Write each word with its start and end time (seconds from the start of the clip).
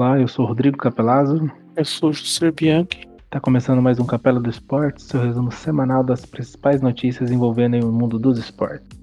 Olá, 0.00 0.18
eu 0.18 0.26
sou 0.26 0.46
Rodrigo 0.46 0.78
Capelazzo. 0.78 1.52
Eu 1.76 1.84
sou 1.84 2.10
José 2.10 2.50
Bianchi. 2.50 3.06
Está 3.22 3.38
começando 3.38 3.82
mais 3.82 3.98
um 3.98 4.06
Capela 4.06 4.40
do 4.40 4.48
Esporte, 4.48 5.02
seu 5.02 5.20
resumo 5.20 5.52
semanal 5.52 6.02
das 6.02 6.24
principais 6.24 6.80
notícias 6.80 7.30
envolvendo 7.30 7.86
o 7.86 7.92
mundo 7.92 8.18
dos 8.18 8.38
esportes. 8.38 8.99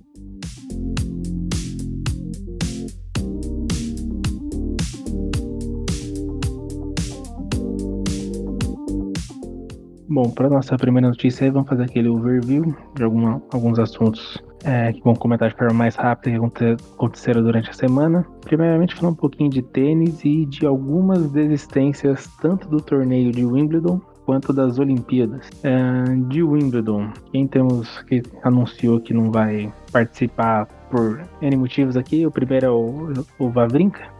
Bom, 10.10 10.30
para 10.30 10.50
nossa 10.50 10.78
primeira 10.78 11.10
notícia 11.10 11.52
vamos 11.52 11.68
fazer 11.68 11.84
aquele 11.84 12.08
overview 12.08 12.74
de 12.96 13.04
alguma, 13.04 13.42
alguns 13.52 13.78
assuntos 13.78 14.42
é, 14.64 14.94
que 14.94 15.02
vão 15.04 15.14
comentar 15.14 15.50
de 15.50 15.56
forma 15.56 15.74
mais 15.74 15.96
rápida 15.96 16.50
que 16.50 16.66
aconteceram 16.94 17.44
durante 17.44 17.70
a 17.70 17.74
semana. 17.74 18.26
Primeiramente, 18.42 18.96
falar 18.96 19.12
um 19.12 19.16
pouquinho 19.16 19.50
de 19.50 19.62
tênis 19.62 20.24
e 20.24 20.46
de 20.46 20.66
algumas 20.66 21.30
desistências, 21.32 22.28
tanto 22.42 22.70
do 22.70 22.78
torneio 22.78 23.32
de 23.32 23.46
Wimbledon 23.46 24.00
quanto 24.26 24.52
das 24.52 24.80
Olimpíadas. 24.80 25.50
É, 25.64 26.04
de 26.30 26.44
Wimbledon, 26.44 27.12
quem 27.32 27.48
temos 27.48 28.02
que 28.04 28.22
anunciou 28.44 29.00
que 29.00 29.14
não 29.14 29.32
vai 29.32 29.72
participar 29.92 30.68
por 30.90 31.22
N 31.42 31.56
motivos 31.56 31.96
aqui. 31.98 32.26
O 32.26 32.32
primeiro 32.32 32.66
é 32.66 32.70
o, 32.70 33.14
o 33.40 33.52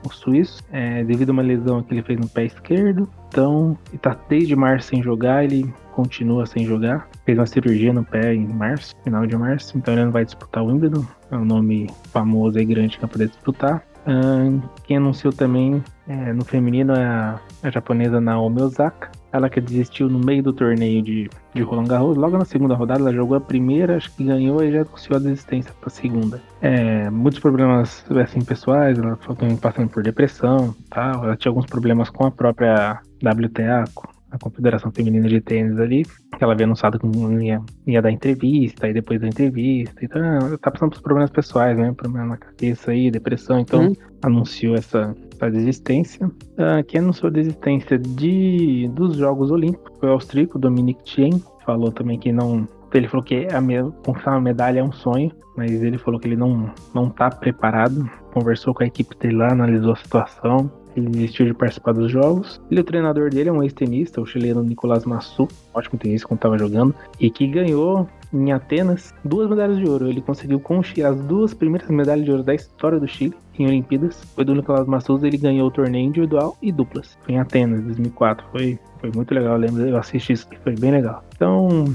o 0.06 0.14
suíço, 0.14 0.64
é, 0.72 1.04
devido 1.04 1.30
a 1.30 1.34
uma 1.34 1.42
lesão 1.42 1.84
que 1.84 1.94
ele 1.94 2.04
fez 2.04 2.20
no 2.20 2.28
pé 2.28 2.46
esquerdo. 2.46 3.08
Então, 3.30 3.78
ele 3.90 3.98
tá 3.98 4.18
desde 4.30 4.56
março 4.56 4.90
sem 4.90 5.04
jogar, 5.04 5.44
ele 5.44 5.74
continua 5.92 6.46
sem 6.46 6.66
jogar. 6.66 7.08
Fez 7.26 7.38
uma 7.38 7.46
cirurgia 7.46 7.92
no 7.92 8.04
pé 8.04 8.34
em 8.34 8.48
março, 8.48 8.94
final 9.04 9.26
de 9.26 9.36
março, 9.36 9.78
então 9.78 9.94
ele 9.94 10.06
não 10.06 10.12
vai 10.12 10.24
disputar 10.24 10.64
o 10.64 10.68
Wimbledon. 10.68 11.06
É 11.32 11.36
um 11.36 11.46
nome 11.46 11.90
famoso 12.12 12.60
e 12.60 12.66
grande 12.66 12.98
para 12.98 13.08
poder 13.08 13.28
disputar. 13.30 13.84
Uh, 14.08 14.62
quem 14.86 14.98
anunciou 14.98 15.34
também 15.34 15.84
é, 16.08 16.32
no 16.32 16.46
feminino 16.46 16.94
é 16.94 17.06
a, 17.06 17.40
a, 17.64 17.70
japonesa 17.70 18.22
Naomi 18.22 18.62
Osaka. 18.62 19.12
Ela 19.32 19.50
que 19.50 19.60
desistiu 19.60 20.10
no 20.10 20.20
meio 20.20 20.42
do 20.42 20.54
torneio 20.54 21.02
de, 21.02 21.30
de 21.54 21.62
Roland 21.62 21.88
Garros. 21.88 22.18
Logo 22.18 22.38
na 22.38 22.46
segunda 22.46 22.76
rodada, 22.76 23.02
ela 23.02 23.14
jogou 23.14 23.38
a 23.38 23.42
primeira, 23.42 23.98
acho 23.98 24.16
que 24.16 24.24
ganhou 24.24 24.64
e 24.64 24.72
já 24.72 24.82
anunciou 24.82 25.18
a 25.18 25.20
desistência 25.20 25.74
para 25.80 25.88
a 25.88 25.92
segunda. 25.92 26.42
É, 26.62 27.10
muitos 27.10 27.40
problemas 27.40 28.06
assim, 28.24 28.42
pessoais, 28.42 28.98
ela 28.98 29.18
foi 29.18 29.36
passando 29.62 29.90
por 29.90 30.02
depressão 30.02 30.74
tal. 30.90 31.26
Ela 31.26 31.36
tinha 31.36 31.50
alguns 31.50 31.66
problemas 31.66 32.10
com 32.10 32.26
a 32.26 32.32
própria 32.32 33.02
WTA, 33.22 33.84
a 34.32 34.38
Confederação 34.38 34.92
Feminina 34.92 35.28
de 35.28 35.40
Tênis 35.42 35.80
ali, 35.80 36.04
que 36.04 36.44
ela 36.44 36.54
havia 36.54 36.66
anunciado 36.66 37.00
que 37.00 37.08
ia, 37.08 37.62
ia 37.86 38.02
dar 38.02 38.12
entrevista, 38.12 38.88
e 38.88 38.94
depois 38.94 39.20
da 39.22 39.28
entrevista, 39.28 40.04
então 40.04 40.22
ela 40.22 40.58
tá 40.58 40.70
passando 40.70 40.92
por 40.92 41.02
problemas 41.02 41.30
pessoais, 41.30 41.78
né, 41.78 41.94
problema 41.94 42.28
na 42.28 42.38
cabeça 42.38 42.92
aí, 42.92 43.10
depressão, 43.10 43.60
então 43.60 43.88
hum. 43.88 43.94
anunciou 44.22 44.76
essa, 44.76 45.16
essa 45.38 45.52
desistência. 45.52 46.28
Uh, 46.28 46.84
quem 46.88 47.00
anunciou 47.00 47.30
a 47.30 47.34
desistência 47.34 47.98
de, 47.98 48.90
dos 48.94 49.16
Jogos 49.18 49.52
Olímpicos 49.52 49.92
foi 50.00 50.10
o 50.10 50.14
austríaco 50.14 50.60
Dominic 50.60 51.04
Thiem, 51.04 51.42
falou 51.66 51.92
também 51.92 52.18
que 52.18 52.32
não 52.32 52.68
ele 52.94 53.08
falou 53.08 53.24
que 53.24 53.48
a 53.48 53.62
conquistar 54.04 54.32
uma 54.32 54.42
medalha 54.42 54.80
é 54.80 54.84
um 54.84 54.92
sonho, 54.92 55.32
mas 55.56 55.72
ele 55.84 55.98
falou 55.98 56.20
que 56.20 56.28
ele 56.28 56.38
não, 56.38 56.72
não 56.96 57.10
tá 57.10 57.30
preparado. 57.30 58.10
Conversou 58.34 58.74
com 58.74 58.82
a 58.82 58.88
equipe 58.88 59.16
dele 59.20 59.36
lá, 59.36 59.52
analisou 59.52 59.92
a 59.92 59.96
situação 59.98 60.72
ele 61.00 61.10
desistiu 61.10 61.46
de 61.46 61.54
participar 61.54 61.94
dos 61.94 62.12
jogos. 62.12 62.60
Ele, 62.72 62.82
o 62.82 62.84
treinador 62.84 63.30
dele 63.30 63.50
é 63.50 63.52
um 63.52 63.62
ex-tenista, 63.62 64.20
o 64.20 64.26
chileno 64.26 64.64
Nicolás 64.64 65.06
Massu, 65.06 65.48
ótimo 65.74 66.00
tenista 66.00 66.28
quando 66.28 66.40
estava 66.40 66.58
jogando, 66.58 66.94
e 67.20 67.30
que 67.30 67.48
ganhou 67.48 68.10
em 68.34 68.52
Atenas 68.52 69.14
duas 69.24 69.50
medalhas 69.50 69.78
de 69.78 69.88
ouro. 69.88 70.08
Ele 70.08 70.22
conseguiu 70.22 70.60
conquistar 70.60 71.10
as 71.10 71.20
duas 71.22 71.54
primeiras 71.54 71.90
medalhas 71.90 72.26
de 72.26 72.32
ouro 72.32 72.44
da 72.44 72.54
história 72.54 73.00
do 73.00 73.08
Chile 73.08 73.36
em 73.58 73.66
Olimpíadas. 73.66 74.24
Foi 74.36 74.46
do 74.46 74.56
Nicolás 74.56 74.88
Massus, 74.88 75.24
ele 75.24 75.38
ganhou 75.38 75.68
o 75.68 75.72
torneio 75.72 76.08
individual 76.08 76.58
e 76.62 76.72
duplas. 76.72 77.18
Foi 77.24 77.36
em 77.36 77.40
Atenas, 77.40 77.84
2004. 77.84 78.46
Foi, 78.52 78.80
foi 79.00 79.12
muito 79.14 79.34
legal, 79.34 79.54
eu 79.54 79.60
lembro, 79.60 79.88
eu 79.88 79.98
assisti 79.98 80.34
isso, 80.34 80.48
foi 80.64 80.76
bem 80.76 80.92
legal. 80.92 81.24
Então, 81.36 81.86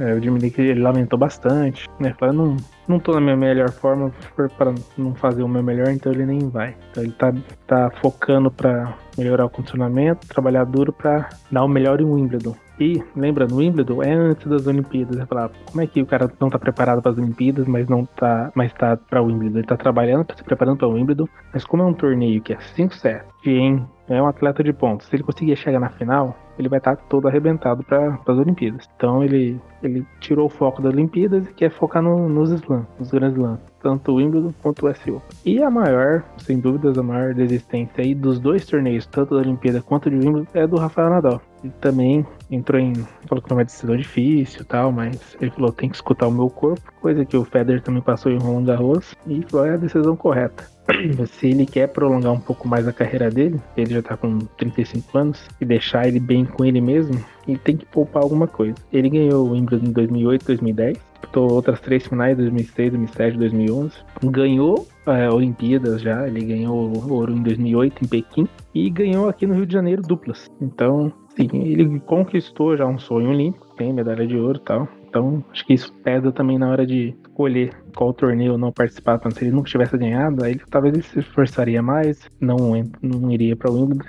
é, 0.00 0.14
o 0.14 0.22
Jimmy 0.22 0.52
ele 0.56 0.80
lamentou 0.80 1.18
bastante, 1.18 1.88
né? 2.00 2.14
Falou, 2.18 2.34
não, 2.34 2.56
não 2.88 2.98
tô 2.98 3.12
na 3.12 3.20
minha 3.20 3.36
melhor 3.36 3.70
forma 3.70 4.10
para 4.56 4.74
não 4.96 5.14
fazer 5.14 5.42
o 5.42 5.48
meu 5.48 5.62
melhor, 5.62 5.88
então 5.88 6.12
ele 6.12 6.24
nem 6.24 6.48
vai. 6.48 6.74
Então 6.90 7.02
ele 7.02 7.12
tá, 7.12 7.34
tá 7.66 7.90
focando 8.00 8.50
para 8.50 8.96
melhorar 9.18 9.44
o 9.44 9.50
condicionamento, 9.50 10.26
trabalhar 10.28 10.64
duro 10.64 10.92
para 10.92 11.28
dar 11.50 11.64
o 11.64 11.68
melhor 11.68 12.00
em 12.00 12.04
Wimbledon. 12.04 12.56
E, 12.78 13.02
lembra, 13.14 13.46
no 13.46 13.56
Wimbledon 13.56 14.02
é 14.02 14.12
antes 14.12 14.46
das 14.46 14.66
Olimpíadas. 14.66 15.16
Você 15.16 15.26
fala, 15.26 15.50
como 15.66 15.80
é 15.80 15.86
que 15.86 16.02
o 16.02 16.06
cara 16.06 16.30
não 16.40 16.50
tá 16.50 16.58
preparado 16.58 17.02
para 17.02 17.12
as 17.12 17.18
Olimpíadas, 17.18 17.66
mas 17.66 17.88
não 17.88 18.04
tá, 18.04 18.50
mas 18.54 18.72
tá 18.72 18.96
para 18.96 19.22
Wimbledon? 19.22 19.58
Ele 19.58 19.66
tá 19.66 19.76
trabalhando, 19.76 20.24
tá 20.24 20.36
se 20.36 20.44
preparando 20.44 20.78
para 20.78 20.88
Wimbledon, 20.88 21.28
mas 21.52 21.64
como 21.64 21.82
é 21.82 21.86
um 21.86 21.94
torneio 21.94 22.42
que 22.42 22.52
é 22.52 22.60
5 22.60 22.94
sets, 22.94 23.26
em 23.44 23.84
é 24.08 24.20
um 24.20 24.26
atleta 24.26 24.62
de 24.62 24.72
pontos. 24.72 25.06
Se 25.06 25.16
ele 25.16 25.22
conseguir 25.22 25.56
chegar 25.56 25.80
na 25.80 25.88
final, 25.88 26.36
ele 26.58 26.68
vai 26.68 26.78
estar 26.78 26.96
todo 26.96 27.28
arrebentado 27.28 27.82
para 27.82 28.18
as 28.26 28.38
Olimpíadas. 28.38 28.88
Então 28.96 29.22
ele, 29.22 29.60
ele 29.82 30.06
tirou 30.20 30.46
o 30.46 30.50
foco 30.50 30.82
das 30.82 30.92
Olimpíadas 30.92 31.48
e 31.48 31.54
quer 31.54 31.70
focar 31.70 32.02
no, 32.02 32.28
nos 32.28 32.50
slams, 32.50 32.86
nos 32.98 33.10
grandes 33.10 33.38
slams, 33.38 33.60
tanto 33.80 34.12
o 34.12 34.16
Wimbledon 34.16 34.52
quanto 34.62 34.86
o 34.86 34.94
SU. 34.94 35.22
E 35.44 35.62
a 35.62 35.70
maior, 35.70 36.22
sem 36.38 36.58
dúvidas, 36.58 36.98
a 36.98 37.02
maior 37.02 37.34
desistência 37.34 38.04
aí 38.04 38.14
dos 38.14 38.38
dois 38.38 38.66
torneios, 38.66 39.06
tanto 39.06 39.34
da 39.34 39.40
Olimpíada 39.40 39.80
quanto 39.80 40.10
de 40.10 40.16
Wimbledon, 40.16 40.46
é 40.52 40.66
do 40.66 40.76
Rafael 40.76 41.10
Nadal. 41.10 41.40
Também 41.80 42.26
entrou 42.50 42.80
em. 42.80 42.94
falou 43.26 43.42
que 43.42 43.50
não 43.50 43.56
é 43.56 43.60
uma 43.60 43.64
decisão 43.64 43.96
difícil 43.96 44.64
tal, 44.64 44.92
mas 44.92 45.36
ele 45.40 45.50
falou: 45.50 45.72
tem 45.72 45.88
que 45.88 45.96
escutar 45.96 46.26
o 46.26 46.32
meu 46.32 46.48
corpo, 46.50 46.92
coisa 47.00 47.24
que 47.24 47.36
o 47.36 47.44
Federer 47.44 47.82
também 47.82 48.02
passou 48.02 48.30
em 48.32 48.38
Roland 48.38 48.64
Garros, 48.64 49.14
e 49.26 49.42
falou: 49.48 49.66
é 49.66 49.74
a 49.74 49.76
decisão 49.76 50.16
correta. 50.16 50.70
se 51.26 51.48
ele 51.48 51.66
quer 51.66 51.88
prolongar 51.88 52.32
um 52.32 52.40
pouco 52.40 52.66
mais 52.66 52.86
a 52.88 52.92
carreira 52.92 53.30
dele, 53.30 53.60
ele 53.76 53.94
já 53.94 54.02
tá 54.02 54.16
com 54.16 54.38
35 54.38 55.18
anos, 55.18 55.48
e 55.60 55.64
deixar 55.64 56.08
ele 56.08 56.18
bem 56.18 56.44
com 56.44 56.64
ele 56.64 56.80
mesmo, 56.80 57.22
ele 57.46 57.58
tem 57.58 57.76
que 57.76 57.86
poupar 57.86 58.22
alguma 58.22 58.46
coisa. 58.46 58.74
Ele 58.92 59.08
ganhou 59.08 59.46
o 59.46 59.52
Wimbledon 59.52 59.86
em 59.86 59.92
2008, 59.92 60.46
2010, 60.46 60.98
disputou 61.22 61.52
outras 61.52 61.80
três 61.80 62.06
finais, 62.06 62.36
2006, 62.36 62.92
2007, 62.92 63.38
2011. 63.38 63.92
Ganhou 64.24 64.86
é, 65.06 65.28
Olimpíadas 65.30 66.02
já, 66.02 66.26
ele 66.26 66.44
ganhou 66.44 67.10
ouro 67.10 67.32
em 67.32 67.42
2008 67.42 68.04
em 68.04 68.08
Pequim 68.08 68.48
e 68.74 68.90
ganhou 68.90 69.28
aqui 69.28 69.46
no 69.46 69.54
Rio 69.54 69.66
de 69.66 69.72
Janeiro 69.72 70.02
duplas. 70.02 70.50
Então, 70.60 71.12
sim, 71.36 71.48
ele 71.52 72.00
conquistou 72.00 72.76
já 72.76 72.86
um 72.86 72.98
sonho 72.98 73.30
olímpico, 73.30 73.74
tem 73.76 73.92
medalha 73.92 74.26
de 74.26 74.36
ouro 74.36 74.58
e 74.58 74.64
tal. 74.64 74.88
Então, 75.12 75.44
acho 75.52 75.66
que 75.66 75.74
isso 75.74 75.92
pesa 76.02 76.32
também 76.32 76.56
na 76.56 76.70
hora 76.70 76.86
de 76.86 77.14
escolher 77.22 77.70
qual 77.94 78.14
torneio 78.14 78.56
não 78.56 78.72
participar. 78.72 79.16
Então, 79.16 79.30
se 79.30 79.44
ele 79.44 79.50
nunca 79.50 79.68
tivesse 79.68 79.98
ganhado, 79.98 80.42
aí 80.42 80.52
ele, 80.52 80.62
talvez 80.70 80.94
ele 80.94 81.02
se 81.02 81.18
esforçaria 81.18 81.82
mais, 81.82 82.30
não, 82.40 82.56
não 83.02 83.30
iria 83.30 83.54
para 83.54 83.70
o 83.70 83.74
Wimbledon, 83.74 84.04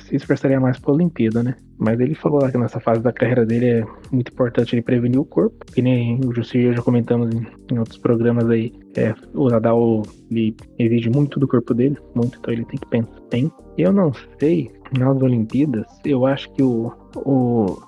se 0.00 0.16
esforçaria 0.16 0.58
mais 0.58 0.76
para 0.76 0.90
a 0.90 0.94
Olimpíada, 0.94 1.44
né? 1.44 1.54
Mas 1.78 2.00
ele 2.00 2.16
falou 2.16 2.42
lá 2.42 2.50
que 2.50 2.58
nessa 2.58 2.80
fase 2.80 3.00
da 3.00 3.12
carreira 3.12 3.46
dele 3.46 3.66
é 3.66 3.86
muito 4.10 4.32
importante 4.32 4.74
ele 4.74 4.82
prevenir 4.82 5.20
o 5.20 5.24
corpo, 5.24 5.64
que 5.72 5.80
nem 5.80 6.18
o 6.24 6.34
Jussi 6.34 6.58
e 6.58 6.64
eu 6.64 6.74
já 6.74 6.82
comentamos 6.82 7.32
em, 7.32 7.46
em, 7.72 7.78
outros 7.78 7.98
programas 7.98 8.50
aí. 8.50 8.72
É, 8.96 9.14
o 9.32 9.48
Nadal 9.48 10.02
ele 10.28 10.56
exige 10.76 11.08
muito 11.08 11.38
do 11.38 11.46
corpo 11.46 11.72
dele, 11.72 11.96
muito, 12.16 12.36
então 12.36 12.52
ele 12.52 12.64
tem 12.64 12.80
que 12.80 12.86
pensar 12.88 13.20
bem. 13.30 13.48
Eu 13.78 13.92
não 13.92 14.12
sei, 14.38 14.70
nas 14.98 15.22
Olimpíadas, 15.22 15.86
eu 16.04 16.26
acho 16.26 16.50
que 16.52 16.62
o, 16.62 16.92
o 17.14 17.78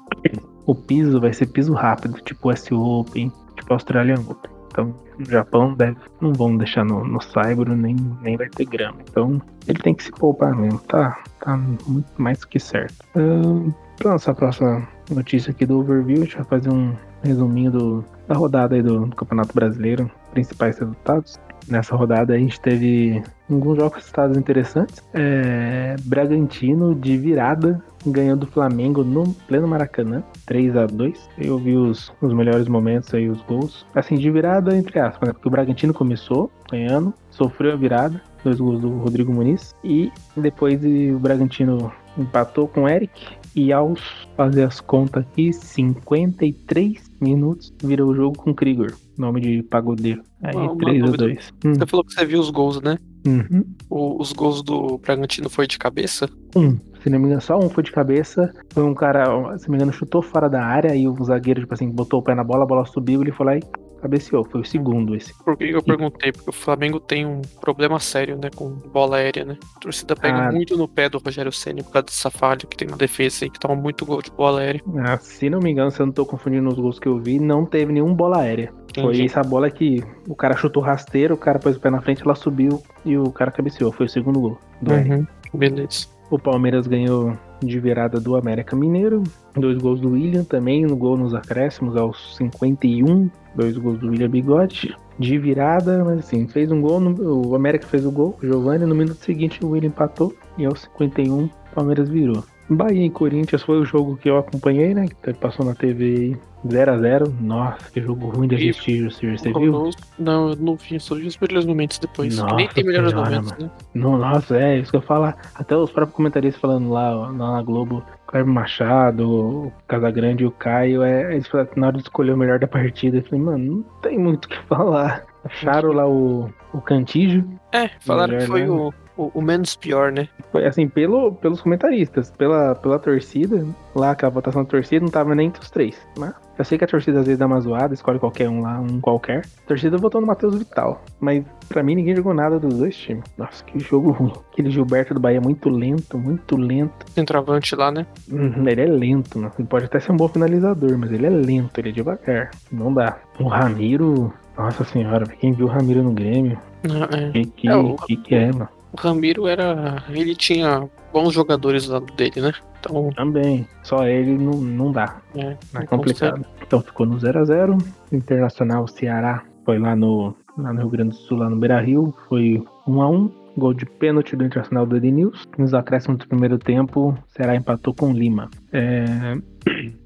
o 0.70 0.74
piso 0.74 1.20
vai 1.20 1.32
ser 1.32 1.46
piso 1.46 1.72
rápido, 1.72 2.20
tipo 2.20 2.50
S 2.50 2.72
Open, 2.72 3.32
tipo 3.56 3.72
Australian 3.72 4.20
Open. 4.28 4.50
Então, 4.68 4.94
no 5.18 5.24
Japão 5.24 5.74
deve, 5.74 5.96
não 6.20 6.32
vão 6.32 6.56
deixar 6.56 6.84
no, 6.84 7.04
no 7.04 7.20
Saibro, 7.20 7.74
nem, 7.74 7.96
nem 8.22 8.36
vai 8.36 8.48
ter 8.48 8.66
grama. 8.66 8.98
Então, 9.10 9.42
ele 9.66 9.80
tem 9.80 9.92
que 9.92 10.04
se 10.04 10.12
poupar 10.12 10.54
mesmo. 10.54 10.78
Tá, 10.80 11.18
tá 11.40 11.56
muito 11.56 12.10
mais 12.16 12.38
do 12.38 12.46
que 12.46 12.60
certo. 12.60 12.94
Uh, 13.16 13.74
pra 13.96 14.12
nossa 14.12 14.32
próxima 14.32 14.86
notícia 15.10 15.50
aqui 15.50 15.66
do 15.66 15.80
overview, 15.80 16.18
a 16.18 16.24
gente 16.24 16.36
vai 16.36 16.44
fazer 16.44 16.70
um 16.70 16.94
resuminho 17.24 17.72
do, 17.72 18.04
da 18.28 18.36
rodada 18.36 18.76
aí 18.76 18.82
do, 18.82 19.06
do 19.06 19.16
Campeonato 19.16 19.52
Brasileiro, 19.52 20.08
principais 20.30 20.78
resultados. 20.78 21.40
Nessa 21.68 21.94
rodada 21.96 22.34
a 22.34 22.38
gente 22.38 22.60
teve 22.60 23.22
alguns 23.48 23.76
jogos 23.76 23.98
resultados 23.98 24.36
interessantes. 24.36 25.02
É, 25.12 25.96
Bragantino 26.04 26.94
de 26.94 27.16
virada 27.16 27.82
ganhou 28.06 28.36
do 28.36 28.46
Flamengo 28.46 29.04
no 29.04 29.34
pleno 29.46 29.68
Maracanã, 29.68 30.22
3 30.46 30.76
a 30.76 30.86
2 30.86 31.28
Eu 31.38 31.58
vi 31.58 31.76
os, 31.76 32.12
os 32.20 32.32
melhores 32.32 32.66
momentos 32.68 33.12
aí, 33.12 33.28
os 33.28 33.40
gols. 33.42 33.86
Assim, 33.94 34.16
de 34.16 34.30
virada, 34.30 34.76
entre 34.76 34.98
aspas, 34.98 35.28
né? 35.28 35.32
Porque 35.32 35.48
o 35.48 35.50
Bragantino 35.50 35.92
começou 35.92 36.50
ganhando, 36.70 37.12
sofreu 37.30 37.72
a 37.72 37.76
virada, 37.76 38.20
dois 38.42 38.58
gols 38.58 38.80
do 38.80 38.90
Rodrigo 38.98 39.32
Muniz. 39.32 39.74
E 39.84 40.10
depois 40.36 40.80
o 40.82 41.18
Bragantino 41.18 41.92
empatou 42.16 42.68
com 42.68 42.84
o 42.84 42.88
Eric. 42.88 43.39
E 43.54 43.72
aos 43.72 44.00
fazer 44.36 44.64
as 44.64 44.80
contas 44.80 45.24
aqui, 45.24 45.52
53 45.52 47.10
minutos 47.20 47.72
virou 47.82 48.10
o 48.10 48.14
jogo 48.14 48.38
com 48.38 48.50
o 48.50 48.54
Krieger, 48.54 48.94
nome 49.18 49.40
de 49.40 49.62
pagodeiro. 49.64 50.22
Aí 50.42 50.56
uma, 50.56 50.76
3 50.76 51.02
a 51.02 51.06
2 51.06 51.52
hum. 51.64 51.74
Você 51.74 51.86
falou 51.86 52.04
que 52.04 52.14
você 52.14 52.24
viu 52.24 52.40
os 52.40 52.50
gols, 52.50 52.80
né? 52.80 52.96
Uhum. 53.26 53.64
O, 53.90 54.20
os 54.20 54.32
gols 54.32 54.62
do 54.62 54.98
Bragantino 54.98 55.50
foi 55.50 55.66
de 55.66 55.78
cabeça? 55.78 56.28
Um. 56.56 56.78
Se 57.02 57.08
não 57.08 57.18
me 57.18 57.26
engano, 57.26 57.40
só 57.40 57.58
um 57.58 57.68
foi 57.68 57.82
de 57.82 57.92
cabeça. 57.92 58.54
Foi 58.72 58.84
um 58.84 58.94
cara, 58.94 59.24
se 59.58 59.66
não 59.66 59.72
me 59.72 59.76
engano, 59.76 59.92
chutou 59.92 60.22
fora 60.22 60.48
da 60.48 60.62
área 60.62 60.94
e 60.94 61.08
o 61.08 61.24
zagueiro, 61.24 61.60
tipo 61.60 61.74
assim, 61.74 61.90
botou 61.90 62.20
o 62.20 62.22
pé 62.22 62.34
na 62.34 62.44
bola, 62.44 62.64
a 62.64 62.66
bola 62.66 62.86
subiu, 62.86 63.22
ele 63.22 63.32
foi 63.32 63.46
lá 63.46 63.56
e 63.56 63.62
cabeceou. 64.00 64.44
Foi 64.44 64.60
o 64.60 64.64
segundo 64.64 65.14
esse. 65.14 65.32
Por 65.44 65.56
que 65.56 65.64
eu 65.70 65.82
perguntei? 65.82 66.32
Porque 66.32 66.50
o 66.50 66.52
Flamengo 66.52 66.98
tem 66.98 67.26
um 67.26 67.40
problema 67.60 67.98
sério, 68.00 68.36
né, 68.36 68.50
com 68.54 68.70
bola 68.70 69.18
aérea, 69.18 69.44
né? 69.44 69.56
A 69.76 69.80
torcida 69.80 70.16
pega 70.16 70.48
Ah. 70.48 70.52
muito 70.52 70.76
no 70.76 70.88
pé 70.88 71.08
do 71.08 71.18
Rogério 71.18 71.52
Ceni 71.52 71.82
por 71.82 71.92
causa 71.92 72.06
dessa 72.06 72.30
falha 72.30 72.58
que 72.58 72.76
tem 72.76 72.88
na 72.88 72.96
defesa 72.96 73.44
aí, 73.44 73.50
que 73.50 73.58
toma 73.60 73.74
muito 73.76 74.04
gol 74.04 74.22
de 74.22 74.30
bola 74.30 74.60
aérea. 74.60 74.82
Ah, 74.98 75.16
se 75.18 75.48
não 75.50 75.60
me 75.60 75.70
engano, 75.70 75.90
se 75.90 76.00
eu 76.00 76.06
não 76.06 76.12
tô 76.12 76.24
confundindo 76.26 76.68
os 76.68 76.74
gols 76.78 76.98
que 76.98 77.06
eu 77.08 77.18
vi, 77.18 77.38
não 77.38 77.64
teve 77.64 77.92
nenhum 77.92 78.14
bola 78.14 78.38
aérea. 78.40 78.72
Foi 78.94 79.04
Entendi. 79.04 79.26
essa 79.26 79.42
bola 79.44 79.70
que 79.70 80.02
o 80.28 80.34
cara 80.34 80.56
chutou 80.56 80.82
rasteiro, 80.82 81.34
o 81.34 81.38
cara 81.38 81.58
pôs 81.60 81.76
o 81.76 81.80
pé 81.80 81.90
na 81.90 82.00
frente, 82.00 82.22
ela 82.22 82.34
subiu 82.34 82.82
e 83.04 83.16
o 83.16 83.30
cara 83.30 83.50
cabeceou. 83.52 83.92
Foi 83.92 84.06
o 84.06 84.08
segundo 84.08 84.40
gol 84.40 84.58
do. 84.82 84.92
Uhum. 84.92 85.26
Beleza. 85.54 86.08
O 86.28 86.38
Palmeiras 86.38 86.86
ganhou 86.88 87.36
de 87.62 87.78
virada 87.78 88.18
do 88.20 88.36
América 88.36 88.74
Mineiro. 88.76 89.22
Dois 89.54 89.78
gols 89.78 90.00
do 90.00 90.10
William 90.10 90.44
também, 90.44 90.84
no 90.86 90.96
gol 90.96 91.16
nos 91.16 91.34
acréscimos 91.34 91.96
aos 91.96 92.36
51. 92.36 93.30
Dois 93.54 93.76
gols 93.76 93.98
do 93.98 94.08
William 94.08 94.30
Bigode. 94.30 94.94
De 95.18 95.38
virada, 95.38 96.02
mas 96.04 96.20
assim, 96.20 96.46
fez 96.48 96.70
um 96.72 96.80
gol. 96.80 96.98
no- 97.00 97.48
o 97.48 97.54
América 97.54 97.86
fez 97.86 98.06
o 98.06 98.10
gol, 98.10 98.36
o 98.42 98.46
Giovanni. 98.46 98.86
No 98.86 98.94
minuto 98.94 99.18
seguinte, 99.18 99.64
o 99.64 99.70
William 99.70 99.88
empatou. 99.88 100.32
E 100.56 100.64
aos 100.64 100.82
51, 100.82 101.44
o 101.44 101.50
Palmeiras 101.74 102.08
virou. 102.08 102.42
Bahia 102.70 103.06
e 103.06 103.10
Corinthians 103.10 103.62
foi 103.62 103.78
o 103.78 103.84
jogo 103.84 104.16
que 104.16 104.30
eu 104.30 104.38
acompanhei, 104.38 104.94
né? 104.94 105.06
Que 105.22 105.32
passou 105.34 105.64
na 105.66 105.74
TV 105.74 106.36
0x0. 106.66 107.32
Nossa, 107.40 107.90
que 107.90 108.00
jogo 108.00 108.28
ruim 108.28 108.48
de 108.48 108.54
assistir, 108.56 109.10
Sir. 109.12 109.38
Você 109.38 109.52
viu? 109.52 109.90
Não, 110.18 110.50
eu 110.50 110.56
não 110.56 110.76
vi, 110.76 111.00
só 111.00 111.14
vi 111.14 111.26
os 111.26 111.36
melhores 111.38 111.66
momentos 111.66 111.98
depois. 111.98 112.34
que 112.34 112.42
nem 112.42 112.52
Nossa 112.52 112.74
tem 112.74 112.84
melhores 112.84 113.10
senhora, 113.10 113.30
momentos, 113.30 113.58
né? 113.58 113.70
Não, 113.94 114.18
nossa, 114.18 114.56
é 114.56 114.78
isso 114.78 114.90
que 114.90 114.96
eu 114.96 115.02
falo. 115.02 115.32
Até 115.54 115.76
os 115.76 115.90
próprios 115.90 116.16
comentaristas 116.16 116.60
falando 116.60 116.90
lá, 116.90 117.10
lá 117.10 117.32
na 117.32 117.62
Globo, 117.62 118.02
Cleber 118.26 118.52
Machado, 118.52 119.28
o 119.66 119.72
Casagrande 119.88 120.44
e 120.44 120.46
o 120.46 120.50
Caio, 120.50 121.02
é, 121.02 121.34
eles 121.34 121.48
falaram 121.48 121.70
na 121.76 121.86
hora 121.88 121.96
de 121.96 122.02
escolher 122.02 122.32
o 122.32 122.36
melhor 122.36 122.58
da 122.58 122.66
partida, 122.68 123.18
eu 123.18 123.22
falei, 123.24 123.40
mano, 123.40 123.76
não 123.76 123.82
tem 124.02 124.18
muito 124.18 124.44
o 124.44 124.48
que 124.48 124.58
falar. 124.66 125.24
Acharam 125.44 125.92
lá 125.92 126.06
o, 126.06 126.50
o 126.72 126.80
Cantígio, 126.82 127.48
É, 127.72 127.88
falaram 128.00 128.38
que 128.38 128.46
foi 128.46 128.68
o, 128.68 128.92
o, 129.24 129.30
o 129.38 129.42
menos 129.42 129.76
pior, 129.76 130.10
né? 130.12 130.28
foi 130.52 130.66
assim, 130.66 130.88
pelo, 130.88 131.32
pelos 131.32 131.60
comentaristas, 131.60 132.30
pela, 132.32 132.74
pela 132.74 132.98
torcida, 132.98 133.64
lá 133.94 134.14
que 134.14 134.24
a 134.24 134.28
votação 134.28 134.64
da 134.64 134.68
torcida 134.68 135.04
não 135.04 135.10
tava 135.12 135.34
nem 135.34 135.46
entre 135.48 135.62
os 135.62 135.70
três. 135.70 135.96
Mas 136.18 136.34
eu 136.58 136.64
sei 136.64 136.76
que 136.76 136.84
a 136.84 136.88
torcida 136.88 137.20
às 137.20 137.26
vezes 137.26 137.38
dá 137.38 137.46
uma 137.46 137.60
zoada, 137.60 137.94
escolhe 137.94 138.18
qualquer 138.18 138.48
um 138.48 138.60
lá, 138.62 138.80
um 138.80 139.00
qualquer. 139.00 139.44
A 139.64 139.68
torcida 139.68 139.96
votou 139.96 140.20
no 140.20 140.26
Matheus 140.26 140.56
Vital, 140.56 141.02
mas 141.20 141.44
pra 141.68 141.82
mim 141.82 141.94
ninguém 141.94 142.16
jogou 142.16 142.34
nada 142.34 142.58
dos 142.58 142.74
dois 142.74 142.96
times. 142.96 143.22
Nossa, 143.38 143.62
que 143.64 143.78
jogo 143.78 144.10
ruim. 144.10 144.32
Aquele 144.52 144.70
Gilberto 144.70 145.14
do 145.14 145.20
Bahia 145.20 145.38
é 145.38 145.40
muito 145.40 145.68
lento, 145.68 146.18
muito 146.18 146.56
lento. 146.56 147.06
Centroavante 147.12 147.74
lá, 147.76 147.90
né? 147.92 148.06
Uhum, 148.30 148.68
Ele 148.68 148.80
é 148.82 148.86
lento, 148.86 149.38
né? 149.38 149.50
Ele 149.58 149.68
pode 149.68 149.84
até 149.84 150.00
ser 150.00 150.10
um 150.12 150.16
bom 150.16 150.28
finalizador, 150.28 150.98
mas 150.98 151.12
ele 151.12 151.26
é 151.26 151.30
lento, 151.30 151.78
ele 151.78 151.90
é 151.90 151.92
devagar. 151.92 152.50
Não 152.72 152.92
dá. 152.92 153.18
O 153.38 153.46
Ramiro, 153.46 154.32
nossa 154.58 154.84
senhora, 154.84 155.24
quem 155.26 155.52
viu 155.52 155.66
o 155.66 155.68
Ramiro 155.70 156.02
no 156.02 156.12
Grêmio, 156.12 156.58
Ah, 156.84 157.08
é. 157.16 157.30
que 157.30 157.44
que, 157.46 157.68
É, 157.68 157.76
o- 157.76 157.94
que, 157.96 158.16
que 158.16 158.34
é, 158.34 158.52
mano? 158.52 158.68
O 158.92 158.96
Ramiro 158.96 159.46
era. 159.46 160.02
Ele 160.08 160.34
tinha 160.34 160.88
bons 161.12 161.32
jogadores 161.32 161.86
do 161.86 161.92
lado 161.92 162.12
dele, 162.14 162.40
né? 162.40 162.52
Então, 162.80 163.10
Também, 163.14 163.68
só 163.82 164.06
ele 164.06 164.38
não, 164.38 164.54
não 164.54 164.90
dá. 164.92 165.20
é. 165.34 165.56
É 165.74 165.86
complicado. 165.86 166.44
Então 166.66 166.80
ficou 166.80 167.06
no 167.06 167.16
0x0. 167.16 167.78
Internacional 168.10 168.86
Ceará 168.88 169.44
foi 169.64 169.78
lá 169.78 169.94
no, 169.94 170.34
lá 170.56 170.72
no 170.72 170.80
Rio 170.80 170.88
Grande 170.90 171.10
do 171.10 171.16
Sul, 171.16 171.38
lá 171.38 171.50
no 171.50 171.56
Beira 171.56 171.80
Rio. 171.80 172.14
Foi 172.28 172.62
1x1. 172.88 173.30
Gol 173.58 173.74
de 173.74 173.84
pênalti 173.84 174.36
do 174.36 174.44
Internacional 174.44 174.86
do 174.86 174.96
Edenilson. 174.96 175.44
Nos 175.58 175.74
acréscimos 175.74 176.18
do 176.20 176.28
primeiro 176.28 176.56
tempo, 176.56 177.18
Ceará 177.28 177.56
empatou 177.56 177.92
com 177.92 178.12
Lima. 178.12 178.48
É, 178.72 179.04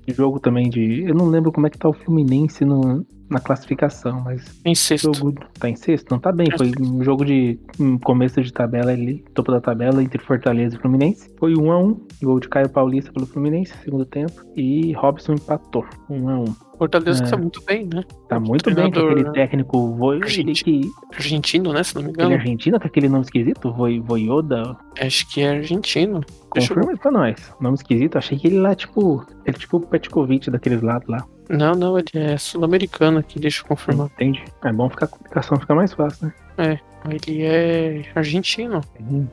jogo 0.09 0.41
também 0.41 0.69
de. 0.69 1.03
Eu 1.03 1.15
não 1.15 1.27
lembro 1.27 1.53
como 1.53 1.67
é 1.67 1.71
que 1.71 1.79
tá 1.79 1.89
o 1.89 1.93
Fluminense 1.93 2.65
no, 2.65 3.07
na 3.29 3.41
classificação, 3.41 4.21
mas. 4.21 4.61
Em 4.65 4.75
sexto. 4.75 5.15
jogo 5.15 5.35
tá 5.59 5.69
em 5.69 5.77
sexto? 5.77 6.11
Não 6.11 6.19
tá 6.19 6.33
bem. 6.33 6.47
Foi 6.57 6.71
um 6.81 7.03
jogo 7.03 7.25
de 7.25 7.59
um 7.79 7.99
começo 7.99 8.43
de 8.43 8.53
tabela 8.53 8.93
ali, 8.93 9.25
topo 9.35 9.51
da 9.51 9.61
tabela 9.61 10.03
entre 10.03 10.23
Fortaleza 10.23 10.77
e 10.77 10.79
Fluminense. 10.79 11.31
Foi 11.39 11.55
1 11.57 11.73
a 11.73 11.79
1 11.79 12.07
gol 12.23 12.41
de 12.41 12.49
Caio 12.49 12.69
Paulista 12.69 13.13
pelo 13.13 13.27
Fluminense, 13.27 13.75
segundo 13.83 14.05
tempo. 14.05 14.45
E 14.57 14.93
Robson 14.93 15.35
empatou, 15.35 15.85
1 16.09 16.29
a 16.29 16.39
1 16.41 16.45
Fortaleza 16.79 17.25
É. 17.25 17.27
tá 17.31 17.37
muito 17.37 17.63
bem, 17.65 17.89
né? 17.93 18.03
Tá 18.29 18.41
muito 18.41 18.75
bem 18.75 18.91
com 18.91 19.01
aquele 19.01 19.31
técnico 19.33 19.95
Voi, 19.97 20.21
argentino. 20.23 20.55
que 20.55 20.91
Argentino, 21.15 21.73
né? 21.73 21.83
Se 21.83 21.95
não 21.95 22.03
me 22.03 22.09
ele 22.09 22.21
é 22.21 22.25
engano. 22.25 22.35
argentino, 22.41 22.81
com 22.81 22.87
aquele 22.87 23.09
nome 23.09 23.25
esquisito, 23.25 23.73
Voi, 23.73 24.01
Voioda. 24.01 24.77
Acho 25.01 25.29
que 25.33 25.41
é 25.41 25.51
argentino. 25.51 26.19
Eu... 26.19 26.45
Confirma 26.63 26.91
aí 26.93 26.99
pra 26.99 27.11
nós. 27.11 27.55
Nome 27.61 27.75
esquisito, 27.75 28.17
achei 28.17 28.39
que 28.39 28.47
ele 28.47 28.59
lá, 28.61 28.75
tipo, 28.75 29.25
ele 29.45 29.57
é 29.57 29.59
tipo 29.59 29.81
Petkovic 29.81 30.51
daqueles 30.51 30.83
lados 30.83 31.09
lá. 31.09 31.25
Não, 31.49 31.73
não, 31.75 31.99
ele 31.99 32.09
é 32.15 32.39
sul-americano 32.39 33.19
aqui, 33.19 33.39
deixa 33.39 33.63
eu 33.63 33.67
confirmar. 33.67 34.07
Entende? 34.07 34.43
É 34.65 34.73
bom 34.73 34.89
ficar 34.89 35.07
a 35.07 35.09
comunicação, 35.09 35.59
fica 35.61 35.75
mais 35.75 35.93
fácil, 35.93 36.33
né? 36.57 36.81
Ele 37.11 37.43
é 37.43 38.03
argentino. 38.15 38.81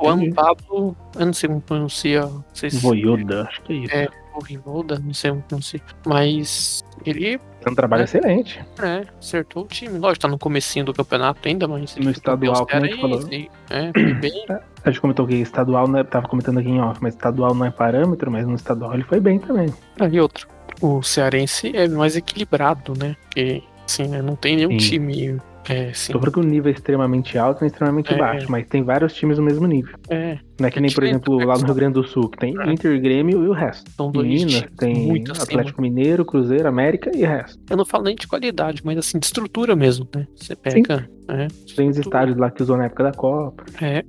Juan 0.02 0.16
Entendi. 0.18 0.34
Pablo, 0.34 0.94
eu 1.18 1.26
não 1.26 1.32
sei 1.32 1.48
como 1.48 1.62
pronuncia. 1.62 2.22
Não 2.26 2.44
sei 2.54 2.70
se 2.70 2.78
Voioda, 2.82 3.44
acho 3.44 3.62
que 3.64 3.72
é 3.72 3.76
isso. 3.78 3.96
É. 3.96 4.08
o 4.36 4.44
Rivalda, 4.44 5.00
não 5.00 5.14
sei 5.14 5.32
como 5.32 5.42
pronuncia. 5.44 5.82
Mas 6.06 6.84
ele 7.06 7.40
É 7.66 7.70
um 7.70 7.76
trabalho 7.76 8.04
excelente. 8.04 8.60
é, 8.82 9.06
acertou 9.20 9.64
o 9.64 9.68
time. 9.68 9.98
Lógico, 10.00 10.22
tá 10.22 10.28
no 10.28 10.38
comecinho 10.38 10.86
do 10.86 10.94
campeonato 10.94 11.48
ainda, 11.48 11.68
mas. 11.68 11.96
No 11.98 12.12
estadual, 12.12 12.66
como 12.66 12.84
a 12.84 12.88
gente 12.88 13.00
cearense, 13.00 13.50
É, 13.70 13.92
foi 13.94 14.14
bem. 14.20 14.46
A 14.84 14.90
gente 14.90 15.02
comentou 15.02 15.28
que 15.28 15.36
estadual, 15.36 15.88
né, 15.88 16.04
tava 16.04 16.28
comentando 16.28 16.60
aqui 16.60 16.70
em 16.70 16.80
off, 16.82 17.00
mas 17.02 17.14
estadual 17.14 17.54
não 17.54 17.66
é 17.66 17.72
parâmetro, 17.72 18.32
mas 18.32 18.48
no 18.48 18.56
estadual 18.56 18.94
ele 18.94 19.04
foi 19.04 19.20
bem 19.20 19.38
também. 19.40 19.74
Ah, 20.00 20.08
e 20.08 20.20
outro. 20.20 20.48
O 20.82 21.04
cearense 21.04 21.72
é 21.76 21.88
mais 21.88 22.16
equilibrado, 22.16 22.94
né? 22.98 23.16
Porque, 23.26 23.62
assim, 23.86 24.08
né, 24.08 24.22
não 24.22 24.36
tem 24.36 24.56
nenhum 24.56 24.72
Sim. 24.72 24.78
time. 24.78 25.42
É, 25.70 25.92
Tô 25.92 26.14
falando 26.20 26.32
que 26.34 26.40
o 26.40 26.44
nível 26.44 26.72
é 26.72 26.76
extremamente 26.76 27.38
alto 27.38 27.64
e 27.64 27.68
extremamente 27.68 28.14
É. 28.14 28.18
baixo, 28.18 28.50
mas 28.52 28.68
tem 28.68 28.84
vários 28.84 29.14
times 29.14 29.38
no 29.38 29.44
mesmo 29.44 29.68
nível. 29.68 29.96
é, 30.10 30.38
Não 30.60 30.68
é 30.68 30.72
que 30.72 30.80
nem, 30.80 30.92
por 30.92 31.04
exemplo, 31.04 31.38
né, 31.38 31.46
lá 31.46 31.58
no 31.58 31.66
Rio 31.66 31.76
Grande 31.76 31.94
do 31.94 32.04
Sul, 32.04 32.30
que 32.30 32.38
tem 32.38 32.56
É. 32.60 32.72
Inter, 32.72 33.00
Grêmio 33.02 33.44
e 33.44 33.48
o 33.48 33.54
resto. 33.54 33.90
são 33.92 34.12
dois 34.12 34.28
Minas 34.28 34.66
tem. 34.78 35.24
Atlético 35.40 35.82
Mineiro, 35.82 36.26
Cruzeiro, 36.26 36.68
América 36.68 37.12
e 37.16 37.24
o 37.24 37.28
resto. 37.28 37.60
Eu 37.70 37.78
não 37.78 37.86
falo 37.86 38.04
nem 38.06 38.16
de 38.16 38.28
qualidade, 38.28 38.82
mas 38.84 38.98
assim, 38.98 39.20
de 39.20 39.26
estrutura 39.26 39.76
mesmo, 39.76 40.08
né? 40.16 40.28
Você 40.36 40.56
pega. 40.56 41.08
É, 41.30 41.48
Tem 41.76 41.88
os 41.90 41.98
estádios 41.98 42.38
lá 42.38 42.52
que 42.52 42.62
usou 42.64 42.76
na 42.78 42.86
época 42.86 43.04
da 43.04 43.12
Copa. 43.12 43.64
É. 43.82 44.04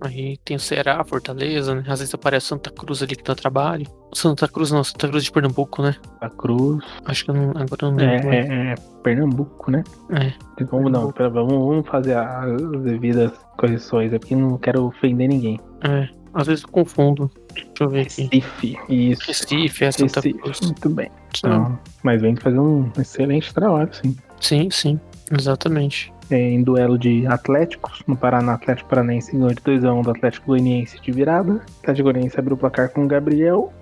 Aí 0.00 0.36
tem 0.44 0.56
o 0.56 0.60
Ceará, 0.60 1.02
Fortaleza, 1.04 1.74
né? 1.74 1.82
Às 1.88 1.98
vezes 1.98 2.14
aparece 2.14 2.46
Santa 2.46 2.70
Cruz 2.70 3.02
ali 3.02 3.16
que 3.16 3.24
dá 3.24 3.34
trabalho. 3.34 3.86
Santa 4.14 4.46
Cruz 4.48 4.70
não, 4.70 4.82
Santa 4.84 5.08
Cruz 5.08 5.24
de 5.24 5.32
Pernambuco, 5.32 5.82
né? 5.82 5.96
A 6.20 6.30
Cruz. 6.30 6.84
Acho 7.04 7.24
que 7.24 7.30
eu 7.30 7.34
não, 7.34 7.50
agora 7.50 7.78
eu 7.82 7.92
não 7.92 8.00
É, 8.00 8.16
lembro. 8.16 8.32
é, 8.32 8.72
é 8.72 8.74
Pernambuco, 9.02 9.70
né? 9.70 9.82
É. 10.10 10.32
Vamos, 10.64 10.92
não, 10.92 11.10
pera, 11.12 11.28
vamos, 11.28 11.52
vamos 11.52 11.88
fazer 11.88 12.16
as 12.16 12.60
devidas 12.82 13.32
correções 13.56 14.12
aqui, 14.12 14.34
não 14.36 14.56
quero 14.58 14.84
ofender 14.84 15.28
ninguém. 15.28 15.58
É, 15.82 16.08
Às 16.32 16.46
vezes 16.46 16.62
eu 16.64 16.68
confundo. 16.70 17.30
Deixa 17.54 17.70
eu 17.80 17.88
ver 17.88 18.02
aqui. 18.02 18.22
Recife, 18.32 18.78
isso. 18.88 19.22
Recife, 19.26 19.84
é 19.84 19.90
Santa 19.92 20.20
Recife, 20.20 20.38
Cruz. 20.38 20.60
muito 20.60 20.88
bem. 20.90 21.10
Então, 21.36 21.78
mas 22.04 22.20
vem 22.22 22.36
fazer 22.36 22.58
um 22.60 22.90
excelente 22.98 23.52
trabalho, 23.52 23.90
sim. 23.92 24.16
Sim, 24.40 24.70
sim. 24.70 25.00
Exatamente. 25.30 26.12
É, 26.30 26.38
em 26.38 26.62
duelo 26.62 26.98
de 26.98 27.26
Atléticos, 27.26 28.02
no 28.06 28.16
Paraná, 28.16 28.54
Atlético 28.54 28.90
Paranaense 28.90 29.32
ganhou 29.32 29.48
de 29.48 29.62
2x1 29.62 30.02
do 30.02 30.10
Atlético 30.10 30.46
Goianiense 30.48 31.00
de 31.00 31.10
virada. 31.10 31.62
Atlético 31.80 32.04
Goianiense 32.04 32.38
abriu 32.38 32.54
o 32.54 32.58
placar 32.58 32.90
com 32.90 33.06
Gabriel, 33.06 33.72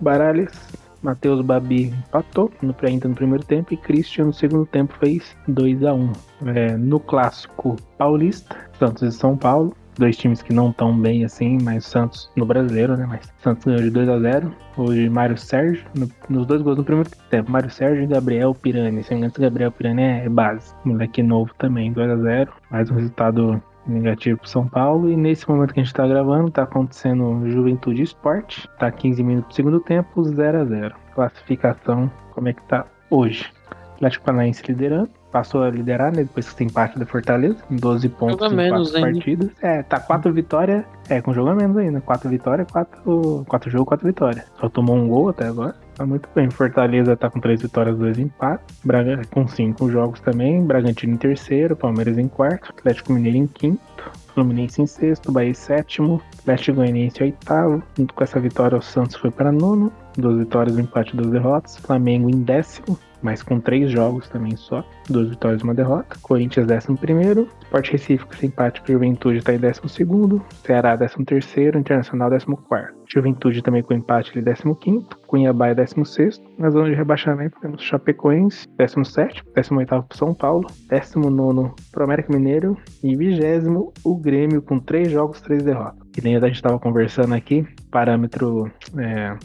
Baralhas, 0.00 0.52
Matheus 1.02 1.40
Babi 1.40 1.92
empatou 2.06 2.50
no, 2.62 2.74
ainda 2.82 3.08
no 3.08 3.14
primeiro 3.14 3.44
tempo 3.44 3.74
e 3.74 3.76
Christian 3.76 4.26
no 4.26 4.32
segundo 4.32 4.64
tempo 4.66 4.94
fez 4.98 5.36
2x1. 5.48 6.12
É, 6.46 6.76
no 6.76 7.00
clássico 7.00 7.76
paulista, 7.98 8.56
Santos 8.78 9.02
e 9.02 9.12
São 9.12 9.36
Paulo, 9.36 9.74
dois 9.98 10.16
times 10.16 10.42
que 10.42 10.52
não 10.52 10.70
estão 10.70 10.96
bem 10.98 11.24
assim, 11.24 11.58
mas 11.62 11.84
Santos 11.84 12.30
no 12.36 12.44
brasileiro, 12.46 12.96
né? 12.96 13.06
Mas 13.08 13.32
Santos 13.42 13.64
ganhou 13.64 13.82
de 13.82 13.90
2 13.90 14.08
a 14.08 14.18
0 14.18 14.54
Hoje 14.76 15.08
Mário 15.10 15.36
Sérgio, 15.36 15.84
no- 15.94 16.08
nos 16.28 16.46
dois 16.46 16.62
gols 16.62 16.78
no 16.78 16.84
primeiro 16.84 17.10
tempo, 17.30 17.50
Mário 17.50 17.70
Sérgio 17.70 18.04
e 18.04 18.06
Gabriel 18.06 18.54
Pirani. 18.54 19.02
Se 19.02 19.14
não 19.14 19.30
Gabriel 19.38 19.70
Pirani 19.70 20.02
é 20.02 20.28
base. 20.28 20.74
Moleque 20.84 21.22
novo 21.22 21.52
também, 21.58 21.92
2 21.92 22.10
a 22.10 22.16
0 22.16 22.52
Mais 22.70 22.90
um 22.90 22.94
resultado 22.94 23.62
negativo 23.86 24.38
pro 24.38 24.48
São 24.48 24.66
Paulo. 24.66 25.10
E 25.10 25.16
nesse 25.16 25.46
momento 25.48 25.74
que 25.74 25.80
a 25.80 25.82
gente 25.84 25.92
tá 25.92 26.06
gravando, 26.06 26.50
tá 26.50 26.62
acontecendo 26.62 27.42
Juventude 27.50 28.02
Esporte. 28.02 28.66
Tá 28.78 28.90
15 28.90 29.22
minutos 29.22 29.50
do 29.50 29.54
segundo 29.56 29.80
tempo, 29.80 30.22
0 30.24 30.60
a 30.60 30.64
0 30.64 30.94
Classificação, 31.14 32.10
como 32.32 32.48
é 32.48 32.52
que 32.54 32.62
tá 32.62 32.86
hoje? 33.10 33.50
Atlético 33.96 34.24
Paranaense 34.24 34.62
liderando. 34.66 35.10
Passou 35.32 35.62
a 35.62 35.70
liderar, 35.70 36.14
né? 36.14 36.24
Depois 36.24 36.50
que 36.50 36.54
tem 36.56 36.66
empate 36.66 36.98
da 36.98 37.06
Fortaleza, 37.06 37.56
em 37.70 37.76
12 37.76 38.08
pontos 38.10 38.38
Joga 38.38 38.52
em 38.52 38.56
menos 38.56 38.90
4 38.90 39.06
ainda. 39.06 39.18
partidas. 39.18 39.50
É, 39.62 39.82
tá 39.82 39.98
4 39.98 40.32
vitórias. 40.32 40.84
É, 41.08 41.20
com 41.22 41.32
jogo 41.32 41.48
a 41.48 41.54
menos 41.54 41.76
ainda. 41.76 42.00
4 42.02 42.28
vitórias, 42.28 42.70
4, 42.70 43.44
4 43.48 43.70
jogos, 43.70 43.88
4 43.88 44.06
vitórias. 44.06 44.44
Só 44.60 44.68
tomou 44.68 44.94
um 44.94 45.08
gol 45.08 45.30
até 45.30 45.46
agora. 45.46 45.74
Tá 45.94 46.06
muito 46.06 46.28
bem. 46.34 46.50
Fortaleza 46.50 47.16
tá 47.16 47.30
com 47.30 47.40
3 47.40 47.62
vitórias, 47.62 47.96
2 47.98 48.18
empates. 48.18 48.78
Braga 48.84 49.22
com 49.30 49.48
5 49.48 49.90
jogos 49.90 50.20
também. 50.20 50.64
Bragantino 50.64 51.14
em 51.14 51.16
terceiro, 51.16 51.74
Palmeiras 51.74 52.18
em 52.18 52.28
quarto, 52.28 52.70
Atlético 52.70 53.12
Mineiro 53.12 53.38
em 53.38 53.46
quinto. 53.46 53.80
Fluminense 54.34 54.80
em 54.80 54.86
sexto, 54.86 55.30
Bahia 55.30 55.50
em 55.50 55.54
sétimo, 55.54 56.20
Atlético 56.40 56.76
Goianiense 56.76 57.20
em 57.20 57.26
oitavo. 57.26 57.82
Junto 57.96 58.14
com 58.14 58.24
essa 58.24 58.40
vitória, 58.40 58.78
o 58.78 58.82
Santos 58.82 59.16
foi 59.16 59.30
para 59.30 59.52
nono. 59.52 59.92
Duas 60.16 60.38
vitórias, 60.38 60.76
um 60.76 60.80
empate, 60.80 61.16
duas 61.16 61.30
derrotas. 61.30 61.76
Flamengo 61.78 62.28
em 62.28 62.42
décimo, 62.42 62.98
mas 63.22 63.42
com 63.42 63.60
três 63.60 63.90
jogos 63.90 64.28
também 64.28 64.56
só, 64.56 64.84
duas 65.08 65.30
vitórias 65.30 65.60
e 65.60 65.64
uma 65.64 65.74
derrota. 65.74 66.16
Corinthians 66.20 66.66
décimo 66.66 66.98
primeiro, 66.98 67.48
Sport 67.64 67.90
Recife 67.90 68.26
com 68.26 68.46
empate 68.46 68.80
com 68.80 68.92
Juventude 68.92 69.38
está 69.38 69.54
em 69.54 69.58
décimo 69.58 69.88
segundo, 69.88 70.42
Ceará 70.64 70.96
décimo 70.96 71.24
terceiro, 71.24 71.78
Internacional 71.78 72.28
décimo 72.28 72.56
quarto. 72.56 73.00
Juventude 73.06 73.62
também 73.62 73.82
com 73.82 73.94
empate 73.94 74.32
ele 74.34 74.42
décimo 74.42 74.74
quinto, 74.74 75.18
Cunhabá 75.26 75.68
é 75.68 75.74
décimo 75.74 76.04
sexto. 76.04 76.44
Na 76.58 76.70
zona 76.70 76.90
de 76.90 76.94
rebaixamento 76.94 77.58
temos 77.60 77.82
Chapecoense, 77.82 78.66
décimo 78.76 79.04
sétimo, 79.04 79.48
décimo 79.54 79.78
oitavo 79.78 80.04
para 80.06 80.18
São 80.18 80.34
Paulo, 80.34 80.66
décimo 80.88 81.30
nono 81.30 81.74
para 81.92 82.02
o 82.02 82.04
América 82.04 82.32
Mineiro 82.32 82.76
e 83.02 83.14
vigésimo 83.14 83.92
o 84.04 84.16
Grêmio 84.16 84.62
com 84.62 84.78
três 84.78 85.10
jogos, 85.10 85.40
três 85.40 85.62
derrotas. 85.62 86.02
Que 86.12 86.22
nem 86.22 86.36
a 86.36 86.40
gente 86.40 86.56
estava 86.56 86.78
conversando 86.78 87.34
aqui, 87.34 87.66
parâmetro 87.90 88.70
é, 88.98 89.36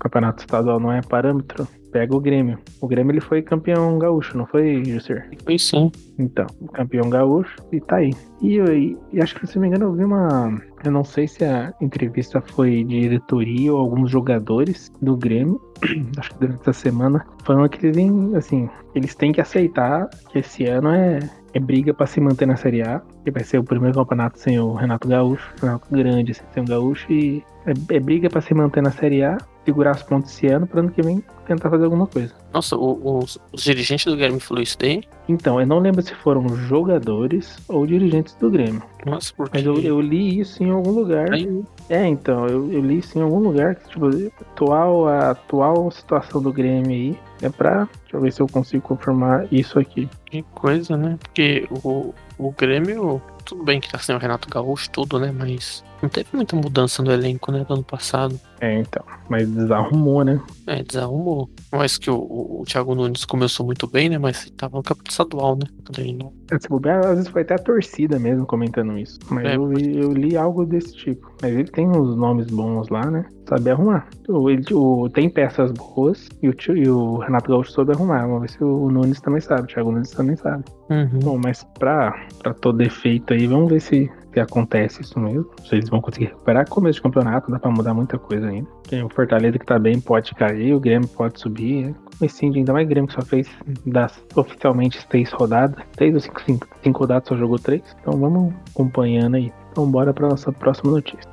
campeonato 0.00 0.40
estadual 0.40 0.80
não 0.80 0.90
é 0.90 1.00
parâmetro, 1.02 1.68
pega 1.92 2.16
o 2.16 2.20
Grêmio. 2.20 2.58
O 2.80 2.88
Grêmio 2.88 3.12
ele 3.12 3.20
foi 3.20 3.42
campeão 3.42 3.98
gaúcho, 3.98 4.36
não 4.36 4.46
foi, 4.46 4.82
Jusser? 4.84 5.28
Foi 5.44 5.58
sim. 5.58 5.92
Então, 6.18 6.46
campeão 6.72 7.08
gaúcho 7.10 7.56
e 7.70 7.80
tá 7.80 7.96
aí. 7.96 8.12
E, 8.40 8.58
e, 8.58 8.96
e, 9.12 9.20
acho 9.20 9.34
que, 9.34 9.46
se 9.46 9.56
não 9.56 9.62
me 9.62 9.68
engano, 9.68 9.86
eu 9.86 9.92
vi 9.92 10.04
uma. 10.04 10.60
Eu 10.82 10.90
não 10.90 11.04
sei 11.04 11.28
se 11.28 11.44
a 11.44 11.72
entrevista 11.80 12.40
foi 12.40 12.82
de 12.84 13.00
diretoria 13.00 13.72
ou 13.72 13.78
alguns 13.78 14.10
jogadores 14.10 14.90
do 15.02 15.16
Grêmio. 15.16 15.60
acho 16.18 16.30
que 16.30 16.40
durante 16.40 16.60
essa 16.62 16.72
semana, 16.72 17.26
falando 17.44 17.68
que 17.68 17.86
eles, 17.86 18.34
assim, 18.34 18.68
eles 18.94 19.14
têm 19.14 19.32
que 19.32 19.40
aceitar 19.40 20.08
que 20.30 20.38
esse 20.38 20.64
ano 20.64 20.90
é, 20.90 21.20
é 21.52 21.60
briga 21.60 21.92
para 21.92 22.06
se 22.06 22.20
manter 22.20 22.46
na 22.46 22.56
Série 22.56 22.82
A, 22.82 23.02
que 23.24 23.30
vai 23.30 23.44
ser 23.44 23.58
o 23.58 23.64
primeiro 23.64 23.98
campeonato 23.98 24.38
sem 24.38 24.58
o 24.58 24.72
Renato 24.72 25.08
Gaúcho, 25.08 25.52
Renato 25.60 25.86
grande 25.90 26.34
sem 26.34 26.62
o 26.62 26.66
Gaúcho, 26.66 27.12
e 27.12 27.44
é, 27.66 27.96
é 27.96 28.00
briga 28.00 28.30
para 28.30 28.40
se 28.40 28.54
manter 28.54 28.82
na 28.82 28.90
Série 28.90 29.22
A 29.22 29.38
segurar 29.70 29.92
as 29.92 30.02
pontas 30.02 30.32
esse 30.32 30.48
ano 30.48 30.66
para 30.66 30.80
ano 30.80 30.90
que 30.90 31.00
vem 31.00 31.22
tentar 31.46 31.70
fazer 31.70 31.84
alguma 31.84 32.06
coisa. 32.06 32.34
Nossa, 32.52 32.76
o, 32.76 33.18
os, 33.18 33.38
os, 33.52 33.62
dirigentes 33.62 34.04
do 34.04 34.16
Grêmio 34.16 34.40
falou 34.40 34.62
isso 34.62 34.76
daí? 34.78 35.02
Então, 35.28 35.60
eu 35.60 35.66
não 35.66 35.78
lembro 35.78 36.02
se 36.02 36.14
foram 36.14 36.48
jogadores 36.48 37.56
ou 37.68 37.86
dirigentes 37.86 38.34
do 38.34 38.50
Grêmio. 38.50 38.82
Nossa, 39.06 39.32
porque... 39.36 39.58
Mas 39.58 39.66
eu, 39.66 39.80
eu 39.80 40.00
li 40.00 40.40
isso 40.40 40.62
em 40.62 40.70
algum 40.70 40.90
lugar. 40.90 41.32
Aí... 41.32 41.62
É, 41.88 42.06
então, 42.06 42.46
eu, 42.46 42.72
eu, 42.72 42.80
li 42.80 42.98
isso 42.98 43.16
em 43.18 43.22
algum 43.22 43.38
lugar. 43.38 43.76
Tipo, 43.76 44.06
atual, 44.40 45.08
a 45.08 45.30
atual 45.30 45.90
situação 45.90 46.42
do 46.42 46.52
Grêmio 46.52 46.90
aí 46.90 47.18
é 47.42 47.48
pra. 47.48 47.88
Deixa 48.02 48.16
eu 48.16 48.20
ver 48.20 48.32
se 48.32 48.40
eu 48.40 48.48
consigo 48.48 48.82
confirmar 48.82 49.46
isso 49.52 49.78
aqui. 49.78 50.08
Que 50.26 50.42
coisa, 50.54 50.96
né? 50.96 51.16
Porque 51.20 51.68
o, 51.84 52.12
o 52.38 52.52
Grêmio, 52.52 53.22
tudo 53.44 53.64
bem 53.64 53.80
que 53.80 53.90
tá 53.90 53.98
sem 53.98 54.14
o 54.14 54.18
Renato 54.18 54.48
Gaúcho, 54.48 54.90
tudo, 54.90 55.18
né? 55.18 55.32
Mas 55.36 55.84
não 56.02 56.08
teve 56.08 56.28
muita 56.32 56.56
mudança 56.56 57.02
no 57.02 57.12
elenco, 57.12 57.52
né, 57.52 57.64
do 57.64 57.74
ano 57.74 57.84
passado. 57.84 58.38
É, 58.60 58.78
então. 58.78 59.02
Mas 59.28 59.48
desarrumou, 59.48 60.24
né? 60.24 60.40
É, 60.66 60.82
desarrumou. 60.82 61.48
Mas 61.72 61.96
que 61.96 62.10
o, 62.10 62.16
o, 62.16 62.60
o 62.60 62.64
Thiago 62.64 62.94
Nunes 62.94 63.24
começou 63.24 63.64
muito 63.64 63.86
bem, 63.86 64.08
né? 64.08 64.18
Mas 64.18 64.50
tava 64.56 64.76
no 64.76 64.82
campeonato 64.82 65.10
estadual, 65.10 65.56
né? 65.56 65.66
Daí 65.90 66.12
não... 66.12 66.32
É, 66.50 66.58
se 66.58 66.68
bobear, 66.68 66.98
às 67.00 67.16
vezes 67.16 67.28
foi 67.28 67.42
até 67.42 67.54
a 67.54 67.58
torcida 67.58 68.18
mesmo 68.18 68.44
comentando 68.44 68.98
isso. 68.98 69.18
Mas 69.30 69.46
é, 69.46 69.56
eu, 69.56 69.72
eu, 69.72 70.12
li 70.12 70.36
algo 70.36 70.66
desse 70.66 70.94
tipo. 70.94 71.32
Mas 71.40 71.52
ele 71.52 71.70
tem 71.70 71.88
uns 71.88 72.16
nomes 72.16 72.46
bons 72.48 72.88
lá, 72.88 73.10
né? 73.10 73.24
Sabe 73.48 73.70
arrumar. 73.70 74.08
O, 74.28 74.50
ele, 74.50 74.64
o, 74.72 75.08
tem 75.08 75.30
peças 75.30 75.72
boas 75.72 76.28
e 76.42 76.48
o, 76.48 76.54
e 76.76 76.88
o 76.88 77.18
Renato 77.18 77.50
Gaúcho 77.50 77.72
soube 77.72 77.92
arrumar. 77.92 78.26
Vamos 78.26 78.42
ver 78.42 78.50
se 78.50 78.62
o 78.62 78.90
Nunes 78.90 79.20
também 79.20 79.40
sabe. 79.40 79.62
O 79.62 79.66
Thiago 79.66 79.92
Nunes 79.92 80.10
também 80.10 80.36
sabe. 80.36 80.64
Uhum. 80.90 81.18
Bom, 81.22 81.40
mas 81.42 81.64
pra, 81.78 82.26
pra 82.42 82.52
todo 82.52 82.80
efeito 82.82 83.32
aí, 83.32 83.46
vamos 83.46 83.70
ver 83.70 83.80
se 83.80 84.10
que 84.32 84.40
acontece 84.40 85.02
isso 85.02 85.18
mesmo. 85.18 85.48
Se 85.66 85.74
eles 85.74 85.88
vão 85.88 86.00
conseguir 86.00 86.26
recuperar. 86.26 86.68
Começo 86.68 86.96
de 86.96 87.02
campeonato, 87.02 87.50
dá 87.50 87.58
pra 87.58 87.70
mudar 87.70 87.94
muita 87.94 88.18
coisa 88.18 88.48
ainda. 88.48 88.68
Tem 88.88 89.02
o 89.02 89.08
Fortaleza 89.08 89.58
que 89.58 89.66
tá 89.66 89.78
bem, 89.78 90.00
pode 90.00 90.34
cair, 90.34 90.74
o 90.74 90.80
Grêmio 90.80 91.08
pode 91.08 91.40
subir. 91.40 91.86
Né? 91.86 91.94
Comecinho 92.18 92.54
ainda 92.54 92.72
mais 92.72 92.88
Grêmio 92.88 93.08
que 93.08 93.14
só 93.14 93.22
fez 93.22 93.48
das 93.86 94.22
oficialmente 94.34 95.06
três 95.08 95.30
rodadas. 95.32 95.84
Três 95.92 96.14
ou 96.14 96.20
cinco, 96.20 96.42
cinco, 96.42 96.68
cinco 96.82 97.00
rodadas 97.00 97.28
só 97.28 97.36
jogou 97.36 97.58
três. 97.58 97.82
Então 98.00 98.18
vamos 98.18 98.54
acompanhando 98.70 99.36
aí. 99.36 99.52
Então 99.70 99.90
bora 99.90 100.12
pra 100.12 100.28
nossa 100.28 100.52
próxima 100.52 100.90
notícia. 100.90 101.30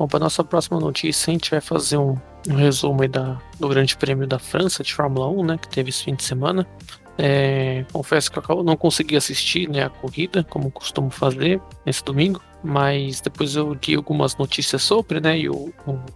Bom, 0.00 0.08
para 0.08 0.20
nossa 0.20 0.42
próxima 0.42 0.80
notícia, 0.80 1.30
a 1.30 1.34
gente 1.34 1.50
vai 1.50 1.60
fazer 1.60 1.98
um, 1.98 2.16
um 2.48 2.54
resumo 2.54 3.06
da, 3.08 3.40
do 3.58 3.68
Grande 3.68 3.96
Prêmio 3.96 4.26
da 4.26 4.38
França 4.38 4.82
de 4.82 4.94
Fórmula 4.94 5.28
1, 5.28 5.44
né, 5.44 5.58
que 5.58 5.68
teve 5.68 5.90
esse 5.90 6.04
fim 6.04 6.14
de 6.14 6.24
semana. 6.24 6.66
É, 7.18 7.84
confesso 7.92 8.30
que 8.30 8.38
eu 8.50 8.62
não 8.62 8.76
consegui 8.76 9.14
assistir 9.14 9.68
né, 9.68 9.84
a 9.84 9.90
corrida, 9.90 10.42
como 10.42 10.70
costumo 10.70 11.10
fazer 11.10 11.60
nesse 11.84 12.02
domingo, 12.02 12.40
mas 12.62 13.20
depois 13.20 13.56
eu 13.56 13.74
li 13.74 13.94
algumas 13.94 14.36
notícias 14.36 14.82
sobre, 14.82 15.20
né, 15.20 15.38
e 15.38 15.48
o, 15.50 15.72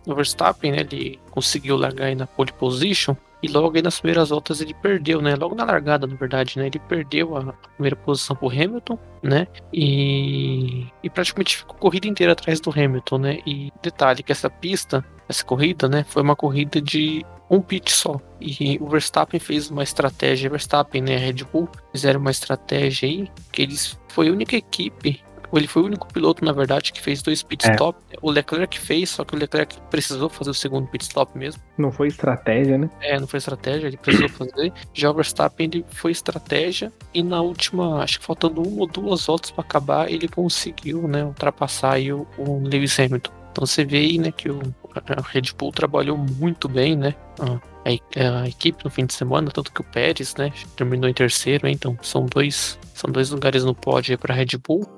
o 0.07 0.15
Verstappen, 0.15 0.73
né, 0.73 0.79
ele 0.81 1.21
conseguiu 1.31 1.77
largar 1.77 2.07
aí 2.07 2.15
na 2.15 2.27
pole 2.27 2.53
position, 2.53 3.15
e 3.45 3.49
logo 3.49 3.77
aí 3.77 3.83
nas 3.83 4.01
primeiras 4.01 4.31
voltas 4.31 4.63
ele 4.63 4.73
perdeu, 4.73 5.21
né? 5.21 5.37
Logo 5.37 5.55
na 5.55 5.65
largada, 5.65 6.07
na 6.07 6.17
verdade, 6.17 6.59
né? 6.59 6.67
Ele 6.67 6.79
perdeu 6.79 7.37
a 7.37 7.53
primeira 7.53 7.95
posição 7.95 8.35
pro 8.35 8.49
Hamilton, 8.49 8.99
né? 9.23 9.47
E, 9.71 10.87
e 11.03 11.11
praticamente 11.11 11.59
ficou 11.59 11.77
a 11.77 11.79
corrida 11.79 12.09
inteira 12.09 12.33
atrás 12.33 12.59
do 12.59 12.71
Hamilton, 12.71 13.19
né? 13.19 13.39
E 13.47 13.71
detalhe 13.83 14.23
que 14.23 14.33
essa 14.33 14.49
pista, 14.49 15.05
essa 15.29 15.45
corrida, 15.45 15.87
né? 15.91 16.05
Foi 16.09 16.23
uma 16.23 16.35
corrida 16.35 16.81
de 16.81 17.23
um 17.51 17.61
pit 17.61 17.93
só. 17.93 18.19
E 18.41 18.79
o 18.81 18.89
Verstappen 18.89 19.39
fez 19.39 19.71
uma 19.71 19.83
estratégia, 19.83 20.49
Verstappen, 20.49 21.03
né? 21.03 21.19
Red 21.19 21.45
Bull 21.53 21.69
fizeram 21.93 22.21
uma 22.21 22.31
estratégia 22.31 23.07
aí 23.07 23.31
que 23.53 23.61
eles 23.61 24.01
foi 24.09 24.29
a 24.29 24.33
única 24.33 24.57
equipe 24.57 25.23
ele 25.59 25.67
foi 25.67 25.83
o 25.83 25.87
único 25.87 26.07
piloto, 26.13 26.45
na 26.45 26.53
verdade, 26.53 26.93
que 26.93 27.01
fez 27.01 27.23
dois 27.23 27.43
pit 27.43 27.69
stop. 27.69 27.99
É. 28.11 28.17
O 28.21 28.31
Leclerc 28.31 28.79
fez, 28.79 29.11
só 29.11 29.25
que 29.25 29.35
o 29.35 29.39
Leclerc 29.39 29.77
precisou 29.91 30.29
fazer 30.29 30.51
o 30.51 30.55
segundo 30.55 30.87
pit 30.89 31.05
stop 31.05 31.37
mesmo. 31.37 31.63
Não 31.79 31.93
foi 31.93 32.09
estratégia, 32.09 32.79
né? 32.79 32.91
É, 33.01 33.19
não 33.19 33.27
foi 33.27 33.39
estratégia, 33.39 33.87
ele 33.87 33.97
precisou 33.97 34.29
fazer. 34.31 34.73
Já 34.93 35.11
o 35.11 35.15
Verstappen 35.15 35.71
ele 35.73 35.85
foi 35.89 36.13
estratégia 36.13 36.93
e 37.13 37.23
na 37.23 37.41
última, 37.41 38.03
acho 38.03 38.21
que 38.21 38.27
faltando 38.27 38.63
uma 38.63 38.83
ou 38.83 38.87
duas 38.87 39.27
voltas 39.27 39.51
para 39.51 39.63
acabar, 39.65 40.11
ele 40.11 40.29
conseguiu, 40.29 41.07
né, 41.07 41.25
ultrapassar 41.25 41.95
aí 41.95 42.13
o, 42.13 42.27
o 42.39 42.61
Lewis 42.67 42.99
Hamilton. 42.99 43.33
Então 43.53 43.67
você 43.67 43.85
vê 43.85 43.99
aí, 43.99 44.19
né, 44.19 44.33
que 44.33 44.51
o 44.51 44.61
a 44.95 45.21
Red 45.23 45.53
Bull 45.59 45.73
trabalhou 45.73 46.17
muito 46.17 46.69
bem, 46.69 46.97
né? 46.97 47.15
A, 47.41 48.43
a, 48.43 48.49
equipe 48.49 48.85
no 48.85 48.91
fim 48.91 49.07
de 49.07 49.13
semana, 49.13 49.51
tanto 49.51 49.73
que 49.73 49.81
o 49.81 49.85
Pérez, 49.85 50.35
né, 50.37 50.53
terminou 50.77 51.09
em 51.09 51.15
terceiro, 51.15 51.69
então 51.69 51.99
são 52.01 52.27
dois, 52.27 52.79
são 52.95 53.11
dois 53.11 53.31
lugares 53.31 53.65
no 53.65 53.75
pódio 53.75 54.17
para 54.19 54.35
Red 54.35 54.57
Bull 54.67 54.89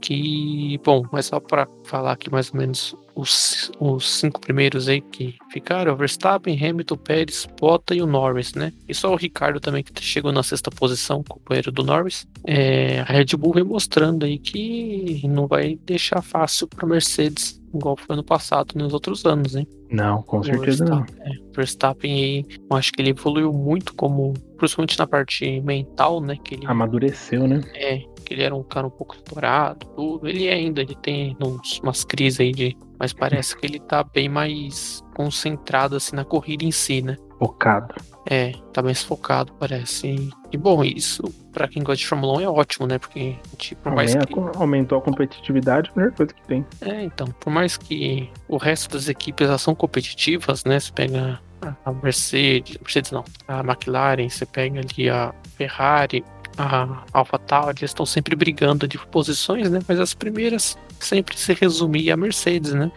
que, 0.00 0.80
bom, 0.84 1.04
mas 1.12 1.26
só 1.26 1.40
para 1.40 1.68
falar 1.84 2.12
aqui 2.12 2.30
mais 2.30 2.50
ou 2.50 2.58
menos 2.58 2.96
os, 3.14 3.72
os 3.80 4.08
cinco 4.08 4.40
primeiros 4.40 4.88
aí 4.88 5.00
que 5.00 5.36
ficaram, 5.50 5.96
Verstappen, 5.96 6.54
Hamilton, 6.56 6.96
Pérez, 6.96 7.48
Bottas 7.60 7.96
e 7.96 8.00
o 8.00 8.06
Norris, 8.06 8.54
né? 8.54 8.72
E 8.88 8.94
só 8.94 9.12
o 9.12 9.16
Ricardo 9.16 9.58
também 9.58 9.82
que 9.82 10.02
chegou 10.02 10.30
na 10.30 10.42
sexta 10.42 10.70
posição, 10.70 11.24
companheiro 11.24 11.72
do 11.72 11.82
Norris. 11.82 12.28
É, 12.44 13.00
a 13.00 13.12
Red 13.12 13.36
Bull 13.36 13.54
vem 13.54 13.64
mostrando 13.64 14.24
aí 14.24 14.38
que 14.38 15.26
não 15.26 15.48
vai 15.48 15.76
deixar 15.84 16.22
fácil 16.22 16.68
para 16.68 16.86
Mercedes, 16.86 17.60
igual 17.74 17.96
foi 17.96 18.14
ano 18.14 18.24
passado 18.24 18.74
nos 18.76 18.94
outros 18.94 19.24
anos, 19.26 19.56
hein? 19.56 19.66
Não, 19.90 20.22
com 20.22 20.42
certeza 20.42 20.84
não. 20.84 21.04
É, 21.20 21.30
Verstappen 21.54 22.12
aí, 22.12 22.44
eu 22.70 22.76
acho 22.76 22.92
que 22.92 23.00
ele 23.00 23.10
evoluiu 23.10 23.52
muito 23.52 23.94
como, 23.94 24.34
principalmente 24.58 24.98
na 24.98 25.06
parte 25.06 25.60
mental, 25.62 26.20
né? 26.20 26.36
Que 26.36 26.54
ele 26.54 26.66
amadureceu, 26.66 27.48
né? 27.48 27.62
É, 27.74 28.02
que 28.20 28.34
ele 28.34 28.42
era 28.42 28.54
um 28.54 28.62
cara 28.62 28.86
um 28.86 28.90
pouco 28.90 29.14
estourado, 29.14 29.86
tudo. 29.94 30.28
Ele 30.28 30.48
ainda, 30.48 30.80
ele 30.80 30.94
tem 30.96 31.36
uns, 31.40 31.78
umas 31.80 32.04
crises 32.04 32.40
aí 32.40 32.52
de. 32.52 32.76
Mas 32.98 33.12
parece 33.12 33.56
que 33.56 33.64
ele 33.64 33.78
tá 33.78 34.02
bem 34.02 34.28
mais 34.28 35.04
concentrado 35.14 35.96
assim 35.96 36.16
na 36.16 36.24
corrida 36.24 36.64
em 36.64 36.72
si, 36.72 37.00
né? 37.00 37.16
Focado. 37.38 37.94
É, 38.28 38.52
tá 38.72 38.82
mais 38.82 39.02
focado, 39.02 39.52
parece. 39.54 40.30
E 40.50 40.56
bom, 40.56 40.84
isso 40.84 41.22
para 41.52 41.68
quem 41.68 41.82
gosta 41.82 41.98
de 41.98 42.06
Fórmula 42.06 42.38
1 42.38 42.40
é 42.40 42.48
ótimo, 42.48 42.86
né? 42.86 42.98
Porque, 42.98 43.36
tipo, 43.56 43.82
por 43.82 43.94
mais 43.94 44.14
que... 44.14 44.34
Aumentou 44.56 44.98
a 44.98 45.02
competitividade, 45.02 45.90
a 45.94 45.98
melhor 45.98 46.12
coisa 46.14 46.34
que 46.34 46.42
tem. 46.42 46.66
É, 46.80 47.02
então, 47.02 47.28
por 47.40 47.50
mais 47.50 47.76
que 47.76 48.30
o 48.48 48.56
resto 48.56 48.92
das 48.92 49.08
equipes 49.08 49.48
elas 49.48 49.62
são 49.62 49.74
competitivas, 49.74 50.64
né? 50.64 50.78
Você 50.78 50.92
pega 50.92 51.40
a 51.84 51.92
Mercedes, 51.92 52.78
Mercedes 52.78 53.10
não, 53.10 53.24
a 53.46 53.60
McLaren, 53.60 54.28
você 54.28 54.46
pega 54.46 54.80
ali 54.80 55.08
a 55.08 55.34
Ferrari, 55.56 56.24
a 56.58 57.04
AlphaTauri 57.12 57.84
estão 57.84 58.04
sempre 58.04 58.34
brigando 58.34 58.88
de 58.88 58.98
posições, 58.98 59.70
né? 59.70 59.78
Mas 59.86 60.00
as 60.00 60.12
primeiras 60.12 60.76
sempre 60.98 61.38
se 61.38 61.54
resumia 61.54 62.14
a 62.14 62.16
Mercedes, 62.16 62.72
né? 62.72 62.90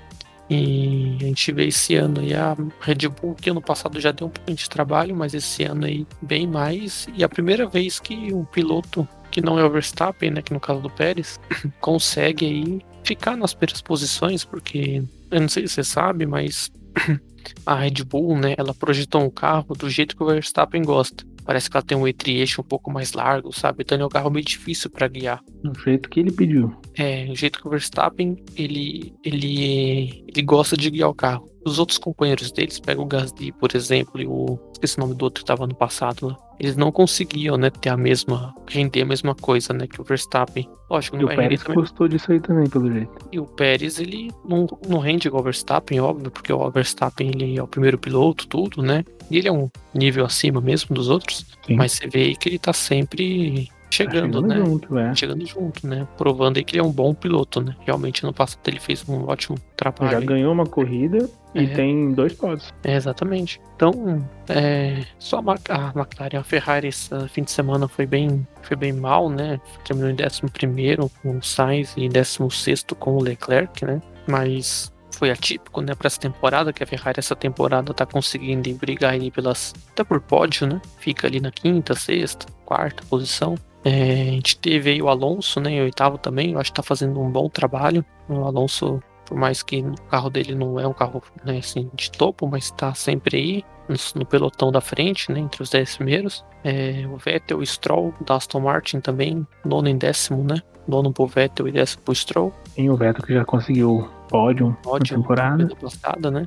E 0.49 1.17
a 1.21 1.25
gente 1.25 1.51
vê 1.51 1.67
esse 1.67 1.95
ano 1.95 2.19
aí 2.19 2.33
a 2.33 2.57
Red 2.81 3.07
Bull, 3.07 3.35
que 3.35 3.51
ano 3.51 3.61
passado 3.61 4.01
já 4.01 4.11
deu 4.11 4.27
um 4.27 4.29
pouquinho 4.31 4.57
de 4.57 4.69
trabalho, 4.69 5.15
mas 5.15 5.33
esse 5.33 5.63
ano 5.63 5.85
aí 5.85 6.05
bem 6.21 6.47
mais. 6.47 7.07
E 7.13 7.23
a 7.23 7.29
primeira 7.29 7.67
vez 7.67 7.99
que 7.99 8.33
um 8.33 8.43
piloto 8.43 9.07
que 9.29 9.39
não 9.39 9.57
é 9.57 9.63
o 9.63 9.69
Verstappen, 9.69 10.31
né? 10.31 10.41
Que 10.41 10.53
no 10.53 10.59
caso 10.59 10.81
do 10.81 10.89
Pérez, 10.89 11.39
consegue 11.79 12.45
aí 12.45 12.81
ficar 13.03 13.37
nas 13.37 13.53
primeiras 13.53 13.81
posições, 13.81 14.43
porque 14.43 15.03
eu 15.29 15.39
não 15.39 15.47
sei 15.47 15.67
se 15.67 15.75
você 15.75 15.83
sabe, 15.83 16.25
mas 16.25 16.71
a 17.65 17.75
Red 17.75 18.03
Bull, 18.05 18.37
né, 18.37 18.55
ela 18.57 18.73
projetou 18.73 19.23
um 19.23 19.29
carro 19.29 19.73
do 19.75 19.89
jeito 19.89 20.15
que 20.15 20.23
o 20.23 20.27
Verstappen 20.27 20.83
gosta. 20.83 21.23
Parece 21.45 21.69
que 21.69 21.77
ela 21.77 21.83
tem 21.83 21.97
um 21.97 22.07
entre-eixo 22.07 22.61
um 22.61 22.63
pouco 22.63 22.91
mais 22.91 23.13
largo, 23.13 23.51
sabe? 23.51 23.83
Então 23.83 23.95
ele 23.95 24.03
é 24.03 24.05
um 24.05 24.09
carro 24.09 24.29
meio 24.29 24.45
difícil 24.45 24.89
para 24.89 25.07
guiar. 25.07 25.41
Do 25.63 25.77
jeito 25.79 26.09
que 26.09 26.19
ele 26.19 26.31
pediu. 26.31 26.75
É, 26.95 27.27
o 27.29 27.35
jeito 27.35 27.59
que 27.59 27.67
o 27.67 27.71
Verstappen, 27.71 28.37
ele, 28.55 29.13
ele, 29.23 30.23
ele 30.27 30.41
gosta 30.43 30.77
de 30.77 30.89
guiar 30.89 31.09
o 31.09 31.15
carro. 31.15 31.49
Os 31.65 31.77
outros 31.77 31.97
companheiros 31.97 32.51
deles, 32.51 32.79
pega 32.79 33.01
o 33.01 33.05
Gasly, 33.05 33.51
por 33.51 33.75
exemplo, 33.75 34.19
e 34.19 34.25
o. 34.25 34.59
Esqueci 34.73 34.97
o 34.97 35.01
nome 35.01 35.15
do 35.15 35.23
outro 35.23 35.43
que 35.43 35.43
estava 35.43 35.67
no 35.67 35.75
passado 35.75 36.27
lá. 36.27 36.37
Eles 36.61 36.77
não 36.77 36.91
conseguiam, 36.91 37.57
né, 37.57 37.71
ter 37.71 37.89
a 37.89 37.97
mesma. 37.97 38.53
render 38.69 39.01
a 39.01 39.05
mesma 39.05 39.33
coisa, 39.33 39.73
né, 39.73 39.87
que 39.87 39.99
o 39.99 40.03
Verstappen. 40.03 40.69
Lógico, 40.87 41.15
não 41.15 41.23
E 41.23 41.25
o 41.25 41.27
vai 41.27 41.35
Pérez 41.37 41.63
também. 41.63 41.75
gostou 41.75 42.07
disso 42.07 42.31
aí 42.31 42.39
também, 42.39 42.69
pelo 42.69 42.91
jeito. 42.91 43.11
E 43.31 43.39
o 43.39 43.45
Pérez, 43.45 43.99
ele 43.99 44.29
não, 44.47 44.67
não 44.87 44.99
rende 44.99 45.27
igual 45.27 45.41
o 45.41 45.43
Verstappen, 45.45 45.99
óbvio, 45.99 46.29
porque 46.29 46.53
o 46.53 46.69
Verstappen 46.69 47.29
ele 47.29 47.57
é 47.57 47.63
o 47.63 47.67
primeiro 47.67 47.97
piloto, 47.97 48.45
tudo, 48.47 48.83
né? 48.83 49.03
E 49.31 49.39
ele 49.39 49.47
é 49.47 49.51
um 49.51 49.71
nível 49.91 50.23
acima 50.23 50.61
mesmo 50.61 50.93
dos 50.93 51.09
outros. 51.09 51.47
Sim. 51.65 51.75
Mas 51.75 51.93
você 51.93 52.07
vê 52.07 52.19
aí 52.25 52.35
que 52.35 52.47
ele 52.47 52.59
tá 52.59 52.73
sempre 52.73 53.67
Tá 53.91 53.97
chegando, 53.97 54.41
né? 54.41 54.55
junto, 54.55 54.97
é. 54.97 55.13
Chegando 55.13 55.45
junto, 55.45 55.85
né? 55.85 56.07
Provando 56.17 56.57
aí 56.57 56.63
que 56.63 56.75
ele 56.77 56.81
é 56.81 56.83
um 56.83 56.91
bom 56.91 57.13
piloto, 57.13 57.59
né? 57.59 57.75
Realmente 57.81 58.23
no 58.23 58.33
passado 58.33 58.61
ele 58.65 58.79
fez 58.79 59.07
um 59.07 59.27
ótimo 59.27 59.57
trabalho. 59.75 60.11
Já 60.11 60.17
aí. 60.19 60.25
ganhou 60.25 60.53
uma 60.53 60.65
corrida 60.65 61.29
e 61.53 61.65
É. 61.65 61.67
tem 61.67 62.13
dois 62.13 62.33
pódios. 62.33 62.73
É, 62.85 62.95
exatamente. 62.95 63.59
Então, 63.75 64.25
é, 64.47 65.03
só 65.19 65.39
a, 65.39 65.93
McLaren, 65.93 66.39
a 66.39 66.43
Ferrari 66.43 66.87
esse 66.87 67.09
fim 67.29 67.43
de 67.43 67.51
semana 67.51 67.87
foi 67.87 68.05
bem, 68.05 68.47
foi 68.61 68.77
bem 68.77 68.93
mal, 68.93 69.29
né? 69.29 69.59
Terminou 69.83 70.09
em 70.09 70.15
11 70.15 71.09
com 71.21 71.37
o 71.37 71.43
Sainz 71.43 71.93
e 71.97 72.05
em 72.05 72.09
16 72.09 72.85
com 72.97 73.17
o 73.17 73.21
Leclerc, 73.21 73.83
né? 73.83 74.01
Mas 74.25 74.89
foi 75.17 75.29
atípico, 75.29 75.81
né, 75.81 75.93
para 75.93 76.07
essa 76.07 76.19
temporada, 76.19 76.71
que 76.71 76.81
a 76.81 76.87
Ferrari 76.87 77.19
essa 77.19 77.35
temporada 77.35 77.93
tá 77.93 78.05
conseguindo 78.05 78.73
brigar 78.73 79.13
aí 79.13 79.29
pelas 79.29 79.75
até 79.91 80.03
por 80.03 80.21
pódio, 80.21 80.65
né? 80.65 80.81
Fica 80.97 81.27
ali 81.27 81.39
na 81.41 81.51
quinta, 81.51 81.93
sexta, 81.93 82.47
quarta 82.65 83.03
posição. 83.09 83.55
É, 83.83 84.29
a 84.29 84.31
gente 84.31 84.57
teve 84.57 84.91
aí 84.91 85.01
o 85.01 85.09
Alonso, 85.09 85.59
né, 85.59 85.71
em 85.71 85.81
oitavo 85.81 86.17
também, 86.17 86.51
eu 86.51 86.59
acho 86.59 86.71
que 86.71 86.75
tá 86.75 86.83
fazendo 86.83 87.19
um 87.19 87.29
bom 87.29 87.49
trabalho. 87.49 88.05
O 88.29 88.43
Alonso 88.45 89.01
por 89.31 89.37
mais 89.37 89.63
que 89.63 89.81
o 89.81 89.95
carro 90.09 90.29
dele 90.29 90.53
não 90.53 90.77
é 90.77 90.85
um 90.85 90.91
carro 90.91 91.23
né, 91.45 91.59
assim, 91.59 91.89
de 91.93 92.11
topo, 92.11 92.45
mas 92.45 92.65
está 92.65 92.93
sempre 92.93 93.37
aí 93.37 93.65
no, 94.13 94.25
pelotão 94.25 94.73
da 94.73 94.81
frente, 94.81 95.31
né, 95.31 95.39
entre 95.39 95.63
os 95.63 95.69
10 95.69 95.95
primeiros. 95.95 96.43
É, 96.65 97.05
o 97.07 97.15
Vettel, 97.15 97.59
o 97.59 97.65
Stroll, 97.65 98.13
da 98.25 98.35
Aston 98.35 98.59
Martin 98.59 98.99
também, 98.99 99.47
nono 99.63 99.87
em 99.87 99.97
décimo, 99.97 100.43
né? 100.43 100.61
Nono 100.85 101.13
pro 101.13 101.27
Vettel 101.27 101.69
e 101.69 101.71
décimo 101.71 102.03
pro 102.03 102.13
Stroll. 102.13 102.53
Tem 102.75 102.89
o 102.89 102.97
Vettel 102.97 103.25
que 103.25 103.33
já 103.33 103.45
conseguiu 103.45 104.09
pódio 104.31 104.77
Ódio 104.85 105.17
na 105.17 105.21
temporada. 105.21 105.65
da 105.65 105.75
passada, 105.75 106.31
né? 106.31 106.45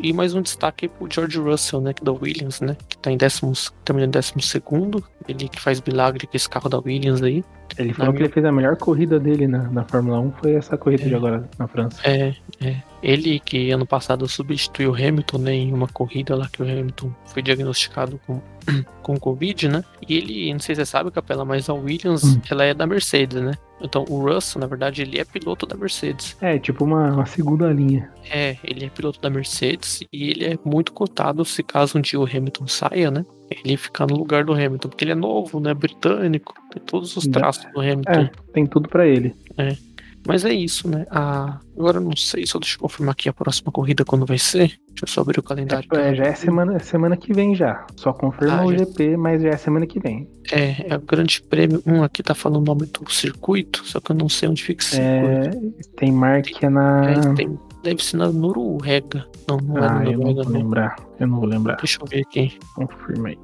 E 0.00 0.12
mais 0.12 0.34
um 0.34 0.40
destaque 0.40 0.88
pro 0.88 1.06
George 1.10 1.38
Russell, 1.38 1.80
né? 1.82 1.92
Que 1.92 2.02
da 2.02 2.10
Williams, 2.12 2.60
né? 2.62 2.76
Que 2.88 2.96
tá 2.98 3.10
em 3.12 3.16
décimo, 3.16 3.52
terminando 3.84 4.08
em 4.08 4.12
décimo 4.12 4.40
segundo. 4.40 5.04
Ele 5.28 5.48
que 5.48 5.60
faz 5.60 5.80
milagre 5.82 6.26
com 6.26 6.36
esse 6.36 6.48
carro 6.48 6.68
da 6.70 6.78
Williams 6.78 7.22
aí. 7.22 7.44
Ele 7.78 7.92
falou 7.92 8.12
que 8.12 8.18
minha- 8.20 8.26
ele 8.26 8.32
fez 8.32 8.46
a 8.46 8.52
melhor 8.52 8.76
corrida 8.76 9.20
dele 9.20 9.46
na, 9.46 9.64
na 9.64 9.84
Fórmula 9.84 10.18
1 10.20 10.32
foi 10.40 10.54
essa 10.54 10.78
corrida 10.78 11.04
É. 11.04 11.08
de 11.08 11.14
agora 11.14 11.48
na 11.58 11.68
França. 11.68 12.00
É, 12.04 12.34
é. 12.60 12.76
Ele 13.02 13.38
que 13.38 13.70
ano 13.70 13.84
passado 13.86 14.26
substituiu 14.26 14.92
o 14.92 14.94
Hamilton 14.94 15.38
né, 15.38 15.52
em 15.52 15.72
uma 15.74 15.86
corrida 15.88 16.34
lá 16.34 16.48
que 16.50 16.62
o 16.62 16.64
Hamilton 16.64 17.12
foi 17.26 17.42
diagnosticado 17.42 18.18
com, 18.26 18.40
com 19.02 19.18
Covid, 19.18 19.68
né? 19.68 19.84
E 20.08 20.16
ele, 20.16 20.52
não 20.52 20.60
sei 20.60 20.74
se 20.74 20.80
você 20.84 20.86
sabe, 20.86 21.10
Capela, 21.10 21.44
mas 21.44 21.68
a 21.68 21.74
Williams, 21.74 22.24
Hum. 22.24 22.40
ela 22.50 22.64
é 22.64 22.74
da 22.74 22.86
Mercedes, 22.86 23.40
né? 23.40 23.52
Então 23.80 24.04
o 24.08 24.20
Russell, 24.20 24.60
na 24.60 24.66
verdade, 24.66 25.02
ele 25.02 25.18
é 25.18 25.24
piloto 25.24 25.66
da 25.66 25.76
Mercedes. 25.76 26.36
É, 26.40 26.58
tipo 26.58 26.84
uma, 26.84 27.12
uma 27.12 27.26
segunda 27.26 27.70
linha. 27.72 28.10
É, 28.30 28.56
ele 28.64 28.86
é 28.86 28.88
piloto 28.88 29.20
da 29.20 29.28
Mercedes 29.28 30.00
e 30.12 30.30
ele 30.30 30.44
é 30.44 30.58
muito 30.64 30.92
cotado 30.92 31.44
se 31.44 31.62
caso 31.62 31.98
um 31.98 32.00
dia 32.00 32.18
o 32.18 32.24
Hamilton 32.24 32.66
saia, 32.66 33.10
né? 33.10 33.24
Ele 33.50 33.76
ficar 33.76 34.06
no 34.06 34.16
lugar 34.16 34.44
do 34.44 34.52
Hamilton, 34.52 34.88
porque 34.88 35.04
ele 35.04 35.12
é 35.12 35.14
novo, 35.14 35.60
né? 35.60 35.72
Britânico, 35.74 36.54
tem 36.72 36.82
todos 36.82 37.16
os 37.16 37.26
traços 37.28 37.64
do 37.72 37.80
Hamilton. 37.80 38.10
É, 38.12 38.30
tem 38.52 38.66
tudo 38.66 38.88
pra 38.88 39.06
ele. 39.06 39.34
Mas 40.26 40.44
é 40.44 40.52
isso, 40.52 40.88
né? 40.88 41.06
A... 41.10 41.58
Agora 41.78 41.98
eu 41.98 42.00
não 42.02 42.16
sei, 42.16 42.46
só 42.46 42.58
deixa 42.58 42.76
eu 42.76 42.80
confirmar 42.80 43.12
aqui 43.12 43.28
a 43.28 43.32
próxima 43.32 43.70
corrida 43.70 44.04
quando 44.04 44.24
vai 44.26 44.38
ser. 44.38 44.68
Deixa 44.88 45.04
eu 45.04 45.08
só 45.08 45.20
abrir 45.20 45.38
o 45.38 45.42
calendário. 45.42 45.88
É, 45.94 46.14
já 46.14 46.24
é 46.24 46.34
semana, 46.34 46.78
semana 46.78 47.16
que 47.16 47.32
vem 47.32 47.54
já. 47.54 47.86
Só 47.96 48.12
confirma 48.12 48.60
Ah, 48.60 48.64
o 48.66 48.72
já. 48.72 48.78
GP, 48.78 49.16
mas 49.16 49.42
já 49.42 49.50
é 49.50 49.56
semana 49.56 49.86
que 49.86 50.00
vem. 50.00 50.28
É, 50.50 50.92
é 50.94 50.96
o 50.96 51.00
Grande 51.00 51.42
Prêmio. 51.42 51.82
Um 51.86 52.02
aqui 52.02 52.22
tá 52.22 52.34
falando 52.34 52.62
o 52.62 52.64
nome 52.64 52.86
do 52.86 53.10
circuito, 53.12 53.82
só 53.86 54.00
que 54.00 54.10
eu 54.12 54.16
não 54.16 54.28
sei 54.28 54.48
onde 54.48 54.62
fica 54.64 54.82
esse 54.82 54.96
circuito. 54.96 55.76
É, 55.78 55.96
tem 55.98 56.10
marca 56.12 56.70
na. 56.70 57.10
É, 57.10 57.34
tem- 57.34 57.58
deve 57.82 58.02
ser 58.02 58.16
na 58.16 58.32
Noruega. 58.32 59.26
Não, 59.48 59.58
não 59.58 59.78
é 59.78 59.86
ah, 59.86 59.90
na 59.96 60.04
eu 60.06 60.12
não 60.12 60.18
Noruega, 60.18 60.42
vou 60.44 60.52
não. 60.52 60.60
lembrar. 60.60 60.96
Eu 61.20 61.26
não 61.26 61.36
vou 61.40 61.48
lembrar. 61.48 61.76
Deixa 61.76 61.98
eu 62.00 62.06
ver 62.06 62.22
aqui. 62.22 62.58
Confirma 62.74 63.28
aí. 63.28 63.38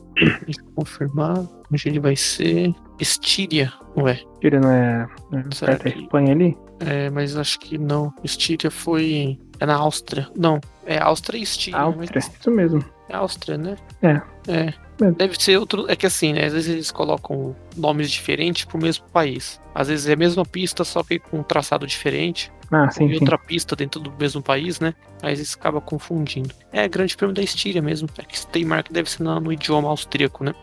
Deixa 0.46 0.60
eu 0.60 0.72
confirmar. 0.74 1.38
Onde 1.70 1.88
ele 1.88 2.00
vai 2.00 2.16
ser? 2.16 2.72
Estíria. 2.98 3.72
Ué, 3.96 4.18
Tira, 4.40 4.58
não 4.60 4.70
é. 4.70 5.06
é 5.32 5.44
Será 5.54 5.72
perto 5.76 5.84
da 5.84 5.90
que- 5.90 5.98
Espanha 6.00 6.32
ali? 6.32 6.56
É, 6.86 7.10
mas 7.10 7.36
acho 7.36 7.58
que 7.58 7.78
não. 7.78 8.12
Estíria 8.24 8.70
foi. 8.70 9.38
É 9.60 9.66
na 9.66 9.76
Áustria. 9.76 10.28
Não, 10.36 10.60
é 10.84 10.98
Áustria 10.98 11.38
e 11.38 11.42
Estíria. 11.42 11.78
Áustria. 11.78 12.10
mas 12.14 12.30
Isso 12.40 12.50
mesmo. 12.50 12.84
É 13.08 13.14
Áustria, 13.16 13.56
né? 13.58 13.76
É. 14.02 14.20
É. 14.48 14.74
Mesmo. 15.00 15.16
Deve 15.16 15.40
ser 15.40 15.56
outro. 15.58 15.84
É 15.88 15.94
que 15.96 16.06
assim, 16.06 16.32
né? 16.32 16.46
Às 16.46 16.52
vezes 16.52 16.68
eles 16.72 16.90
colocam 16.90 17.54
nomes 17.76 18.10
diferentes 18.10 18.64
pro 18.64 18.78
mesmo 18.78 19.04
país. 19.12 19.60
Às 19.74 19.88
vezes 19.88 20.06
é 20.06 20.12
a 20.12 20.16
mesma 20.16 20.44
pista, 20.44 20.84
só 20.84 21.02
que 21.02 21.18
com 21.18 21.38
um 21.38 21.42
traçado 21.42 21.86
diferente. 21.86 22.52
Ah, 22.70 22.90
sim, 22.90 23.06
e 23.06 23.14
outra 23.14 23.36
pista 23.36 23.76
dentro 23.76 24.00
do 24.00 24.10
mesmo 24.18 24.42
país, 24.42 24.80
né? 24.80 24.94
Aí 25.22 25.34
eles 25.34 25.54
acabam 25.54 25.80
confundindo. 25.82 26.54
É 26.72 26.88
Grande 26.88 27.14
Prêmio 27.16 27.34
da 27.34 27.42
Estíria 27.42 27.82
mesmo. 27.82 28.08
É 28.16 28.22
que 28.22 28.38
Steiermark 28.38 28.90
deve 28.90 29.10
ser 29.10 29.22
na- 29.22 29.38
no 29.38 29.52
idioma 29.52 29.88
austríaco, 29.90 30.42
né? 30.42 30.54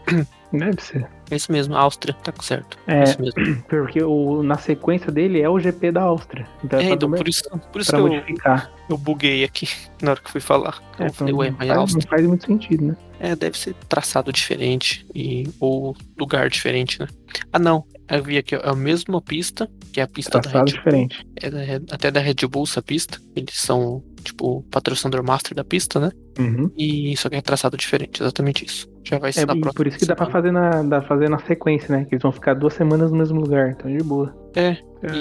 Deve 0.51 0.81
ser. 0.81 1.07
É 1.31 1.35
isso 1.35 1.51
mesmo, 1.51 1.75
Áustria, 1.75 2.13
tá 2.15 2.33
certo. 2.41 2.77
É. 2.87 3.03
isso 3.03 3.21
mesmo. 3.21 3.63
Porque 3.69 4.01
o, 4.03 4.41
na 4.43 4.57
sequência 4.57 5.11
dele 5.11 5.41
é 5.41 5.49
o 5.49 5.59
GP 5.59 5.91
da 5.91 6.01
Áustria. 6.03 6.47
Então 6.63 6.79
é, 6.79 6.85
É, 6.85 6.89
então 6.91 7.11
por 7.11 7.27
isso, 7.27 7.43
por 7.71 7.81
isso 7.81 7.91
que 7.91 7.97
eu, 7.97 8.07
modificar. 8.07 8.71
eu 8.89 8.97
buguei 8.97 9.43
aqui 9.43 9.67
na 10.01 10.11
hora 10.11 10.19
que 10.21 10.31
fui 10.31 10.41
falar. 10.41 10.81
É, 10.97 11.07
eu 11.07 11.13
falei, 11.13 11.33
então 11.33 11.39
ué, 11.39 11.49
não, 11.51 11.57
mas 11.57 11.67
faz, 11.67 11.79
Áustria. 11.79 12.03
não 12.03 12.09
faz 12.09 12.27
muito 12.27 12.45
sentido, 12.45 12.85
né? 12.85 12.97
É, 13.21 13.35
deve 13.35 13.57
ser 13.57 13.73
traçado 13.89 14.31
diferente 14.31 15.05
e 15.13 15.45
ou 15.59 15.93
lugar 16.17 16.49
diferente, 16.49 16.99
né? 17.01 17.07
Ah, 17.51 17.59
não. 17.59 17.83
Eu 18.09 18.23
vi 18.23 18.37
aqui, 18.37 18.55
ó, 18.55 18.59
é 18.59 18.69
a 18.69 18.73
mesma 18.75 19.21
pista, 19.21 19.69
que 19.93 19.99
é 19.99 20.03
a 20.03 20.07
pista 20.07 20.39
da 20.39 20.41
Traçado 20.41 20.65
Red 20.65 20.71
Bull. 20.71 20.77
diferente. 20.79 21.27
É 21.35 21.49
da 21.51 21.59
Red- 21.61 21.85
até 21.91 22.09
da 22.09 22.19
Red 22.21 22.35
Bull 22.49 22.63
essa 22.63 22.81
pista. 22.81 23.19
Eles 23.35 23.53
são, 23.59 24.01
tipo, 24.23 24.63
patrocinador 24.71 25.23
master 25.23 25.53
da 25.53 25.63
pista, 25.65 25.99
né? 25.99 26.11
Uhum. 26.39 26.71
E 26.77 27.15
só 27.17 27.29
que 27.29 27.35
é 27.35 27.41
traçado 27.41 27.75
diferente, 27.77 28.21
exatamente 28.23 28.65
isso. 28.65 28.88
Já 29.03 29.17
vai 29.17 29.31
ser 29.33 29.41
É, 29.41 29.45
na 29.45 29.53
e 29.55 29.61
próxima 29.61 29.73
por 29.77 29.87
isso 29.87 29.97
que 29.97 30.05
dá 30.05 30.15
pra 30.15 30.25
semana. 30.25 30.41
fazer 30.41 30.51
na, 30.51 30.83
dá 30.83 31.01
fazer 31.01 31.29
na 31.29 31.39
sequência, 31.39 31.95
né? 31.97 32.05
Que 32.05 32.15
eles 32.15 32.21
vão 32.23 32.31
ficar 32.31 32.53
duas 32.53 32.73
semanas 32.73 33.11
no 33.11 33.17
mesmo 33.17 33.39
lugar, 33.41 33.71
então 33.71 33.89
de 33.91 34.03
boa. 34.03 34.35
É, 34.55 34.77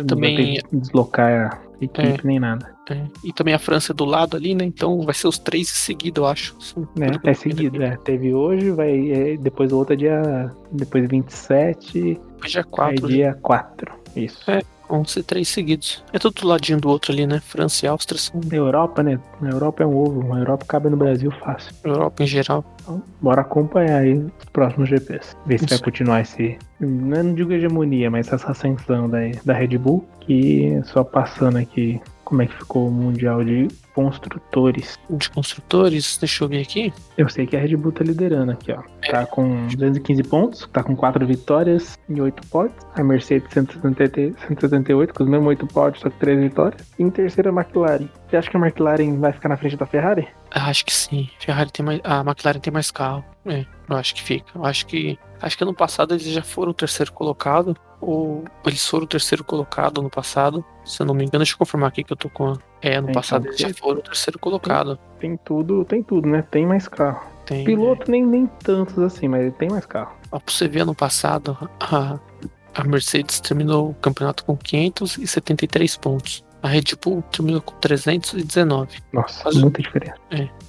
também- 0.06 0.36
vai 0.36 0.44
ter 0.54 0.62
que 0.68 0.76
deslocar 0.76 1.52
a 1.54 1.84
equipe 1.84 2.26
nem 2.26 2.38
nada. 2.40 2.70
É, 2.90 3.04
E 3.22 3.32
também 3.32 3.52
a 3.54 3.58
França 3.58 3.92
é 3.92 3.94
do 3.94 4.04
lado 4.04 4.36
ali, 4.36 4.54
né? 4.54 4.64
Então 4.64 5.02
vai 5.02 5.14
ser 5.14 5.28
os 5.28 5.38
três 5.38 5.68
seguidos, 5.68 6.22
eu 6.22 6.26
acho. 6.26 6.56
Assim, 6.58 6.80
Né? 6.96 7.06
É 7.06 7.10
tô 7.12 7.18
vendo 7.22 7.34
seguido, 7.36 7.82
é. 7.82 7.96
Teve 7.98 8.32
hoje, 8.34 8.70
vai. 8.70 9.10
é, 9.10 9.36
depois 9.36 9.70
o 9.72 9.76
outro 9.78 9.92
é 9.94 9.96
dia. 9.96 10.50
Depois 10.72 11.06
27, 11.08 12.14
Depois 12.14 12.50
dia 12.52 12.60
aí 12.62 12.64
4, 12.70 13.08
dia 13.08 13.38
4. 13.42 13.92
Isso. 14.16 14.50
É. 14.50 14.60
vão 14.88 15.04
ser 15.04 15.22
três 15.22 15.48
seguidos. 15.48 16.02
É 16.12 16.18
tudo 16.18 16.40
do 16.40 16.48
ladinho 16.48 16.80
do 16.80 16.88
outro 16.88 17.12
ali, 17.12 17.26
né? 17.26 17.40
França 17.40 17.86
e 17.86 17.88
Áustria 17.88 18.18
são 18.18 18.40
Na 18.44 18.56
Europa, 18.56 19.02
né? 19.02 19.18
Na 19.40 19.50
Europa 19.50 19.82
é 19.82 19.86
um 19.86 19.96
ovo. 19.96 20.32
A 20.32 20.38
Europa 20.38 20.64
cabe 20.66 20.88
no 20.88 20.96
Brasil 20.96 21.30
fácil. 21.30 21.74
Europa 21.84 22.22
em 22.22 22.26
geral. 22.26 22.64
Então, 22.82 23.02
bora 23.20 23.42
acompanhar 23.42 23.98
aí 23.98 24.14
os 24.14 24.44
próximos 24.52 24.88
GPs. 24.88 25.36
Ver 25.46 25.58
se 25.58 25.64
Isso. 25.64 25.74
vai 25.74 25.84
continuar 25.84 26.20
esse. 26.20 26.58
Não, 26.80 27.22
não 27.22 27.34
digo 27.34 27.52
hegemonia, 27.52 28.10
mas 28.10 28.32
essa 28.32 28.50
ascensão 28.50 29.08
da, 29.08 29.18
da 29.44 29.52
Red 29.52 29.78
Bull. 29.78 30.06
Que 30.20 30.80
só 30.84 31.02
passando 31.02 31.56
aqui 31.56 32.00
como 32.28 32.42
é 32.42 32.46
que 32.46 32.54
ficou 32.54 32.88
o 32.88 32.90
Mundial 32.90 33.42
de 33.42 33.68
Construtores. 33.94 34.98
De 35.08 35.30
construtores, 35.30 36.18
deixa 36.18 36.44
eu 36.44 36.48
ver 36.48 36.60
aqui. 36.60 36.92
Eu 37.16 37.26
sei 37.28 37.46
que 37.46 37.56
a 37.56 37.60
Red 37.60 37.74
Bull 37.74 37.90
tá 37.90 38.04
liderando 38.04 38.52
aqui, 38.52 38.70
ó. 38.70 38.82
Tá 39.10 39.24
com 39.24 39.66
215 39.68 40.22
pontos, 40.24 40.68
tá 40.70 40.82
com 40.82 40.94
4 40.94 41.26
vitórias 41.26 41.98
e 42.06 42.20
8 42.20 42.46
pódios. 42.48 42.76
A 42.94 43.02
Mercedes 43.02 43.50
170 43.50 44.38
178, 44.46 45.14
com 45.14 45.24
os 45.24 45.30
mesmos 45.30 45.48
8 45.48 45.66
pódios, 45.68 46.02
só 46.02 46.10
que 46.10 46.18
3 46.18 46.38
vitórias. 46.38 46.86
E 46.98 47.02
em 47.02 47.10
terceiro 47.10 47.48
a 47.48 47.52
McLaren. 47.52 48.08
Você 48.28 48.36
acha 48.36 48.50
que 48.50 48.56
a 48.58 48.60
McLaren 48.60 49.18
vai 49.18 49.32
ficar 49.32 49.48
na 49.48 49.56
frente 49.56 49.76
da 49.78 49.86
Ferrari? 49.86 50.28
Acho 50.50 50.84
que 50.84 50.92
sim. 50.92 51.30
Ferrari 51.40 51.72
tem 51.72 51.84
mais. 51.84 52.00
A 52.04 52.20
McLaren 52.20 52.60
tem 52.60 52.72
mais 52.72 52.90
carro. 52.90 53.24
É, 53.46 53.64
eu 53.88 53.96
acho 53.96 54.14
que 54.14 54.22
fica. 54.22 54.46
Eu 54.54 54.66
acho 54.66 54.86
que. 54.86 55.18
Acho 55.40 55.56
que 55.56 55.64
ano 55.64 55.74
passado 55.74 56.12
eles 56.12 56.24
já 56.24 56.42
foram 56.42 56.72
o 56.72 56.74
terceiro 56.74 57.10
colocado. 57.12 57.74
Ou 58.00 58.44
eles 58.64 58.86
foram 58.86 59.04
o 59.04 59.08
terceiro 59.08 59.42
colocado 59.42 60.00
no 60.02 60.08
passado. 60.10 60.64
Se 60.84 61.02
eu 61.02 61.06
não 61.06 61.14
me 61.14 61.24
engano, 61.24 61.38
deixa 61.38 61.54
eu 61.54 61.58
confirmar 61.58 61.88
aqui 61.88 62.04
que 62.04 62.12
eu 62.12 62.16
tô 62.16 62.28
com. 62.30 62.52
a- 62.52 62.58
É, 62.80 62.94
ano 62.96 63.10
Então, 63.10 63.14
passado 63.20 63.46
eles 63.46 63.58
já 63.58 63.72
foram 63.74 63.98
o 63.98 64.02
terceiro 64.02 64.38
colocado. 64.38 64.98
Tem 65.18 65.36
tudo, 65.36 65.84
tem 65.84 66.02
tudo, 66.02 66.28
né? 66.28 66.42
Tem 66.48 66.64
mais 66.64 66.86
carro. 66.86 67.26
Tem. 67.44 67.64
Piloto 67.64 68.08
nem, 68.10 68.24
nem 68.24 68.46
tantos 68.62 68.96
assim, 68.98 69.26
mas 69.26 69.52
tem 69.56 69.68
mais 69.68 69.84
carro. 69.86 70.12
Ó, 70.30 70.38
pra 70.38 70.54
você 70.54 70.68
ver, 70.68 70.80
ano 70.82 70.94
passado, 70.94 71.56
a, 71.80 72.18
a 72.74 72.84
Mercedes 72.84 73.40
terminou 73.40 73.90
o 73.90 73.94
campeonato 73.94 74.44
com 74.44 74.56
573 74.56 75.96
pontos. 75.96 76.44
A 76.62 76.68
Red 76.68 76.82
Bull 77.02 77.22
terminou 77.22 77.60
com 77.62 77.74
319. 77.76 78.98
Nossa, 79.12 79.42
Mas- 79.44 79.56
muita 79.56 79.80
diferença. 79.82 80.16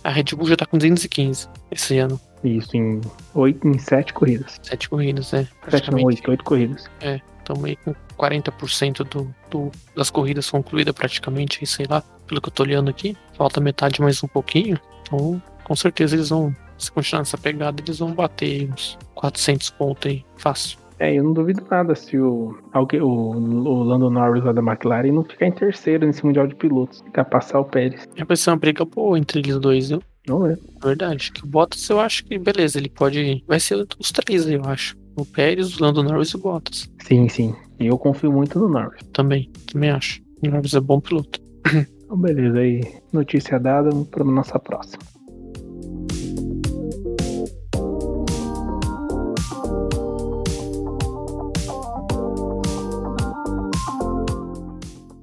A 0.04 0.10
Red 0.10 0.24
Bull 0.36 0.48
já 0.48 0.56
tá 0.56 0.66
com 0.66 0.78
215 0.78 1.48
esse 1.72 1.98
ano. 1.98 2.20
Isso, 2.44 2.76
em 2.76 3.02
oito, 3.36 3.68
em 3.68 3.78
sete 3.78 4.14
corridas. 4.14 4.60
Sete 4.62 4.90
corridas, 4.90 5.34
é. 5.34 5.48
Sete 5.70 5.92
não, 5.92 6.04
oito, 6.04 6.30
oito 6.30 6.44
corridas. 6.44 6.90
É, 7.02 7.20
estamos 7.40 7.66
aí 7.66 7.76
com 7.76 7.94
40% 8.18 9.04
do, 9.04 9.34
do, 9.50 9.72
das 9.96 10.10
corridas 10.10 10.50
concluídas 10.50 10.94
praticamente, 10.94 11.66
sei 11.66 11.86
lá, 11.90 12.02
pelo 12.28 12.42
que 12.42 12.50
eu 12.50 12.54
tô 12.54 12.64
olhando 12.64 12.90
aqui. 12.90 13.18
Falta 13.34 13.60
metade 13.60 14.02
mais 14.02 14.24
um 14.24 14.28
pouquinho. 14.28 14.80
Então, 15.02 15.42
com 15.64 15.76
certeza 15.76 16.16
eles 16.16 16.30
vão, 16.30 16.56
se 16.78 16.92
continuar 16.92 17.22
nessa 17.22 17.38
pegada, 17.38 17.82
eles 17.82 18.00
vão 18.00 18.14
bater 18.14 18.70
uns 18.72 18.98
400 19.16 19.70
pontos 19.72 20.10
aí, 20.10 20.26
fácil. 20.38 20.80
É, 21.00 21.14
eu 21.14 21.24
não 21.24 21.32
duvido 21.32 21.66
nada 21.72 21.96
se 21.96 22.18
o, 22.18 22.58
o, 22.74 22.98
o 23.02 23.84
Lando 23.84 24.10
Norris 24.10 24.44
lá 24.44 24.52
da 24.52 24.62
McLaren 24.62 25.14
não 25.14 25.24
ficar 25.24 25.48
em 25.48 25.52
terceiro 25.52 26.06
nesse 26.06 26.26
Mundial 26.26 26.46
de 26.46 26.56
Pilotos, 26.56 27.00
ficar 27.02 27.24
passar 27.24 27.62
o 27.62 27.66
Pérez. 27.66 28.06
É 28.18 28.26
vai 28.26 28.36
ser 28.36 28.50
uma 28.50 28.58
briga 28.58 28.84
boa 28.84 29.18
entre 29.18 29.40
eles 29.40 29.58
dois, 29.58 29.90
viu? 29.90 30.04
Não 30.30 30.46
é. 30.46 30.56
Verdade. 30.84 31.32
Que 31.32 31.44
o 31.44 31.48
Bottas 31.48 31.90
eu 31.90 32.00
acho 32.00 32.24
que, 32.24 32.38
beleza, 32.38 32.78
ele 32.78 32.88
pode. 32.88 33.44
Vai 33.48 33.60
ser 33.60 33.88
os 33.98 34.12
três 34.12 34.46
aí, 34.46 34.54
eu 34.54 34.66
acho. 34.66 34.96
O 35.16 35.26
Pérez, 35.26 35.76
o 35.76 35.84
Lando 35.84 36.04
Norris 36.04 36.30
e 36.30 36.36
o 36.36 36.40
Bottas. 36.40 36.88
Sim, 37.04 37.28
sim. 37.28 37.56
E 37.80 37.88
eu 37.88 37.98
confio 37.98 38.32
muito 38.32 38.60
no 38.60 38.70
Norris. 38.70 39.02
Também, 39.12 39.52
também 39.72 39.90
acho. 39.90 40.22
O 40.46 40.50
Norris 40.50 40.76
é 40.76 40.80
bom 40.80 41.02
piloto. 41.02 41.42
Então, 42.10 42.18
beleza, 42.18 42.58
aí. 42.58 42.82
Notícia 43.14 43.60
dada 43.60 43.92
para 44.10 44.24
nossa 44.24 44.58
próxima. 44.58 45.04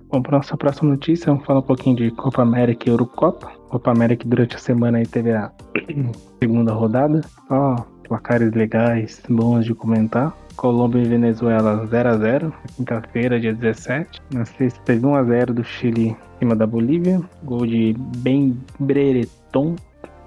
Bom, 0.09 0.23
para 0.23 0.37
nossa 0.37 0.57
próxima 0.57 0.90
notícia, 0.90 1.27
vamos 1.27 1.45
falar 1.45 1.59
um 1.59 1.62
pouquinho 1.62 1.97
de 1.97 2.12
Copa 2.12 2.42
América 2.42 2.88
e 2.88 2.92
Eurocopa. 2.92 3.56
Copa 3.69 3.91
América 3.91 4.25
durante 4.27 4.57
a 4.57 4.59
semana 4.59 4.99
aí 4.99 5.07
teve 5.07 5.33
a 5.33 5.51
segunda 6.43 6.73
rodada. 6.73 7.21
Ó, 7.51 7.77
placares 8.07 8.53
legais, 8.53 9.23
bons 9.29 9.65
de 9.65 9.75
comentar. 9.75 10.37
Colômbia 10.57 11.01
e 11.01 11.09
Venezuela 11.09 11.87
0 11.87 12.09
a 12.09 12.17
0 12.17 12.55
quinta-feira, 12.77 13.39
dia 13.39 13.53
17. 13.53 14.23
Na 14.33 14.45
sexta 14.45 14.81
teve 14.85 15.05
1 15.05 15.15
a 15.15 15.25
0 15.25 15.55
do 15.55 15.65
Chile 15.65 16.09
em 16.09 16.39
cima 16.39 16.57
da 16.57 16.67
Bolívia. 16.67 17.21
Gol 17.45 17.67
de 17.67 17.95
Ben 18.19 18.57
Brereton. 18.79 19.77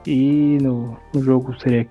E 0.06 0.58
no, 0.62 0.98
no 1.14 1.22
jogo 1.22 1.60
seria, 1.60 1.86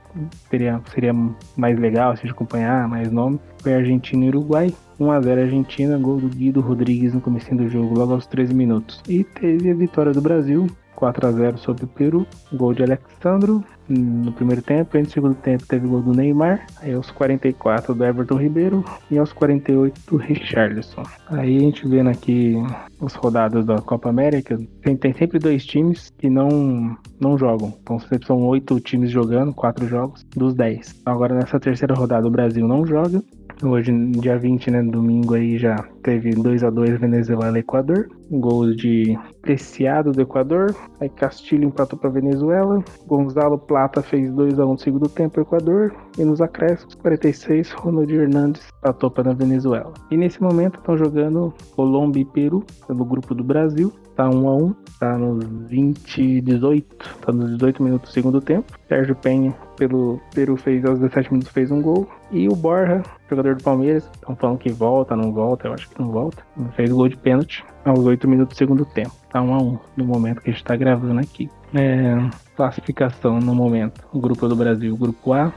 seria, 0.48 0.80
seria 0.92 1.14
mais 1.56 1.78
legal 1.78 2.16
se 2.16 2.26
acompanhar, 2.26 2.88
mais 2.88 3.12
nome. 3.12 3.38
Foi 3.58 3.74
Argentina 3.74 4.24
e 4.24 4.28
Uruguai. 4.28 4.74
1x0 4.98 5.42
Argentina, 5.42 5.98
gol 5.98 6.16
do 6.18 6.28
Guido 6.28 6.60
Rodrigues 6.60 7.14
no 7.14 7.20
começo 7.20 7.54
do 7.54 7.68
jogo, 7.68 7.96
logo 7.96 8.14
aos 8.14 8.26
13 8.26 8.52
minutos. 8.52 9.00
E 9.08 9.22
teve 9.22 9.70
a 9.70 9.74
vitória 9.74 10.12
do 10.12 10.20
Brasil, 10.20 10.66
4 10.98 11.28
a 11.28 11.30
0 11.30 11.58
sobre 11.58 11.84
o 11.84 11.86
Peru, 11.86 12.26
gol 12.52 12.74
de 12.74 12.82
Alexandro 12.82 13.62
no 13.88 14.32
primeiro 14.32 14.60
tempo, 14.60 14.98
e 14.98 15.02
no 15.02 15.08
segundo 15.08 15.36
tempo 15.36 15.64
teve 15.64 15.86
gol 15.86 16.02
do 16.02 16.12
Neymar, 16.12 16.66
aí 16.82 16.92
aos 16.92 17.10
44 17.12 17.94
do 17.94 18.04
Everton 18.04 18.36
Ribeiro 18.36 18.84
e 19.08 19.16
aos 19.16 19.32
48 19.32 20.00
do 20.10 20.16
Richarlison. 20.16 21.04
Aí 21.28 21.56
a 21.56 21.60
gente 21.60 21.86
vendo 21.88 22.10
aqui 22.10 22.56
os 23.00 23.14
rodados 23.14 23.64
da 23.64 23.80
Copa 23.80 24.08
América, 24.08 24.58
tem, 24.82 24.96
tem 24.96 25.14
sempre 25.14 25.38
dois 25.38 25.64
times 25.64 26.12
que 26.18 26.28
não, 26.28 26.98
não 27.20 27.38
jogam, 27.38 27.72
então 27.80 28.00
sempre 28.00 28.26
são 28.26 28.42
oito 28.48 28.80
times 28.80 29.10
jogando, 29.12 29.54
quatro 29.54 29.86
jogos 29.86 30.26
dos 30.34 30.52
10. 30.52 31.02
Agora 31.06 31.32
nessa 31.32 31.60
terceira 31.60 31.94
rodada 31.94 32.26
o 32.26 32.30
Brasil 32.30 32.66
não 32.66 32.84
joga, 32.84 33.22
Hoje, 33.60 33.92
dia 34.20 34.38
20, 34.38 34.70
né, 34.70 34.82
domingo 34.84 35.34
aí 35.34 35.58
já 35.58 35.84
teve 36.08 36.30
2 36.30 36.64
a 36.64 36.70
2 36.70 36.98
Venezuela 36.98 37.58
e 37.58 37.60
Equador. 37.60 38.08
Gol 38.30 38.74
de 38.74 39.18
Preciado 39.42 40.10
do 40.10 40.22
Equador. 40.22 40.74
Aí 41.00 41.08
Castilho 41.10 41.64
empatou 41.64 41.98
para 41.98 42.08
Venezuela. 42.08 42.82
Gonzalo 43.06 43.58
Plata 43.58 44.00
fez 44.00 44.32
2 44.32 44.58
a 44.58 44.64
1 44.64 44.72
no 44.72 44.78
segundo 44.78 45.08
tempo 45.10 45.38
Equador. 45.38 45.94
E 46.18 46.24
nos 46.24 46.40
acréscimos 46.40 46.94
46, 46.94 47.72
Ronald 47.72 48.10
Hernandes 48.10 48.66
empatou 48.78 49.10
para 49.10 49.34
Venezuela. 49.34 49.92
E 50.10 50.16
nesse 50.16 50.42
momento 50.42 50.78
estão 50.78 50.96
jogando 50.96 51.52
Colômbia 51.76 52.22
e 52.22 52.24
Peru 52.24 52.64
pelo 52.86 53.04
grupo 53.04 53.34
do 53.34 53.44
Brasil 53.44 53.92
tá 54.18 54.28
1 54.28 54.48
a 54.48 54.56
1 54.56 54.74
tá 54.98 55.16
nos 55.16 55.44
20, 55.68 56.40
18, 56.40 57.18
tá 57.24 57.32
nos 57.32 57.52
18 57.52 57.82
minutos 57.84 58.10
do 58.10 58.12
segundo 58.12 58.40
tempo. 58.40 58.72
Sérgio 58.88 59.14
Penha, 59.14 59.54
pelo 59.76 60.20
Peru, 60.34 60.56
fez 60.56 60.84
aos 60.84 60.98
17 60.98 61.30
minutos, 61.30 61.52
fez 61.52 61.70
um 61.70 61.80
gol. 61.80 62.08
E 62.32 62.48
o 62.48 62.56
Borja, 62.56 63.00
jogador 63.30 63.54
do 63.54 63.62
Palmeiras, 63.62 64.10
estão 64.12 64.34
falando 64.34 64.58
que 64.58 64.70
volta, 64.70 65.14
não 65.14 65.32
volta, 65.32 65.68
eu 65.68 65.72
acho 65.72 65.88
que 65.88 65.97
não 65.98 66.10
volta. 66.10 66.42
Fez 66.74 66.90
gol 66.90 67.08
de 67.08 67.16
pênalti 67.16 67.64
aos 67.84 68.00
8 68.00 68.28
minutos 68.28 68.56
do 68.56 68.58
segundo 68.58 68.84
tempo. 68.84 69.12
Tá 69.30 69.42
1 69.42 69.54
a 69.54 69.58
1 69.58 69.78
no 69.96 70.04
momento 70.04 70.40
que 70.40 70.50
a 70.50 70.52
gente 70.52 70.64
tá 70.64 70.76
gravando 70.76 71.20
aqui. 71.20 71.50
É, 71.74 72.16
classificação 72.56 73.40
no 73.40 73.54
momento. 73.54 74.06
O 74.12 74.20
grupo 74.20 74.48
do 74.48 74.56
Brasil, 74.56 74.96
grupo 74.96 75.32
A. 75.32 75.52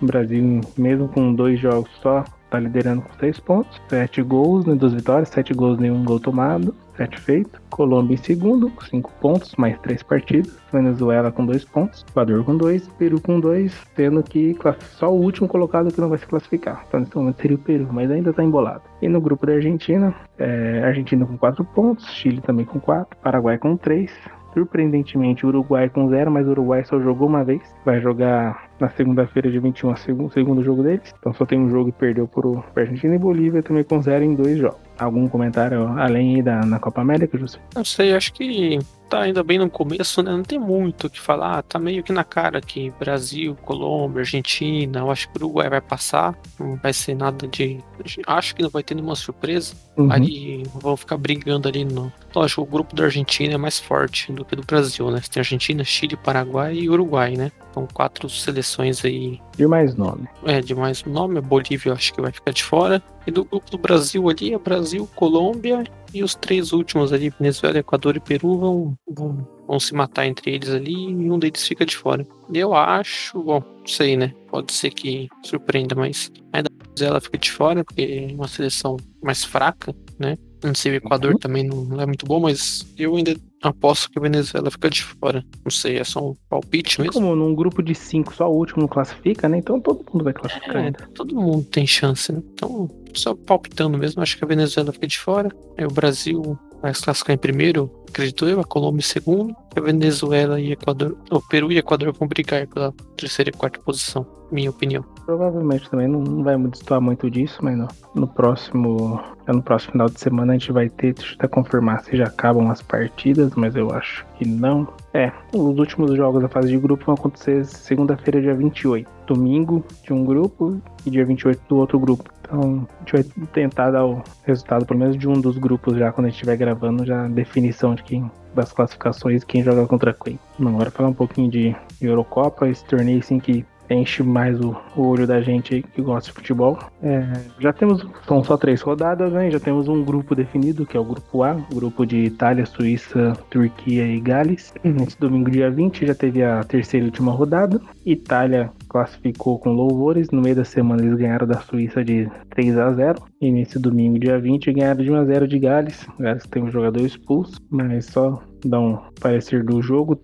O 0.00 0.06
Brasil, 0.06 0.60
mesmo 0.76 1.08
com 1.08 1.32
dois 1.32 1.60
jogos 1.60 1.90
só, 2.02 2.24
tá 2.52 2.60
liderando 2.60 3.00
com 3.00 3.12
6 3.14 3.40
pontos, 3.40 3.80
7 3.88 4.22
gols, 4.22 4.66
né, 4.66 4.74
duas 4.74 4.92
vitórias, 4.92 5.30
7 5.30 5.54
gols, 5.54 5.78
nenhum 5.78 6.04
gol 6.04 6.20
tomado, 6.20 6.74
7 6.98 7.18
feitos. 7.18 7.58
Colômbia 7.70 8.14
em 8.14 8.18
segundo, 8.18 8.68
com 8.70 8.82
5 8.82 9.10
pontos, 9.20 9.54
mais 9.56 9.78
3 9.80 10.02
partidas. 10.02 10.54
Venezuela 10.70 11.32
com 11.32 11.46
2 11.46 11.64
pontos, 11.64 12.04
Equador 12.10 12.44
com 12.44 12.56
2, 12.56 12.88
Peru 12.98 13.20
com 13.20 13.40
2, 13.40 13.72
sendo 13.96 14.22
que 14.22 14.54
só 14.98 15.10
o 15.10 15.18
último 15.18 15.48
colocado 15.48 15.90
que 15.90 16.00
não 16.00 16.10
vai 16.10 16.18
se 16.18 16.26
classificar. 16.26 16.84
Então 16.86 17.00
nesse 17.00 17.16
momento 17.16 17.40
seria 17.40 17.56
o 17.56 17.60
Peru, 17.60 17.88
mas 17.90 18.10
ainda 18.10 18.32
tá 18.32 18.44
embolado. 18.44 18.82
E 19.00 19.08
no 19.08 19.20
grupo 19.20 19.46
da 19.46 19.54
Argentina, 19.54 20.14
é, 20.38 20.82
Argentina 20.84 21.24
com 21.24 21.38
4 21.38 21.64
pontos, 21.64 22.06
Chile 22.10 22.42
também 22.42 22.66
com 22.66 22.78
4, 22.78 23.16
Paraguai 23.22 23.56
com 23.56 23.76
3, 23.76 24.12
surpreendentemente, 24.52 25.44
o 25.44 25.48
Uruguai 25.48 25.88
com 25.88 26.08
zero, 26.08 26.30
mas 26.30 26.46
o 26.46 26.50
Uruguai 26.50 26.84
só 26.84 27.00
jogou 27.00 27.28
uma 27.28 27.44
vez. 27.44 27.62
Vai 27.84 28.00
jogar 28.00 28.70
na 28.78 28.88
segunda-feira 28.90 29.50
de 29.50 29.58
21, 29.58 29.92
o 29.92 29.96
segundo, 29.96 30.32
segundo 30.32 30.62
jogo 30.62 30.82
deles. 30.82 31.12
Então 31.18 31.32
só 31.32 31.44
tem 31.44 31.58
um 31.58 31.70
jogo 31.70 31.88
e 31.88 31.92
perdeu 31.92 32.26
por, 32.26 32.64
Argentina 32.76 33.14
e 33.14 33.18
Bolívia 33.18 33.62
também 33.62 33.84
com 33.84 34.00
zero 34.02 34.24
em 34.24 34.34
dois 34.34 34.58
jogos. 34.58 34.80
Algum 34.98 35.28
comentário 35.28 35.86
além 35.98 36.42
da 36.42 36.60
na 36.64 36.78
Copa 36.78 37.00
América, 37.00 37.38
José? 37.38 37.58
Não 37.74 37.84
sei, 37.84 38.14
acho 38.14 38.32
que 38.32 38.78
tá 39.12 39.20
ainda 39.20 39.42
bem 39.42 39.58
no 39.58 39.68
começo, 39.68 40.22
né? 40.22 40.30
Não 40.32 40.42
tem 40.42 40.58
muito 40.58 41.06
o 41.06 41.10
que 41.10 41.20
falar. 41.20 41.62
Tá 41.62 41.78
meio 41.78 42.02
que 42.02 42.12
na 42.12 42.24
cara 42.24 42.60
que 42.60 42.90
Brasil, 42.98 43.54
Colômbia, 43.62 44.20
Argentina. 44.20 45.00
Eu 45.00 45.10
acho 45.10 45.28
que 45.28 45.36
o 45.36 45.44
Uruguai 45.44 45.68
vai 45.68 45.80
passar. 45.82 46.34
Não 46.58 46.76
vai 46.76 46.92
ser 46.94 47.14
nada 47.14 47.46
de. 47.46 47.78
Acho 48.26 48.54
que 48.54 48.62
não 48.62 48.70
vai 48.70 48.82
ter 48.82 48.94
nenhuma 48.94 49.14
surpresa. 49.14 49.74
Uhum. 49.96 50.10
Aí 50.10 50.62
vão 50.74 50.96
ficar 50.96 51.18
brigando 51.18 51.68
ali 51.68 51.84
no. 51.84 52.10
Lógico, 52.34 52.62
o 52.62 52.66
grupo 52.66 52.96
da 52.96 53.04
Argentina 53.04 53.52
é 53.52 53.58
mais 53.58 53.78
forte 53.78 54.32
do 54.32 54.44
que 54.44 54.56
do 54.56 54.64
Brasil, 54.64 55.10
né? 55.10 55.20
Você 55.20 55.30
tem 55.30 55.40
Argentina, 55.40 55.84
Chile, 55.84 56.16
Paraguai 56.16 56.74
e 56.74 56.88
Uruguai, 56.88 57.36
né? 57.36 57.52
São 57.74 57.86
quatro 57.86 58.28
seleções 58.30 59.04
aí. 59.04 59.38
De 59.56 59.66
mais 59.66 59.94
nome. 59.94 60.26
É, 60.44 60.60
de 60.60 60.74
mais 60.74 61.04
nome. 61.04 61.40
Bolívia 61.40 61.90
eu 61.90 61.94
acho 61.94 62.14
que 62.14 62.20
vai 62.22 62.32
ficar 62.32 62.52
de 62.52 62.64
fora. 62.64 63.02
E 63.26 63.30
do 63.30 63.44
grupo 63.44 63.70
do 63.70 63.78
Brasil 63.78 64.28
ali 64.28 64.54
é 64.54 64.58
Brasil, 64.58 65.08
Colômbia 65.14 65.84
e 66.14 66.22
os 66.22 66.34
três 66.34 66.72
últimos 66.72 67.12
ali, 67.12 67.30
Venezuela, 67.30 67.78
Equador 67.78 68.16
e 68.16 68.20
Peru, 68.20 68.58
vão, 68.58 68.98
vão, 69.08 69.48
vão 69.66 69.80
se 69.80 69.94
matar 69.94 70.26
entre 70.26 70.54
eles 70.54 70.70
ali 70.70 70.92
e 70.92 71.30
um 71.30 71.38
deles 71.38 71.66
fica 71.66 71.86
de 71.86 71.96
fora. 71.96 72.26
Eu 72.52 72.74
acho, 72.74 73.42
bom, 73.42 73.62
sei, 73.86 74.16
né? 74.16 74.34
Pode 74.48 74.72
ser 74.72 74.90
que 74.90 75.28
surpreenda, 75.44 75.94
mas 75.94 76.30
ainda 76.52 76.70
ela 77.00 77.20
fica 77.20 77.38
de 77.38 77.50
fora, 77.50 77.84
porque 77.84 78.28
é 78.30 78.34
uma 78.34 78.48
seleção 78.48 78.96
mais 79.22 79.44
fraca, 79.44 79.94
né? 80.18 80.36
Não 80.62 80.74
sei, 80.74 80.92
o 80.92 80.96
Equador 80.96 81.32
uhum. 81.32 81.38
também 81.38 81.64
não 81.64 82.00
é 82.00 82.06
muito 82.06 82.26
bom, 82.26 82.40
mas 82.40 82.86
eu 82.96 83.16
ainda 83.16 83.34
aposto 83.62 84.10
que 84.10 84.18
a 84.18 84.22
Venezuela 84.22 84.70
fica 84.70 84.90
de 84.90 85.02
fora. 85.02 85.44
Não 85.64 85.70
sei, 85.70 85.98
é 85.98 86.04
só 86.04 86.30
um 86.30 86.36
palpite 86.48 87.00
mesmo. 87.00 87.14
Como 87.14 87.36
num 87.36 87.54
grupo 87.54 87.82
de 87.82 87.94
cinco 87.94 88.34
só 88.34 88.50
o 88.50 88.56
último 88.56 88.82
não 88.82 88.88
classifica, 88.88 89.48
né? 89.48 89.58
Então 89.58 89.80
todo 89.80 90.04
mundo 90.12 90.24
vai 90.24 90.32
classificar 90.32 90.76
é, 90.76 90.86
ainda. 90.86 91.08
Todo 91.14 91.34
mundo 91.34 91.64
tem 91.64 91.86
chance, 91.86 92.32
né? 92.32 92.42
Então, 92.54 92.90
só 93.14 93.34
palpitando 93.34 93.96
mesmo, 93.96 94.22
acho 94.22 94.36
que 94.36 94.44
a 94.44 94.48
Venezuela 94.48 94.92
fica 94.92 95.06
de 95.06 95.18
fora. 95.18 95.50
Aí 95.78 95.86
o 95.86 95.90
Brasil 95.90 96.58
vai 96.82 96.92
se 96.92 97.02
classificar 97.02 97.34
em 97.34 97.38
primeiro, 97.38 97.90
acredito 98.08 98.46
eu, 98.46 98.60
a 98.60 98.64
Colômbia 98.64 98.98
em 98.98 99.02
segundo, 99.02 99.54
a 99.76 99.80
Venezuela 99.80 100.60
e 100.60 100.72
Equador, 100.72 101.16
o 101.30 101.40
Peru 101.40 101.70
e 101.70 101.78
Equador 101.78 102.12
vão 102.12 102.26
brigar 102.26 102.66
pela 102.66 102.92
terceira 103.16 103.50
e 103.50 103.52
quarta 103.52 103.78
posição, 103.78 104.26
minha 104.50 104.70
opinião. 104.70 105.04
Provavelmente 105.24 105.88
também 105.88 106.08
não 106.08 106.42
vai 106.42 106.56
destoar 106.58 107.00
muito 107.00 107.30
disso, 107.30 107.58
mas 107.62 107.78
no, 107.78 107.88
no 108.14 108.26
próximo 108.26 109.20
no 109.46 109.62
próximo 109.62 109.92
final 109.92 110.08
de 110.08 110.20
semana 110.20 110.52
a 110.52 110.56
gente 110.56 110.70
vai 110.72 110.88
ter, 110.88 111.14
deixa 111.14 111.32
eu 111.32 111.36
até 111.38 111.48
confirmar 111.48 112.02
se 112.04 112.16
já 112.16 112.24
acabam 112.24 112.70
as 112.70 112.80
partidas, 112.80 113.54
mas 113.54 113.74
eu 113.74 113.90
acho 113.92 114.24
que 114.36 114.46
não. 114.46 114.86
É, 115.12 115.32
os 115.52 115.78
últimos 115.78 116.16
jogos 116.16 116.42
da 116.42 116.48
fase 116.48 116.68
de 116.68 116.78
grupo 116.78 117.04
vão 117.04 117.14
acontecer 117.14 117.64
segunda-feira, 117.64 118.40
dia 118.40 118.54
28. 118.54 119.08
Domingo 119.26 119.84
de 120.04 120.12
um 120.12 120.24
grupo 120.24 120.80
e 121.04 121.10
dia 121.10 121.24
28 121.24 121.60
do 121.68 121.76
outro 121.76 121.98
grupo. 121.98 122.30
Então, 122.42 122.86
a 122.94 122.98
gente 123.00 123.12
vai 123.12 123.46
tentar 123.52 123.90
dar 123.90 124.04
o 124.04 124.22
resultado, 124.44 124.84
pelo 124.84 125.00
menos 125.00 125.16
de 125.16 125.28
um 125.28 125.40
dos 125.40 125.58
grupos 125.58 125.96
já, 125.96 126.12
quando 126.12 126.26
a 126.26 126.28
gente 126.28 126.36
estiver 126.36 126.56
gravando, 126.56 127.04
já 127.04 127.26
definição 127.28 127.94
de 127.94 128.02
quem 128.02 128.30
das 128.54 128.70
classificações 128.70 129.44
quem 129.44 129.62
joga 129.62 129.86
contra 129.86 130.12
quem. 130.12 130.38
Agora 130.60 130.90
falar 130.90 131.08
um 131.08 131.14
pouquinho 131.14 131.50
de 131.50 131.74
Eurocopa, 132.00 132.68
esse 132.68 132.84
torneio 132.84 133.18
assim 133.18 133.38
que 133.38 133.64
enche 133.92 134.22
mais 134.22 134.58
o, 134.60 134.76
o 134.96 135.02
olho 135.02 135.26
da 135.26 135.40
gente 135.40 135.82
que 135.94 136.02
gosta 136.02 136.30
de 136.30 136.34
futebol. 136.34 136.78
É, 137.02 137.26
já 137.58 137.72
temos, 137.72 138.06
são 138.26 138.42
só 138.42 138.56
três 138.56 138.80
rodadas, 138.80 139.32
né? 139.32 139.50
Já 139.50 139.60
temos 139.60 139.88
um 139.88 140.04
grupo 140.04 140.34
definido, 140.34 140.86
que 140.86 140.96
é 140.96 141.00
o 141.00 141.04
grupo 141.04 141.42
A, 141.42 141.54
grupo 141.72 142.06
de 142.06 142.18
Itália, 142.24 142.66
Suíça, 142.66 143.36
Turquia 143.50 144.06
e 144.06 144.20
Gales. 144.20 144.72
Nesse 144.82 145.18
domingo, 145.18 145.50
dia 145.50 145.70
20, 145.70 146.06
já 146.06 146.14
teve 146.14 146.42
a 146.42 146.62
terceira 146.64 147.06
e 147.06 147.08
última 147.08 147.32
rodada. 147.32 147.80
Itália 148.04 148.70
classificou 148.92 149.58
com 149.58 149.72
louvores. 149.72 150.30
No 150.30 150.42
meio 150.42 150.54
da 150.54 150.64
semana 150.64 151.02
eles 151.02 151.18
ganharam 151.18 151.46
da 151.46 151.60
Suíça 151.60 152.04
de 152.04 152.30
3 152.50 152.78
a 152.78 152.92
0 152.92 153.22
E 153.40 153.50
nesse 153.50 153.78
domingo, 153.78 154.18
dia 154.18 154.38
20, 154.38 154.72
ganharam 154.72 155.02
de 155.02 155.10
1 155.10 155.14
a 155.16 155.24
0 155.24 155.48
de 155.48 155.58
Gales. 155.58 156.06
Gales 156.20 156.46
tem 156.46 156.62
um 156.62 156.70
jogador 156.70 157.00
expulso, 157.00 157.56
mas 157.70 158.04
só 158.04 158.42
dar 158.64 158.80
um 158.80 158.98
parecer 159.20 159.64
do 159.64 159.80
jogo, 159.82 160.20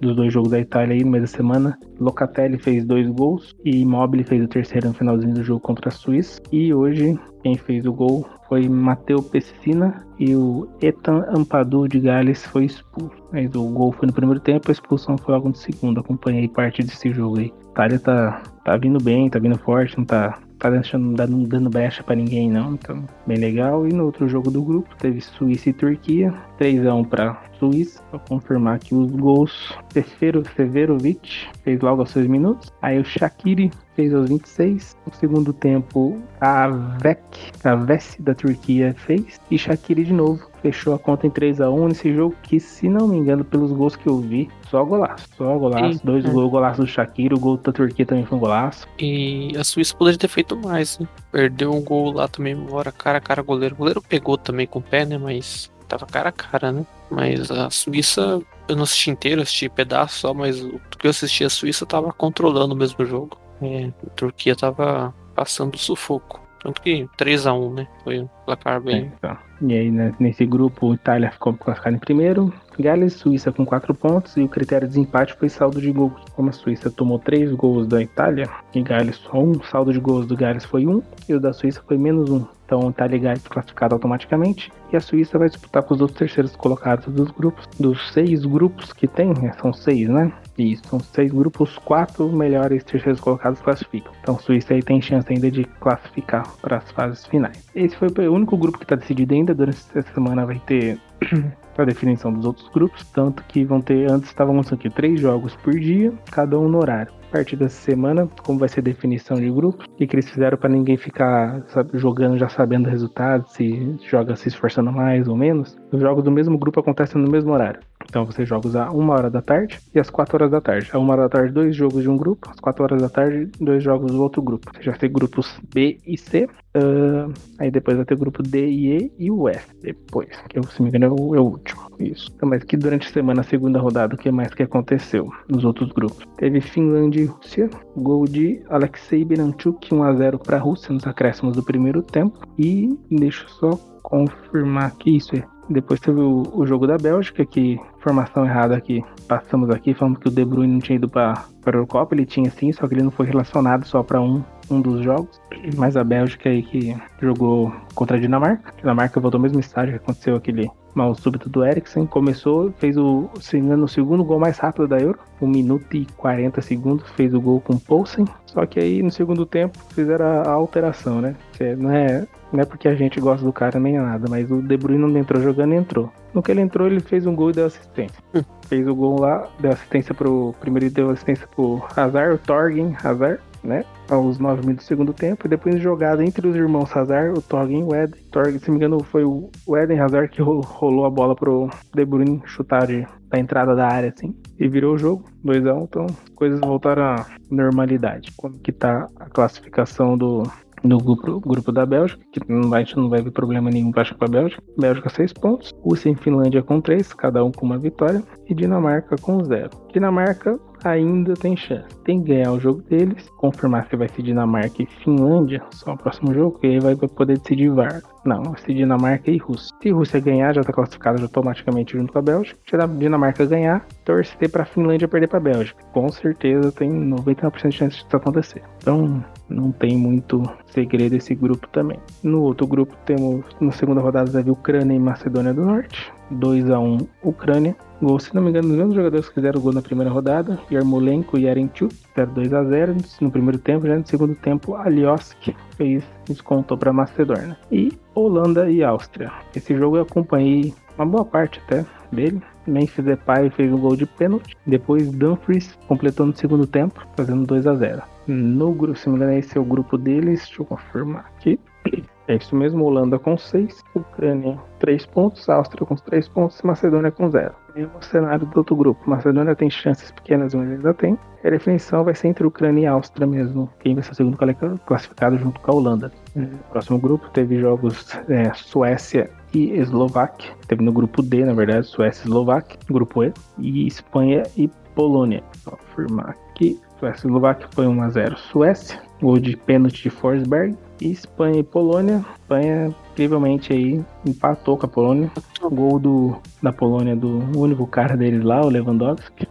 dos 0.00 0.16
dois 0.16 0.32
jogos 0.32 0.50
da 0.50 0.58
Itália 0.58 0.94
aí 0.94 1.04
no 1.04 1.12
meio 1.12 1.22
da 1.22 1.28
semana. 1.28 1.78
Locatelli 2.00 2.58
fez 2.58 2.84
dois 2.84 3.08
gols 3.08 3.54
e 3.64 3.80
Immobile 3.80 4.24
fez 4.24 4.44
o 4.44 4.48
terceiro 4.48 4.88
no 4.88 4.94
finalzinho 4.94 5.34
do 5.34 5.44
jogo 5.44 5.60
contra 5.60 5.88
a 5.88 5.92
Suíça. 5.92 6.42
E 6.50 6.74
hoje 6.74 7.18
quem 7.42 7.56
fez 7.56 7.86
o 7.86 7.92
gol 7.92 8.26
foi 8.48 8.68
Matteo 8.68 9.22
Pessina 9.22 10.04
e 10.18 10.34
o 10.36 10.68
Ethan 10.80 11.24
Ampadu 11.28 11.88
de 11.88 12.00
Gales 12.00 12.44
foi 12.44 12.66
expulso. 12.66 13.16
Mas 13.32 13.54
o 13.54 13.64
gol 13.70 13.92
foi 13.92 14.06
no 14.06 14.12
primeiro 14.12 14.40
tempo, 14.40 14.70
a 14.70 14.72
expulsão 14.72 15.16
foi 15.16 15.34
logo 15.34 15.48
no 15.48 15.54
segundo. 15.54 16.00
Acompanhei 16.00 16.48
parte 16.48 16.82
desse 16.82 17.12
jogo 17.12 17.38
aí. 17.38 17.52
Itália 17.72 17.98
tá, 17.98 18.42
tá 18.64 18.76
vindo 18.76 19.02
bem, 19.02 19.30
tá 19.30 19.38
vindo 19.38 19.58
forte, 19.58 19.96
não 19.96 20.04
tá 20.04 20.38
tá 20.62 20.70
deixando, 20.70 21.16
dando, 21.16 21.44
dando 21.48 21.68
brecha 21.68 22.04
para 22.04 22.14
ninguém 22.14 22.48
não, 22.48 22.74
então 22.74 23.04
bem 23.26 23.36
legal. 23.36 23.86
E 23.88 23.92
no 23.92 24.04
outro 24.04 24.28
jogo 24.28 24.48
do 24.48 24.62
grupo 24.62 24.94
teve 24.96 25.20
Suíça 25.20 25.70
e 25.70 25.72
Turquia, 25.72 26.32
3x1 26.60 27.08
para 27.08 27.42
Suíça, 27.58 28.00
para 28.10 28.20
confirmar 28.20 28.78
que 28.78 28.94
os 28.94 29.10
gols 29.10 29.76
Sefero 29.92 30.44
Severovic 30.54 31.48
fez 31.64 31.80
logo 31.80 32.02
aos 32.02 32.10
6 32.10 32.28
minutos, 32.28 32.72
aí 32.80 33.00
o 33.00 33.04
Shakiri 33.04 33.72
fez 33.96 34.14
aos 34.14 34.28
26, 34.28 34.96
no 35.04 35.12
segundo 35.14 35.52
tempo 35.52 36.22
a 36.40 36.68
Vek, 36.68 37.50
a 37.64 37.74
Vessi 37.74 38.22
da 38.22 38.34
Turquia 38.34 38.94
fez, 38.94 39.40
e 39.50 39.58
Shakiri 39.58 40.04
de 40.04 40.12
novo 40.12 40.51
fechou 40.62 40.94
a 40.94 40.98
conta 40.98 41.26
em 41.26 41.30
3 41.30 41.60
a 41.60 41.68
1 41.68 41.88
nesse 41.88 42.14
jogo 42.14 42.34
que, 42.42 42.60
se 42.60 42.88
não 42.88 43.08
me 43.08 43.18
engano, 43.18 43.44
pelos 43.44 43.72
gols 43.72 43.96
que 43.96 44.06
eu 44.06 44.20
vi, 44.20 44.48
só 44.70 44.84
golaço. 44.84 45.28
Só 45.36 45.58
golaço. 45.58 46.00
Dois 46.04 46.24
é. 46.24 46.28
gols, 46.28 46.50
golaço 46.50 46.80
do 46.80 46.86
Shakira, 46.86 47.34
o 47.34 47.38
gol 47.38 47.56
da 47.56 47.72
Turquia 47.72 48.06
também 48.06 48.24
foi 48.24 48.38
um 48.38 48.40
golaço. 48.40 48.86
E 48.98 49.52
a 49.58 49.64
Suíça 49.64 49.94
poderia 49.96 50.18
ter 50.18 50.28
feito 50.28 50.56
mais, 50.56 50.98
né? 50.98 51.08
Perdeu 51.30 51.72
um 51.72 51.82
gol 51.82 52.12
lá 52.12 52.28
também, 52.28 52.54
embora 52.54 52.92
cara 52.92 53.18
a 53.18 53.20
cara 53.20 53.42
goleiro. 53.42 53.74
O 53.74 53.78
goleiro 53.78 54.00
pegou 54.00 54.38
também 54.38 54.66
com 54.66 54.78
o 54.78 54.82
pé, 54.82 55.04
né? 55.04 55.18
Mas 55.18 55.70
tava 55.88 56.06
cara 56.06 56.28
a 56.28 56.32
cara, 56.32 56.72
né? 56.72 56.86
Mas 57.10 57.50
a 57.50 57.68
Suíça, 57.68 58.40
eu 58.68 58.76
não 58.76 58.84
assisti 58.84 59.10
inteiro, 59.10 59.42
assisti 59.42 59.68
pedaço 59.68 60.20
só, 60.20 60.32
mas 60.32 60.62
o 60.62 60.80
que 60.98 61.06
eu 61.06 61.10
assisti 61.10 61.44
a 61.44 61.50
Suíça 61.50 61.84
tava 61.84 62.12
controlando 62.12 62.74
o 62.74 62.76
mesmo 62.76 63.04
jogo. 63.04 63.36
É, 63.60 63.90
a 64.06 64.10
Turquia 64.10 64.56
tava 64.56 65.14
passando 65.34 65.76
sufoco. 65.76 66.41
Tanto 66.62 66.80
que 66.80 67.08
3x1, 67.18 67.74
né? 67.74 67.88
Foi 68.04 68.20
um 68.20 68.28
placar 68.46 68.80
bem. 68.80 68.96
É, 68.96 68.98
então. 69.00 69.36
E 69.62 69.74
aí, 69.74 69.90
né, 69.90 70.12
nesse 70.18 70.44
grupo, 70.44 70.94
Itália 70.94 71.30
ficou 71.30 71.54
classificada 71.54 71.96
em 71.96 71.98
primeiro, 71.98 72.52
Gales 72.78 73.14
e 73.14 73.18
Suíça 73.18 73.52
com 73.52 73.64
4 73.64 73.94
pontos, 73.94 74.36
e 74.36 74.42
o 74.42 74.48
critério 74.48 74.88
de 74.88 74.94
desempate 74.94 75.34
foi 75.34 75.48
saldo 75.48 75.80
de 75.80 75.90
gols. 75.92 76.20
Como 76.34 76.48
a 76.48 76.52
Suíça 76.52 76.90
tomou 76.90 77.18
3 77.18 77.52
gols 77.52 77.86
da 77.86 78.02
Itália, 78.02 78.48
e 78.74 78.82
Gales 78.82 79.16
só 79.16 79.38
1, 79.38 79.50
o 79.52 79.64
saldo 79.64 79.92
de 79.92 80.00
gols 80.00 80.26
do 80.26 80.36
Gales 80.36 80.64
foi 80.64 80.86
1, 80.86 81.02
e 81.28 81.34
o 81.34 81.40
da 81.40 81.52
Suíça 81.52 81.82
foi 81.86 81.96
menos 81.96 82.30
1. 82.30 82.44
Então, 82.64 82.88
Itália 82.88 83.16
e 83.16 83.20
Gales 83.20 83.46
classificado 83.46 83.94
automaticamente, 83.94 84.72
e 84.92 84.96
a 84.96 85.00
Suíça 85.00 85.38
vai 85.38 85.48
disputar 85.48 85.82
com 85.82 85.94
os 85.94 86.00
outros 86.00 86.18
terceiros 86.18 86.56
colocados 86.56 87.06
dos 87.12 87.30
grupos. 87.30 87.68
Dos 87.78 88.12
seis 88.12 88.44
grupos 88.44 88.92
que 88.92 89.06
tem, 89.06 89.28
né, 89.28 89.52
são 89.60 89.72
seis, 89.72 90.08
né? 90.08 90.32
Isso, 90.62 90.82
são 90.88 91.00
seis 91.00 91.32
grupos, 91.32 91.76
quatro 91.78 92.30
melhores 92.30 92.84
terceiros 92.84 93.20
colocados 93.20 93.60
classificam. 93.60 94.12
Então, 94.20 94.38
Suíça 94.38 94.74
aí 94.74 94.82
tem 94.82 95.02
chance 95.02 95.26
ainda 95.32 95.50
de 95.50 95.64
classificar 95.64 96.46
para 96.60 96.76
as 96.78 96.90
fases 96.92 97.26
finais. 97.26 97.66
Esse 97.74 97.96
foi 97.96 98.08
o 98.08 98.32
único 98.32 98.56
grupo 98.56 98.78
que 98.78 98.84
está 98.84 98.94
decidido 98.94 99.34
ainda. 99.34 99.54
Durante 99.54 99.78
essa 99.94 100.12
semana 100.14 100.46
vai 100.46 100.60
ter 100.66 101.00
a 101.76 101.84
definição 101.84 102.32
dos 102.32 102.44
outros 102.44 102.68
grupos, 102.68 103.04
tanto 103.12 103.42
que 103.44 103.64
vão 103.64 103.80
ter, 103.80 104.10
antes 104.10 104.28
estávamos 104.28 104.72
aqui, 104.72 104.90
três 104.90 105.20
jogos 105.20 105.56
por 105.56 105.72
dia, 105.72 106.12
cada 106.30 106.58
um 106.58 106.68
no 106.68 106.78
horário. 106.78 107.12
A 107.28 107.32
partir 107.32 107.56
dessa 107.56 107.80
semana, 107.80 108.28
como 108.42 108.58
vai 108.58 108.68
ser 108.68 108.82
definição 108.82 109.38
de 109.38 109.50
grupos, 109.50 109.86
o 109.86 109.96
que, 109.96 110.06
que 110.06 110.14
eles 110.14 110.28
fizeram 110.28 110.58
para 110.58 110.68
ninguém 110.68 110.98
ficar 110.98 111.62
sabe, 111.68 111.96
jogando 111.98 112.36
já 112.36 112.46
sabendo 112.46 112.86
o 112.86 112.90
resultado, 112.90 113.48
se 113.48 113.96
joga 114.06 114.36
se 114.36 114.48
esforçando 114.48 114.92
mais 114.92 115.26
ou 115.26 115.34
menos. 115.34 115.74
Os 115.90 115.98
jogos 115.98 116.22
do 116.22 116.30
mesmo 116.30 116.58
grupo 116.58 116.80
acontecem 116.80 117.20
no 117.20 117.30
mesmo 117.30 117.50
horário. 117.50 117.80
Então 118.04 118.24
você 118.24 118.44
joga 118.44 118.68
às 118.68 118.92
uma 118.92 119.14
hora 119.14 119.30
da 119.30 119.42
tarde 119.42 119.78
e 119.94 119.98
às 119.98 120.10
4 120.10 120.36
horas 120.36 120.50
da 120.50 120.60
tarde. 120.60 120.90
A 120.92 120.98
uma 120.98 121.12
hora 121.12 121.22
da 121.22 121.28
tarde, 121.28 121.52
dois 121.52 121.74
jogos 121.74 122.02
de 122.02 122.08
um 122.08 122.16
grupo, 122.16 122.50
às 122.50 122.60
4 122.60 122.84
horas 122.84 123.02
da 123.02 123.08
tarde, 123.08 123.50
dois 123.60 123.82
jogos 123.82 124.12
do 124.12 124.22
outro 124.22 124.42
grupo. 124.42 124.70
Você 124.74 124.82
já 124.82 124.92
tem 124.92 125.10
grupos 125.10 125.58
B 125.72 125.98
e 126.06 126.16
C. 126.16 126.48
Uh, 126.74 127.30
aí 127.58 127.70
depois 127.70 127.98
vai 127.98 128.06
ter 128.06 128.16
grupo 128.16 128.42
D 128.42 128.66
e 128.66 128.96
E 128.96 129.12
e 129.18 129.30
o 129.30 129.46
F 129.46 129.68
depois, 129.82 130.30
que 130.48 130.58
eu, 130.58 130.62
se 130.62 130.80
me 130.80 130.88
engano 130.88 131.04
é 131.04 131.10
o, 131.10 131.36
é 131.36 131.40
o 131.40 131.44
último. 131.44 131.82
Isso. 131.98 132.32
Então, 132.34 132.48
mas 132.48 132.64
que 132.64 132.76
durante 132.76 133.08
a 133.08 133.12
semana, 133.12 133.42
a 133.42 133.44
segunda 133.44 133.78
rodada, 133.78 134.14
o 134.14 134.18
que 134.18 134.30
mais 134.30 134.54
que 134.54 134.62
aconteceu 134.62 135.30
nos 135.48 135.64
outros 135.64 135.92
grupos? 135.92 136.26
Teve 136.38 136.60
Finlândia 136.60 137.20
e 137.20 137.26
Rússia, 137.26 137.68
gol 137.96 138.24
de 138.24 138.62
Alexei 138.70 139.24
Beranchuk, 139.24 139.90
1x0 139.90 140.38
para 140.38 140.56
a 140.56 140.60
Rússia 140.60 140.94
nos 140.94 141.06
acréscimos 141.06 141.54
do 141.54 141.62
primeiro 141.62 142.02
tempo. 142.02 142.38
E 142.58 142.98
deixa 143.10 143.44
eu 143.44 143.48
só 143.48 143.70
confirmar 144.02 144.92
que 144.96 145.16
isso 145.16 145.36
é 145.36 145.44
depois 145.72 146.00
teve 146.00 146.20
o, 146.20 146.42
o, 146.52 146.66
jogo 146.66 146.86
da 146.86 146.96
Bélgica, 146.98 147.44
que 147.44 147.80
informação 147.98 148.44
errada 148.44 148.76
aqui. 148.76 149.04
Passamos 149.26 149.70
aqui 149.70 149.94
falando 149.94 150.18
que 150.18 150.28
o 150.28 150.30
De 150.30 150.44
Bruyne 150.44 150.74
não 150.74 150.80
tinha 150.80 150.96
ido 150.96 151.08
para 151.08 151.32
a 151.32 151.68
Eurocopa, 151.68 152.14
ele 152.14 152.26
tinha 152.26 152.50
sim, 152.50 152.72
só 152.72 152.86
que 152.86 152.94
ele 152.94 153.02
não 153.02 153.10
foi 153.10 153.26
relacionado 153.26 153.84
só 153.84 154.02
para 154.02 154.20
um, 154.20 154.42
um 154.70 154.80
dos 154.80 155.02
jogos. 155.02 155.40
Mas 155.76 155.96
a 155.96 156.04
Bélgica 156.04 156.48
aí 156.48 156.62
que 156.62 156.96
jogou 157.20 157.72
contra 157.94 158.16
a 158.16 158.20
Dinamarca. 158.20 158.72
A 158.76 158.80
Dinamarca 158.80 159.20
voltou 159.20 159.38
ao 159.38 159.42
mesmo 159.42 159.60
estágio 159.60 159.98
que 159.98 160.02
aconteceu 160.02 160.36
aquele 160.36 160.70
mal 160.94 161.14
súbito 161.14 161.48
do 161.48 161.64
Eriksen. 161.64 162.06
Começou, 162.06 162.72
fez 162.78 162.96
o, 162.96 163.28
se 163.40 163.56
engano, 163.56 163.84
o 163.84 163.88
segundo 163.88 164.24
gol 164.24 164.38
mais 164.38 164.58
rápido 164.58 164.88
da 164.88 164.98
Euro. 164.98 165.18
1 165.40 165.46
minuto 165.46 165.96
e 165.96 166.06
40 166.16 166.60
segundos, 166.62 167.08
fez 167.10 167.34
o 167.34 167.40
gol 167.40 167.60
com 167.60 167.74
o 167.74 167.80
Poulsen. 167.80 168.24
Só 168.46 168.64
que 168.64 168.78
aí 168.78 169.02
no 169.02 169.10
segundo 169.10 169.44
tempo 169.44 169.78
fizeram 169.94 170.24
a, 170.24 170.42
a 170.42 170.52
alteração, 170.52 171.20
né? 171.20 171.34
Não 171.78 171.90
é 171.90 172.26
não 172.52 172.60
é 172.60 172.66
porque 172.66 172.86
a 172.86 172.94
gente 172.94 173.18
gosta 173.18 173.44
do 173.44 173.52
cara 173.52 173.80
nem 173.80 173.96
nada, 173.96 174.28
mas 174.28 174.50
o 174.50 174.60
De 174.60 174.76
Bruyne 174.76 175.00
não 175.00 175.18
entrou 175.18 175.42
jogando, 175.42 175.72
entrou. 175.72 176.12
No 176.34 176.42
que 176.42 176.50
ele 176.50 176.60
entrou, 176.60 176.86
ele 176.86 177.00
fez 177.00 177.26
um 177.26 177.34
gol 177.34 177.50
e 177.50 177.54
deu 177.54 177.66
assistência. 177.66 178.22
Hum. 178.34 178.42
Fez 178.68 178.86
o 178.88 178.94
gol 178.94 179.20
lá, 179.20 179.48
deu 179.60 179.72
assistência 179.72 180.14
pro. 180.14 180.54
Primeiro 180.60 180.90
deu 180.90 181.10
assistência 181.10 181.46
pro 181.46 181.82
Hazard, 181.94 182.34
o 182.34 182.38
Torgen 182.38 182.96
Hazard, 183.02 183.38
né? 183.62 183.84
Aos 184.12 184.38
9 184.38 184.60
minutos 184.60 184.84
do 184.84 184.88
segundo 184.88 185.14
tempo. 185.14 185.46
E 185.46 185.48
depois 185.48 185.80
jogada 185.80 186.22
entre 186.22 186.46
os 186.46 186.54
irmãos 186.54 186.94
Hazard, 186.94 187.38
o 187.38 187.40
Torgen 187.40 187.80
e 187.80 187.82
o 187.82 187.94
Eden. 187.94 188.20
Torgen, 188.30 188.58
se 188.58 188.68
não 188.68 188.74
me 188.74 188.78
engano, 188.78 189.02
foi 189.02 189.24
o 189.24 189.50
Eden 189.74 189.98
Hazard 189.98 190.28
que 190.28 190.42
rolou 190.42 191.06
a 191.06 191.10
bola 191.10 191.34
pro 191.34 191.70
De 191.94 192.04
Bruyne 192.04 192.42
chutar 192.44 192.86
de, 192.86 193.06
da 193.30 193.38
entrada 193.38 193.74
da 193.74 193.88
área, 193.88 194.12
assim. 194.14 194.36
E 194.58 194.68
virou 194.68 194.96
o 194.96 194.98
jogo, 194.98 195.24
2x1. 195.42 195.84
Então, 195.84 196.06
coisas 196.34 196.60
voltaram 196.60 197.02
à 197.02 197.26
normalidade. 197.50 198.32
Como 198.36 198.58
que 198.58 198.70
tá 198.70 199.08
a 199.18 199.30
classificação 199.30 200.18
do, 200.18 200.42
no 200.82 200.98
grupo, 200.98 201.40
grupo 201.40 201.72
da 201.72 201.86
Bélgica, 201.86 202.22
que 202.32 202.40
não 202.48 202.68
vai, 202.68 202.84
não 202.96 203.08
vai 203.08 203.22
ver 203.22 203.30
problema 203.30 203.70
nenhum 203.70 203.90
para 203.90 204.02
a 204.02 204.28
Bélgica. 204.28 204.62
Bélgica 204.78 205.08
6 205.08 205.32
pontos, 205.34 205.72
Rússia 205.82 206.10
e 206.10 206.14
Finlândia 206.14 206.62
com 206.62 206.80
3, 206.80 207.12
cada 207.14 207.44
um 207.44 207.52
com 207.52 207.66
uma 207.66 207.78
vitória, 207.78 208.22
e 208.48 208.54
Dinamarca 208.54 209.16
com 209.16 209.42
0. 209.42 209.70
Dinamarca 209.92 210.58
ainda 210.84 211.34
tem 211.34 211.56
chance. 211.56 211.86
Tem 212.04 212.22
que 212.22 212.28
ganhar 212.28 212.52
o 212.52 212.60
jogo 212.60 212.82
deles, 212.82 213.28
confirmar 213.36 213.86
se 213.88 213.96
vai 213.96 214.08
ser 214.08 214.22
Dinamarca 214.22 214.82
e 214.82 214.86
Finlândia, 214.86 215.62
só 215.70 215.92
o 215.92 215.98
próximo 215.98 216.34
jogo, 216.34 216.58
que 216.58 216.66
aí 216.66 216.80
vai 216.80 216.96
poder 216.96 217.38
decidir 217.38 217.70
VAR. 217.70 218.02
Não, 218.24 218.42
vai 218.42 218.60
ser 218.60 218.74
Dinamarca 218.74 219.30
e 219.30 219.38
Rússia. 219.38 219.74
Se 219.82 219.90
Rússia 219.90 220.20
ganhar, 220.20 220.54
já 220.54 220.60
está 220.60 220.72
classificada 220.72 221.22
automaticamente 221.22 221.96
junto 221.96 222.12
com 222.12 222.18
a 222.18 222.22
Bélgica. 222.22 222.58
Se 222.68 222.76
a 222.76 222.86
Dinamarca 222.86 223.44
ganhar, 223.46 223.86
torcer 224.04 224.50
para 224.50 224.62
a 224.62 224.66
Finlândia 224.66 225.08
perder 225.08 225.28
para 225.28 225.38
a 225.38 225.42
Bélgica. 225.42 225.82
Com 225.92 226.08
certeza 226.08 226.72
tem 226.72 226.90
99% 226.90 227.68
de 227.68 227.76
chance 227.76 227.96
disso 227.96 228.16
acontecer. 228.16 228.62
Então, 228.78 229.24
não 229.52 229.70
tem 229.70 229.96
muito 229.96 230.42
segredo 230.66 231.14
esse 231.14 231.34
grupo 231.34 231.68
também. 231.68 231.98
No 232.22 232.42
outro 232.42 232.66
grupo 232.66 232.94
temos, 233.04 233.44
na 233.60 233.72
segunda 233.72 234.00
rodada, 234.00 234.30
teve 234.30 234.50
Ucrânia 234.50 234.94
e 234.94 234.98
Macedônia 234.98 235.54
do 235.54 235.64
Norte. 235.64 236.12
2 236.30 236.70
a 236.70 236.80
1 236.80 236.98
Ucrânia. 237.22 237.76
Gol, 238.00 238.18
se 238.18 238.34
não 238.34 238.42
me 238.42 238.50
engano, 238.50 238.68
os 238.68 238.74
mesmos 238.74 238.94
jogadores 238.94 239.28
que 239.28 239.34
fizeram 239.34 239.60
gol 239.60 239.72
na 239.72 239.82
primeira 239.82 240.10
rodada, 240.10 240.58
Yarmolenko 240.70 241.38
e 241.38 241.42
Yarenchuk, 241.42 241.94
fizeram 241.94 242.32
2 242.32 242.54
a 242.54 242.64
0 242.64 242.96
no 243.20 243.30
primeiro 243.30 243.58
tempo, 243.58 243.86
já 243.86 243.96
no 243.96 244.06
segundo 244.06 244.34
tempo, 244.34 244.74
Alioski 244.74 245.54
fez 245.76 246.02
descontou 246.26 246.76
para 246.76 246.92
Macedônia. 246.92 247.56
E 247.70 247.92
Holanda 248.14 248.70
e 248.70 248.82
Áustria. 248.82 249.30
Esse 249.54 249.76
jogo 249.76 249.98
eu 249.98 250.02
acompanhei 250.02 250.74
uma 250.96 251.06
boa 251.06 251.24
parte 251.24 251.60
até 251.64 251.84
dele. 252.10 252.42
Memphis 252.66 253.04
Depay 253.04 253.50
fez 253.50 253.72
um 253.72 253.78
gol 253.78 253.96
de 253.96 254.06
pênalti. 254.06 254.56
Depois 254.66 255.10
Dumfries 255.10 255.76
completou 255.88 256.26
no 256.26 256.36
segundo 256.36 256.66
tempo, 256.66 257.06
fazendo 257.16 257.46
2 257.46 257.66
a 257.66 257.74
0 257.74 258.02
No 258.26 258.72
grupo, 258.72 258.98
se 258.98 259.08
não 259.08 259.16
me 259.16 259.22
engano, 259.22 259.38
esse 259.38 259.56
é 259.56 259.60
o 259.60 259.64
grupo 259.64 259.98
deles. 259.98 260.40
Deixa 260.40 260.62
eu 260.62 260.66
confirmar 260.66 261.26
aqui. 261.36 261.58
É 262.28 262.36
isso 262.36 262.54
mesmo, 262.54 262.84
Holanda 262.84 263.18
com 263.18 263.36
6, 263.36 263.82
Ucrânia 263.96 264.56
3 264.78 265.04
pontos, 265.06 265.48
Áustria 265.48 265.84
com 265.84 265.96
3 265.96 266.28
pontos 266.28 266.60
e 266.60 266.66
Macedônia 266.66 267.10
com 267.10 267.28
0. 267.28 267.52
Mesmo 267.74 267.92
cenário 268.00 268.46
do 268.46 268.56
outro 268.56 268.76
grupo. 268.76 269.10
Macedônia 269.10 269.56
tem 269.56 269.68
chances 269.68 270.12
pequenas, 270.12 270.54
mas 270.54 270.70
ainda 270.70 270.94
tem. 270.94 271.18
A 271.44 271.50
definição 271.50 272.04
vai 272.04 272.14
ser 272.14 272.28
entre 272.28 272.46
Ucrânia 272.46 272.82
e 272.82 272.86
Áustria 272.86 273.26
mesmo. 273.26 273.68
Quem 273.80 273.94
vai 273.94 274.04
ser 274.04 274.12
o 274.12 274.14
segundo 274.14 274.38
classificado 274.86 275.36
junto 275.36 275.60
com 275.60 275.72
a 275.72 275.74
Holanda. 275.74 276.12
No 276.36 276.58
próximo 276.70 276.98
grupo 276.98 277.28
teve 277.30 277.58
jogos 277.58 278.16
é, 278.28 278.52
Suécia 278.54 279.28
e 279.52 279.72
Eslováquia. 279.72 280.52
Teve 280.68 280.84
no 280.84 280.92
grupo 280.92 281.22
D, 281.22 281.44
na 281.44 281.54
verdade, 281.54 281.86
Suécia 281.86 282.22
e 282.22 282.28
Eslováquia. 282.28 282.78
Grupo 282.88 283.24
E. 283.24 283.32
E 283.58 283.86
Espanha 283.86 284.44
e 284.56 284.68
Polônia. 284.94 285.42
Vou 285.64 285.74
afirmar 285.74 286.30
aqui. 286.30 286.80
Suécia 287.02 287.26
e 287.26 287.30
Eslováquia 287.30 287.68
foi 287.72 287.86
1x0 287.86 288.36
Suécia. 288.36 289.02
Gol 289.20 289.40
de 289.40 289.56
pênalti 289.56 290.04
de 290.04 290.10
Forsberg. 290.10 290.76
E 291.00 291.10
Espanha 291.10 291.58
e 291.58 291.62
Polônia. 291.64 292.24
Espanha, 292.40 292.94
incrivelmente, 293.10 293.72
aí 293.72 294.04
empatou 294.24 294.78
com 294.78 294.86
a 294.86 294.88
Polônia. 294.88 295.28
O 295.60 295.68
gol 295.68 295.98
do, 295.98 296.36
da 296.62 296.72
Polônia 296.72 297.16
do 297.16 297.40
único 297.58 297.88
cara 297.88 298.16
deles 298.16 298.44
lá, 298.44 298.60
o 298.60 298.68
Lewandowski. 298.68 299.48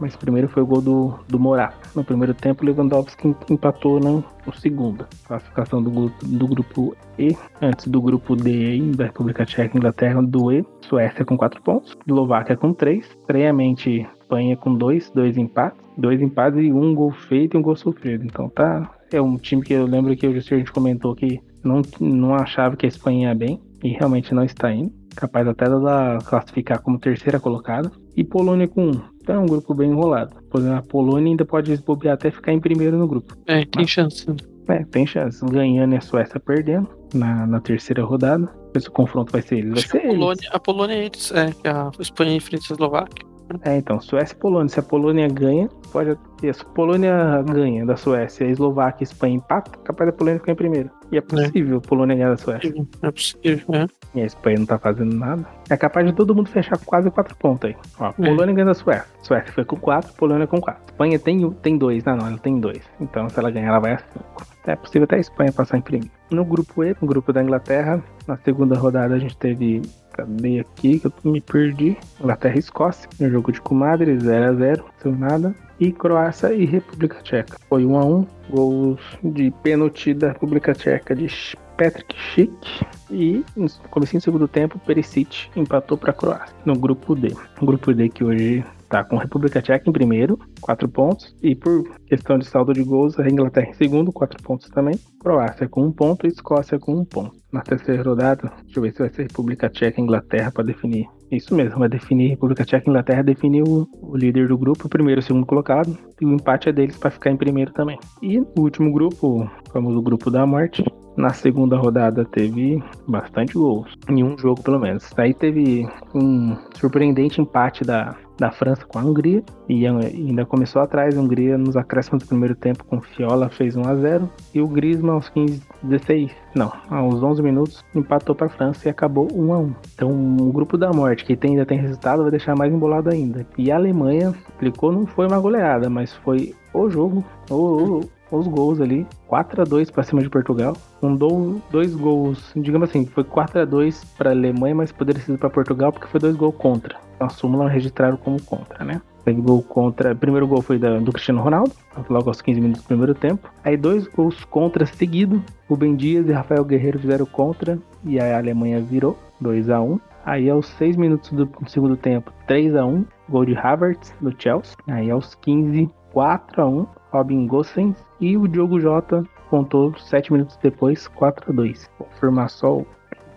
Mas 0.00 0.16
primeiro 0.16 0.48
foi 0.48 0.62
o 0.62 0.66
gol 0.66 0.80
do, 0.80 1.14
do 1.28 1.38
Morata. 1.38 1.76
No 1.94 2.02
primeiro 2.02 2.32
tempo, 2.32 2.62
o 2.62 2.66
Lewandowski 2.66 3.34
empatou 3.50 4.00
no, 4.00 4.24
no 4.46 4.54
segundo. 4.54 5.06
Classificação 5.26 5.82
do 5.82 5.90
grupo, 5.90 6.26
do 6.26 6.48
grupo 6.48 6.96
E. 7.18 7.36
Antes 7.60 7.88
do 7.88 8.00
grupo 8.00 8.34
D 8.34 8.50
aí, 8.50 8.80
da 8.92 9.04
República 9.04 9.44
Tcheca 9.44 9.76
Inglaterra 9.76 10.22
do 10.22 10.50
E. 10.50 10.64
Suécia 10.80 11.26
com 11.26 11.36
4 11.36 11.60
pontos. 11.60 11.94
Eslováquia 12.06 12.56
com 12.56 12.72
3. 12.72 13.04
Estranhamente, 13.04 14.06
Espanha 14.18 14.56
com 14.56 14.74
2. 14.74 15.10
Dois 15.10 15.36
empates. 15.36 15.85
Dois 15.96 16.20
empates 16.20 16.62
e 16.62 16.72
um 16.72 16.94
gol 16.94 17.10
feito 17.10 17.56
e 17.56 17.58
um 17.58 17.62
gol 17.62 17.76
sofrido. 17.76 18.24
Então 18.24 18.48
tá. 18.48 18.90
É 19.12 19.20
um 19.20 19.36
time 19.36 19.62
que 19.62 19.72
eu 19.72 19.86
lembro 19.86 20.16
que 20.16 20.26
a 20.26 20.40
gente 20.40 20.72
comentou 20.72 21.14
que 21.14 21.40
não, 21.62 21.82
não 22.00 22.34
achava 22.34 22.76
que 22.76 22.86
a 22.86 22.88
Espanha 22.88 23.28
ia 23.28 23.34
bem. 23.34 23.60
E 23.82 23.90
realmente 23.90 24.34
não 24.34 24.42
está 24.42 24.72
indo. 24.72 24.92
Capaz 25.14 25.46
até 25.46 25.68
da 25.68 26.18
classificar 26.24 26.80
como 26.82 26.98
terceira 26.98 27.38
colocada. 27.38 27.90
E 28.16 28.24
Polônia 28.24 28.66
com 28.66 28.90
1. 28.90 29.00
Então 29.22 29.36
é 29.36 29.38
um 29.38 29.46
grupo 29.46 29.74
bem 29.74 29.90
enrolado. 29.90 30.34
Por 30.50 30.60
exemplo, 30.60 30.78
a 30.78 30.82
Polônia 30.82 31.30
ainda 31.30 31.44
pode 31.44 31.70
desbobear 31.70 32.14
até 32.14 32.30
ficar 32.30 32.52
em 32.52 32.60
primeiro 32.60 32.96
no 32.96 33.06
grupo. 33.06 33.36
É, 33.46 33.64
tem 33.64 33.82
Mas, 33.82 33.90
chance. 33.90 34.26
É, 34.68 34.84
tem 34.84 35.06
chance. 35.06 35.44
Ganhando 35.44 35.94
e 35.94 35.96
a 35.98 36.00
Suécia 36.00 36.40
perdendo 36.40 36.88
na, 37.14 37.46
na 37.46 37.60
terceira 37.60 38.04
rodada. 38.04 38.48
Esse 38.74 38.90
confronto 38.90 39.32
vai 39.32 39.42
ser 39.42 39.58
eles. 39.58 39.72
Vai 39.72 39.82
ser 39.82 39.98
a, 39.98 40.08
Polônia, 40.08 40.50
a 40.52 40.60
Polônia 40.60 40.94
é 40.94 41.04
eles, 41.06 41.32
é, 41.32 41.68
a 41.68 41.90
Espanha 41.98 42.36
enfrenta 42.36 42.64
a 42.70 42.72
Eslováquia. 42.72 43.26
É, 43.62 43.76
então, 43.76 44.00
Suécia 44.00 44.34
e 44.34 44.38
Polônia. 44.38 44.68
Se 44.68 44.80
a 44.80 44.82
Polônia 44.82 45.28
ganha, 45.28 45.68
pode. 45.92 46.16
Se 46.40 46.50
a 46.50 46.64
Polônia 46.74 47.42
ganha 47.42 47.86
da 47.86 47.96
Suécia, 47.96 48.46
a 48.46 48.50
Eslováquia 48.50 49.04
e 49.04 49.06
a 49.06 49.10
Espanha 49.10 49.36
empata, 49.36 49.70
capaz 49.84 50.10
da 50.10 50.16
Polônia 50.16 50.40
ficar 50.40 50.52
em 50.52 50.56
primeiro. 50.56 50.90
E 51.10 51.16
é 51.16 51.20
possível 51.20 51.76
é. 51.76 51.78
a 51.78 51.80
Polônia 51.80 52.16
ganhar 52.16 52.30
da 52.30 52.36
Suécia. 52.36 52.74
É 53.02 53.10
possível, 53.10 53.74
é. 53.74 53.86
E 54.14 54.22
a 54.22 54.26
Espanha 54.26 54.58
não 54.58 54.66
tá 54.66 54.78
fazendo 54.78 55.14
nada. 55.14 55.46
É 55.70 55.76
capaz 55.76 56.06
de 56.06 56.12
todo 56.12 56.34
mundo 56.34 56.48
fechar 56.48 56.78
quase 56.84 57.10
quatro 57.10 57.36
pontos 57.36 57.70
aí. 57.70 57.76
Ó. 57.98 58.12
Polônia 58.12 58.52
é. 58.52 58.54
ganha 58.54 58.66
da 58.66 58.74
Suécia. 58.74 59.06
Suécia 59.22 59.52
foi 59.52 59.64
com 59.64 59.76
quatro, 59.76 60.12
Polônia 60.14 60.46
com 60.46 60.60
quatro. 60.60 60.82
Espanha 60.86 61.18
tem, 61.18 61.50
tem 61.50 61.78
dois, 61.78 62.04
não, 62.04 62.16
não, 62.16 62.26
ela 62.26 62.38
tem 62.38 62.58
dois. 62.58 62.82
Então, 63.00 63.28
se 63.28 63.38
ela 63.38 63.50
ganhar, 63.50 63.68
ela 63.68 63.78
vai 63.78 63.92
a 63.92 63.98
cinco. 63.98 64.42
É 64.66 64.74
possível 64.74 65.04
até 65.04 65.16
a 65.16 65.20
Espanha 65.20 65.52
passar 65.52 65.78
em 65.78 65.80
primeiro. 65.80 66.12
No 66.30 66.44
grupo 66.44 66.82
E, 66.82 66.96
no 67.00 67.06
grupo 67.06 67.32
da 67.32 67.40
Inglaterra, 67.40 68.02
na 68.26 68.36
segunda 68.38 68.76
rodada 68.76 69.14
a 69.14 69.18
gente 69.18 69.36
teve 69.36 69.82
Cadê 70.16 70.60
aqui 70.60 70.98
que 70.98 71.06
eu 71.06 71.12
me 71.24 71.40
perdi? 71.40 71.96
Inglaterra 72.18 72.56
e 72.56 72.58
Escócia, 72.58 73.08
no 73.20 73.30
jogo 73.30 73.52
de 73.52 73.60
comadre, 73.60 74.16
0x0, 74.16 74.82
sem 75.02 75.12
nada. 75.12 75.54
E 75.78 75.92
Croácia 75.92 76.54
e 76.54 76.64
República 76.64 77.20
Tcheca. 77.22 77.58
Foi 77.68 77.84
1x1, 77.84 78.26
gols 78.48 79.00
de 79.22 79.50
pênalti 79.62 80.14
da 80.14 80.28
República 80.28 80.72
Tcheca 80.72 81.14
de 81.14 81.28
Patrick 81.76 82.16
Schick. 82.18 82.86
E 83.10 83.44
no 83.54 83.68
começo 83.90 84.16
do 84.16 84.20
segundo 84.22 84.48
tempo, 84.48 84.78
Perisic 84.78 85.48
empatou 85.54 85.98
para 85.98 86.10
a 86.10 86.14
Croácia, 86.14 86.56
no 86.64 86.74
grupo 86.76 87.14
D. 87.14 87.34
O 87.60 87.66
grupo 87.66 87.92
D 87.92 88.08
que 88.08 88.24
hoje 88.24 88.64
tá 88.88 89.04
com 89.04 89.16
a 89.16 89.22
República 89.22 89.60
Tcheca 89.60 89.88
em 89.88 89.92
primeiro, 89.92 90.38
4 90.60 90.88
pontos. 90.88 91.34
E 91.42 91.54
por 91.54 91.84
questão 92.06 92.38
de 92.38 92.46
saldo 92.46 92.72
de 92.72 92.82
gols, 92.82 93.18
a 93.18 93.28
Inglaterra 93.28 93.70
em 93.70 93.74
segundo, 93.74 94.12
4 94.12 94.42
pontos 94.42 94.68
também. 94.70 94.98
Croácia 95.20 95.68
com 95.68 95.82
1 95.82 95.86
um 95.86 95.92
ponto 95.92 96.26
e 96.26 96.28
Escócia 96.28 96.78
com 96.78 96.94
1 96.94 97.00
um 97.00 97.04
ponto 97.04 97.36
na 97.52 97.62
terceira 97.62 98.02
rodada. 98.02 98.52
Deixa 98.64 98.78
eu 98.78 98.82
ver 98.82 98.92
se 98.92 98.98
vai 98.98 99.08
ser 99.08 99.22
República 99.22 99.68
Tcheca 99.68 100.00
e 100.00 100.04
Inglaterra 100.04 100.50
para 100.50 100.64
definir. 100.64 101.06
Isso 101.30 101.54
mesmo, 101.54 101.78
vai 101.78 101.88
definir 101.88 102.30
República 102.30 102.64
Tcheca 102.64 102.84
e 102.86 102.90
Inglaterra 102.90 103.22
definir 103.22 103.62
o, 103.62 103.88
o, 104.00 104.16
líder 104.16 104.48
do 104.48 104.58
grupo, 104.58 104.86
o 104.86 104.90
primeiro 104.90 105.20
e 105.20 105.22
o 105.22 105.24
segundo 105.24 105.46
colocado, 105.46 105.96
e 106.20 106.24
o 106.24 106.32
empate 106.32 106.68
é 106.68 106.72
deles 106.72 106.96
para 106.96 107.10
ficar 107.10 107.30
em 107.30 107.36
primeiro 107.36 107.72
também. 107.72 107.98
E 108.22 108.38
o 108.38 108.60
último 108.60 108.92
grupo, 108.92 109.42
o 109.42 109.70
famoso 109.72 110.00
grupo 110.00 110.30
da 110.30 110.46
morte, 110.46 110.84
na 111.16 111.30
segunda 111.32 111.76
rodada 111.76 112.24
teve 112.24 112.82
bastante 113.06 113.54
gols, 113.54 113.92
em 114.08 114.22
um 114.22 114.36
jogo 114.38 114.62
pelo 114.62 114.78
menos. 114.78 115.10
Aí 115.16 115.32
teve 115.32 115.88
um 116.14 116.56
surpreendente 116.74 117.40
empate 117.40 117.84
da 117.84 118.14
da 118.38 118.50
França 118.50 118.84
com 118.86 118.98
a 118.98 119.02
Hungria. 119.02 119.42
E 119.68 119.86
ainda 119.86 120.44
começou 120.44 120.82
atrás. 120.82 121.16
A 121.16 121.20
Hungria 121.20 121.56
nos 121.56 121.76
acréscimos 121.76 122.22
do 122.22 122.28
primeiro 122.28 122.54
tempo 122.54 122.84
com 122.84 123.00
Fiola 123.00 123.48
fez 123.48 123.76
1 123.76 123.88
a 123.88 123.94
0 123.94 124.30
e 124.54 124.60
o 124.60 124.68
Griezmann 124.68 125.14
aos 125.14 125.28
15 125.28 125.62
16 125.82 126.30
não 126.54 126.72
aos 126.90 127.22
11 127.22 127.42
minutos 127.42 127.84
empatou 127.94 128.34
para 128.34 128.46
a 128.46 128.50
França 128.50 128.88
e 128.88 128.90
acabou 128.90 129.28
1 129.32 129.52
a 129.52 129.58
1 129.58 129.74
então 129.94 130.36
o 130.40 130.52
grupo 130.52 130.76
da 130.76 130.92
morte 130.92 131.24
que 131.24 131.36
tem, 131.36 131.52
ainda 131.52 131.66
tem 131.66 131.78
resultado 131.78 132.22
vai 132.22 132.30
deixar 132.30 132.56
mais 132.56 132.72
embolado 132.72 133.10
ainda. 133.10 133.46
E 133.56 133.70
a 133.70 133.76
Alemanha 133.76 134.34
aplicou 134.48 134.92
não 134.92 135.06
foi 135.06 135.26
uma 135.26 135.38
goleada 135.38 135.88
mas 135.88 136.12
foi 136.12 136.54
o 136.72 136.88
jogo 136.90 137.24
o, 137.50 138.00
os 138.30 138.46
gols 138.46 138.80
ali 138.80 139.06
4 139.28 139.62
a 139.62 139.64
2 139.64 139.90
para 139.90 140.02
cima 140.02 140.22
de 140.22 140.28
Portugal 140.28 140.76
um 141.02 141.14
do, 141.14 141.60
dois 141.70 141.94
gols 141.94 142.52
digamos 142.56 142.88
assim 142.88 143.06
foi 143.06 143.24
4 143.24 143.60
a 143.60 143.64
2 143.64 144.04
para 144.16 144.30
a 144.30 144.32
Alemanha 144.32 144.74
mas 144.74 144.92
poderia 144.92 145.22
ser 145.22 145.38
para 145.38 145.50
Portugal 145.50 145.92
porque 145.92 146.08
foi 146.08 146.20
dois 146.20 146.36
gols 146.36 146.56
contra 146.56 146.96
a 147.18 147.28
súmula 147.28 147.68
registraram 147.68 148.16
como 148.16 148.40
contra, 148.42 148.84
né? 148.84 149.00
Teve 149.24 149.40
gol 149.40 149.62
contra. 149.62 150.12
O 150.12 150.16
primeiro 150.16 150.46
gol 150.46 150.62
foi 150.62 150.78
da, 150.78 150.98
do 150.98 151.12
Cristiano 151.12 151.40
Ronaldo, 151.40 151.72
logo 152.08 152.28
aos 152.28 152.40
15 152.40 152.60
minutos 152.60 152.82
do 152.82 152.86
primeiro 152.86 153.14
tempo. 153.14 153.50
Aí 153.64 153.76
dois 153.76 154.06
gols 154.06 154.44
contra 154.44 154.86
seguido. 154.86 155.42
Ben 155.70 155.96
Dias 155.96 156.28
e 156.28 156.32
Rafael 156.32 156.64
Guerreiro 156.64 156.98
fizeram 156.98 157.26
contra. 157.26 157.78
E 158.04 158.20
a 158.20 158.38
Alemanha 158.38 158.80
virou 158.80 159.18
2 159.40 159.68
a 159.70 159.80
1 159.80 159.98
Aí 160.24 160.50
aos 160.50 160.66
6 160.70 160.96
minutos 160.96 161.30
do 161.30 161.48
segundo 161.68 161.96
tempo, 161.96 162.32
3 162.48 162.74
a 162.74 162.84
1 162.84 163.04
Gol 163.28 163.44
de 163.44 163.56
Havertz 163.56 164.12
do 164.20 164.34
Chelsea. 164.36 164.76
Aí 164.88 165.10
aos 165.10 165.34
15, 165.36 165.88
4 166.12 166.62
a 166.62 166.66
1 166.66 166.86
Robin 167.16 167.46
Gosens. 167.46 167.96
E 168.20 168.36
o 168.36 168.46
Diogo 168.46 168.80
Jota 168.80 169.24
contou 169.50 169.96
7 169.98 170.32
minutos 170.32 170.58
depois, 170.62 171.08
4 171.08 171.50
a 171.50 171.54
2 171.54 171.90
Confirmação 171.98 172.86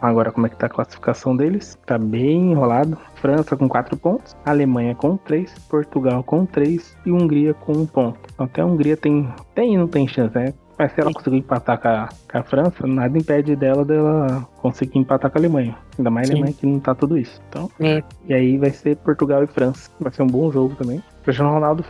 Agora, 0.01 0.31
como 0.31 0.47
é 0.47 0.49
que 0.49 0.55
tá 0.55 0.67
a 0.67 0.69
classificação 0.69 1.35
deles? 1.35 1.77
Tá 1.85 1.97
bem 1.97 2.51
enrolado. 2.51 2.97
França 3.15 3.57
com 3.57 3.67
4 3.67 3.97
pontos, 3.97 4.35
Alemanha 4.45 4.95
com 4.95 5.17
3, 5.17 5.53
Portugal 5.69 6.23
com 6.23 6.45
3 6.45 6.95
e 7.05 7.11
Hungria 7.11 7.53
com 7.53 7.73
1 7.73 7.85
ponto. 7.87 8.19
Então, 8.33 8.45
até 8.45 8.61
a 8.61 8.65
Hungria 8.65 8.95
tem, 8.95 9.27
tem 9.53 9.73
e 9.73 9.77
não 9.77 9.87
tem 9.87 10.07
chance, 10.07 10.33
né? 10.33 10.53
Mas 10.79 10.93
se 10.93 11.01
ela 11.01 11.11
conseguir 11.11 11.35
empatar 11.35 11.77
com 11.77 11.89
a, 11.89 12.09
com 12.31 12.37
a, 12.37 12.43
França, 12.43 12.87
nada 12.87 13.17
impede 13.17 13.53
dela 13.53 13.83
dela 13.83 14.47
conseguir 14.61 14.97
empatar 14.97 15.29
com 15.29 15.37
a 15.37 15.41
Alemanha. 15.41 15.77
Ainda 15.97 16.09
mais 16.09 16.29
a 16.29 16.31
Alemanha 16.31 16.53
que 16.53 16.65
não 16.65 16.79
tá 16.79 16.95
tudo 16.95 17.17
isso. 17.17 17.41
Então, 17.49 17.69
é. 17.81 18.01
E 18.25 18.33
aí 18.33 18.57
vai 18.57 18.69
ser 18.71 18.95
Portugal 18.95 19.43
e 19.43 19.47
França. 19.47 19.91
Vai 19.99 20.13
ser 20.13 20.23
um 20.23 20.27
bom 20.27 20.49
jogo 20.49 20.75
também. 20.75 20.99
O 20.99 21.23
Cristiano 21.25 21.51
Ronaldo 21.51 21.83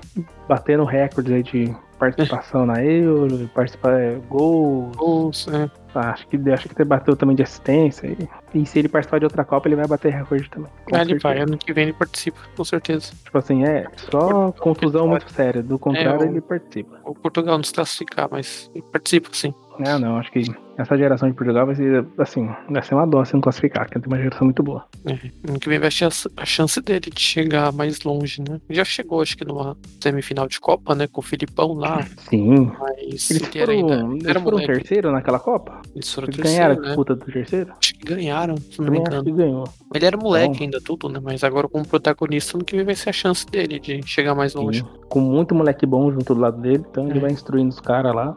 batendo 0.47 0.83
recordes 0.85 1.31
aí 1.31 1.43
de 1.43 1.75
participação 1.99 2.65
na 2.65 2.83
Euro, 2.83 3.47
participar 3.53 3.99
é, 3.99 4.15
gols. 4.27 4.95
Gols, 4.95 5.47
é. 5.49 5.69
Acho 5.93 6.27
que, 6.27 6.37
acho 6.51 6.69
que 6.69 6.81
ele 6.81 6.87
bateu 6.87 7.15
também 7.15 7.35
de 7.35 7.43
assistência. 7.43 8.07
E, 8.07 8.59
e, 8.59 8.65
se 8.65 8.79
ele 8.79 8.87
participar 8.87 9.19
de 9.19 9.25
outra 9.25 9.43
Copa, 9.43 9.67
ele 9.67 9.75
vai 9.75 9.87
bater 9.87 10.13
recorde 10.13 10.49
também. 10.49 10.71
Ah, 10.93 11.01
ele 11.01 11.17
vai, 11.17 11.39
ano 11.39 11.57
que 11.57 11.73
vem 11.73 11.85
ele 11.85 11.93
participa, 11.93 12.39
com 12.55 12.63
certeza. 12.63 13.11
Tipo 13.23 13.37
assim, 13.37 13.63
é 13.65 13.85
só 14.11 14.51
contusão 14.51 15.07
muito 15.07 15.31
séria. 15.31 15.63
Do 15.63 15.79
contrário, 15.79 16.23
é, 16.23 16.27
o, 16.27 16.29
ele 16.29 16.41
participa. 16.41 16.99
O 17.03 17.15
Portugal 17.15 17.57
não 17.57 17.63
se 17.63 17.73
classificar, 17.73 18.27
mas 18.31 18.69
ele 18.73 18.83
participa 18.91 19.29
sim. 19.31 19.53
Ah, 19.85 19.97
não, 19.97 20.17
acho 20.17 20.31
que 20.31 20.43
essa 20.79 20.97
geração 20.97 21.29
de 21.29 21.35
Portugal 21.35 21.65
vai 21.65 21.75
ser, 21.75 22.05
assim, 22.17 22.49
vai 22.69 22.81
ser 22.81 22.95
uma 22.95 23.05
dó 23.05 23.23
se 23.25 23.33
não 23.33 23.41
classificar, 23.41 23.85
porque 23.85 23.99
tem 23.99 24.07
uma 24.07 24.17
geração 24.17 24.45
muito 24.45 24.63
boa. 24.63 24.85
É, 25.05 25.11
ano 25.49 25.59
que 25.59 25.67
vem 25.67 25.77
vai 25.77 25.89
ter 25.89 26.07
a 26.37 26.45
chance 26.45 26.81
dele 26.81 27.09
de 27.13 27.19
chegar 27.19 27.73
mais 27.73 28.01
longe, 28.03 28.41
né? 28.47 28.61
Já 28.69 28.85
chegou, 28.85 29.21
acho 29.21 29.35
que 29.35 29.43
numa 29.43 29.75
semifinal 30.01 30.47
de 30.47 30.57
Copa, 30.59 30.95
né? 30.95 31.05
Com 31.07 31.19
o 31.19 31.23
Filipão 31.23 31.73
lá. 31.73 32.05
Sim. 32.29 32.71
Mas 32.79 33.29
eles 33.29 33.47
foram, 33.47 33.73
ainda, 33.73 34.29
eles 34.29 34.41
foram 34.41 34.57
terceiro 34.57 35.11
naquela 35.11 35.39
Copa? 35.39 35.81
Eles 35.93 36.13
foram 36.13 36.27
eles 36.27 36.37
terceiro, 36.37 36.57
ganharam 36.57 36.75
a 36.75 36.81
né? 36.81 36.87
disputa 36.87 37.15
do 37.15 37.25
terceiro? 37.25 37.73
Acho 37.77 37.93
que 37.95 38.05
ganharam, 38.05 38.57
se 38.57 38.81
não 38.81 38.89
me 38.89 38.99
engano. 38.99 39.15
Acho 39.17 39.25
que 39.25 39.31
ganhou. 39.33 39.63
Ele 39.93 40.05
era 40.05 40.17
moleque 40.17 40.55
então, 40.55 40.63
ainda, 40.63 40.81
tudo, 40.81 41.09
né? 41.09 41.19
Mas 41.21 41.43
agora 41.43 41.67
como 41.67 41.85
protagonista, 41.85 42.55
ano 42.55 42.63
que 42.63 42.75
vem 42.75 42.85
vai 42.85 42.95
ser 42.95 43.09
a 43.09 43.13
chance 43.13 43.45
dele 43.45 43.79
de 43.79 44.01
chegar 44.07 44.33
mais 44.33 44.53
longe. 44.53 44.79
Sim. 44.79 44.87
Com 45.09 45.19
muito 45.19 45.53
moleque 45.53 45.85
bom 45.85 46.09
junto 46.11 46.33
do 46.33 46.39
lado 46.39 46.61
dele, 46.61 46.85
então 46.89 47.07
é. 47.07 47.09
ele 47.09 47.19
vai 47.19 47.31
instruindo 47.31 47.69
os 47.69 47.81
caras 47.81 48.15
lá. 48.15 48.35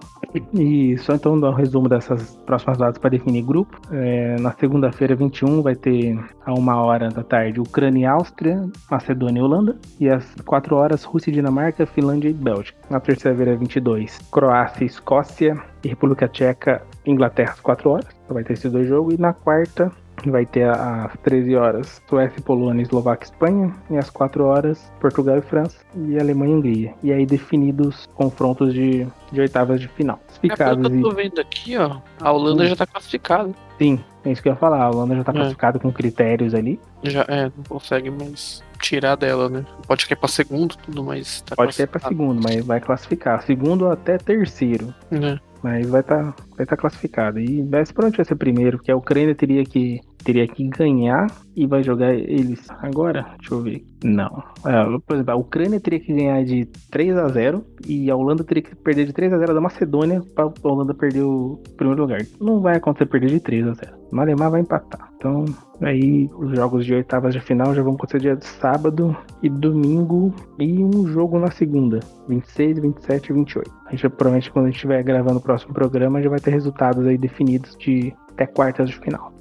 E 0.54 0.96
só 0.98 1.14
então 1.14 1.38
dar 1.38 1.50
um 1.50 1.54
resumo 1.54 1.88
dessas 1.88 2.31
próximas 2.46 2.78
datas 2.78 2.98
para 2.98 3.10
definir 3.10 3.42
grupo. 3.42 3.80
É, 3.90 4.36
na 4.40 4.52
segunda-feira, 4.52 5.14
21, 5.14 5.62
vai 5.62 5.74
ter 5.74 6.18
a 6.44 6.52
uma 6.52 6.80
hora 6.82 7.08
da 7.08 7.22
tarde 7.22 7.60
Ucrânia 7.60 8.02
e 8.02 8.06
Áustria, 8.06 8.68
Macedônia 8.90 9.40
e 9.40 9.42
Holanda. 9.42 9.76
E 10.00 10.08
às 10.08 10.34
4 10.44 10.76
horas, 10.76 11.04
Rússia 11.04 11.30
e 11.30 11.34
Dinamarca, 11.34 11.86
Finlândia 11.86 12.28
e 12.28 12.32
Bélgica. 12.32 12.78
Na 12.90 13.00
terça-feira, 13.00 13.56
22, 13.56 14.18
Croácia 14.30 14.84
e 14.84 14.86
Escócia 14.86 15.56
e 15.84 15.88
República 15.88 16.28
Tcheca, 16.28 16.82
Inglaterra 17.06 17.52
às 17.52 17.60
4 17.60 17.90
horas. 17.90 18.06
Então 18.24 18.34
vai 18.34 18.44
ter 18.44 18.54
esses 18.54 18.70
dois 18.70 18.88
jogos. 18.88 19.14
E 19.14 19.20
na 19.20 19.32
quarta, 19.32 19.90
vai 20.30 20.46
ter 20.46 20.68
às 20.68 21.12
13 21.22 21.56
horas 21.56 22.02
Suécia, 22.08 22.42
Polônia, 22.42 22.82
Eslováquia 22.82 23.26
e 23.26 23.30
Espanha, 23.30 23.74
e 23.90 23.96
às 23.96 24.10
4 24.10 24.44
horas 24.44 24.92
Portugal 25.00 25.38
e 25.38 25.42
França, 25.42 25.78
e 25.96 26.18
Alemanha 26.18 26.52
e 26.52 26.56
Hungria. 26.56 26.94
E 27.02 27.12
aí 27.12 27.26
definidos 27.26 28.08
confrontos 28.14 28.72
de, 28.72 29.06
de 29.30 29.40
oitavas 29.40 29.80
de 29.80 29.88
final. 29.88 30.18
Classificados. 30.26 30.78
É, 30.78 30.88
pelo 30.88 30.90
que 30.90 31.06
eu 31.06 31.10
tô 31.10 31.16
vendo 31.16 31.40
aqui, 31.40 31.76
ó, 31.76 31.98
a 32.20 32.32
Holanda 32.32 32.64
Sim. 32.64 32.70
já 32.70 32.76
tá 32.76 32.86
classificada. 32.86 33.50
Sim, 33.78 33.98
é 34.24 34.30
isso 34.30 34.42
que 34.42 34.48
eu 34.48 34.52
ia 34.52 34.58
falar. 34.58 34.82
A 34.82 34.90
Holanda 34.90 35.16
já 35.16 35.24
tá 35.24 35.32
é. 35.32 35.34
classificada 35.34 35.78
com 35.78 35.92
critérios 35.92 36.54
ali. 36.54 36.78
Já, 37.02 37.24
é, 37.28 37.44
não 37.44 37.64
consegue 37.68 38.10
mais 38.10 38.62
tirar 38.80 39.16
dela, 39.16 39.48
né? 39.48 39.64
Pode 39.86 40.06
cair 40.06 40.16
pra 40.16 40.28
segundo, 40.28 40.76
tudo, 40.76 41.02
mas. 41.02 41.42
Tá 41.42 41.56
Pode 41.56 41.76
cair 41.76 41.86
pra 41.86 42.00
segundo, 42.00 42.42
mas 42.42 42.64
vai 42.64 42.80
classificar. 42.80 43.42
Segundo 43.42 43.88
até 43.88 44.18
terceiro. 44.18 44.94
É. 45.10 45.38
Mas 45.62 45.86
vai 45.88 46.00
estar 46.00 46.32
tá, 46.32 46.44
vai 46.56 46.66
tá 46.66 46.76
classificado. 46.76 47.38
E 47.38 47.62
vai 47.62 47.84
provavelmente 47.84 48.16
vai 48.16 48.26
ser 48.26 48.34
primeiro, 48.36 48.78
porque 48.78 48.90
a 48.90 48.96
Ucrânia 48.96 49.34
teria 49.34 49.64
que, 49.64 50.00
teria 50.24 50.46
que 50.46 50.68
ganhar 50.68 51.26
e 51.54 51.66
vai 51.66 51.82
jogar 51.82 52.12
eles 52.14 52.66
agora. 52.70 53.26
Deixa 53.38 53.54
eu 53.54 53.62
ver. 53.62 53.84
Não. 54.04 54.42
É, 54.66 54.98
por 55.06 55.14
exemplo, 55.14 55.32
a 55.32 55.36
Ucrânia 55.36 55.80
teria 55.80 56.00
que 56.00 56.12
ganhar 56.12 56.44
de 56.44 56.66
3 56.90 57.16
a 57.16 57.28
0 57.28 57.64
e 57.86 58.10
a 58.10 58.16
Holanda 58.16 58.44
teria 58.44 58.62
que 58.62 58.74
perder 58.74 59.06
de 59.06 59.12
3 59.12 59.32
a 59.32 59.38
0 59.38 59.54
da 59.54 59.60
Macedônia 59.60 60.22
para 60.34 60.44
a 60.44 60.68
Holanda 60.68 60.94
perder 60.94 61.22
o 61.22 61.62
primeiro 61.76 62.02
lugar. 62.02 62.20
Não 62.40 62.60
vai 62.60 62.76
acontecer 62.76 63.06
perder 63.06 63.30
de 63.30 63.40
3 63.40 63.68
a 63.68 63.72
0. 63.74 64.01
O 64.12 64.20
Alemã 64.20 64.50
vai 64.50 64.60
empatar. 64.60 65.10
Então, 65.16 65.46
aí 65.80 66.30
os 66.36 66.54
jogos 66.54 66.84
de 66.84 66.94
oitavas 66.94 67.32
de 67.32 67.40
final 67.40 67.74
já 67.74 67.82
vão 67.82 67.94
acontecer 67.94 68.20
dia 68.20 68.36
de 68.36 68.44
sábado 68.44 69.16
e 69.42 69.48
domingo 69.48 70.34
e 70.58 70.84
um 70.84 71.06
jogo 71.06 71.38
na 71.38 71.50
segunda, 71.50 72.00
26, 72.28 72.78
27 72.78 73.30
e 73.30 73.32
28. 73.32 73.70
A 73.86 73.90
gente 73.90 74.08
provavelmente 74.10 74.50
quando 74.50 74.66
a 74.66 74.68
gente 74.68 74.76
estiver 74.76 75.02
gravando 75.02 75.38
o 75.38 75.42
próximo 75.42 75.72
programa 75.72 76.22
já 76.22 76.28
vai 76.28 76.40
ter 76.40 76.50
resultados 76.50 77.06
aí 77.06 77.16
definidos 77.16 77.74
de 77.76 78.14
até 78.28 78.46
quartas 78.46 78.90
de 78.90 78.98
final. 78.98 79.32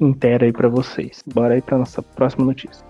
Inteira 0.00 0.46
aí 0.46 0.52
para 0.52 0.68
vocês. 0.68 1.22
Bora 1.34 1.54
aí 1.54 1.62
para 1.62 1.78
nossa 1.78 2.02
próxima 2.02 2.44
notícia. 2.44 2.84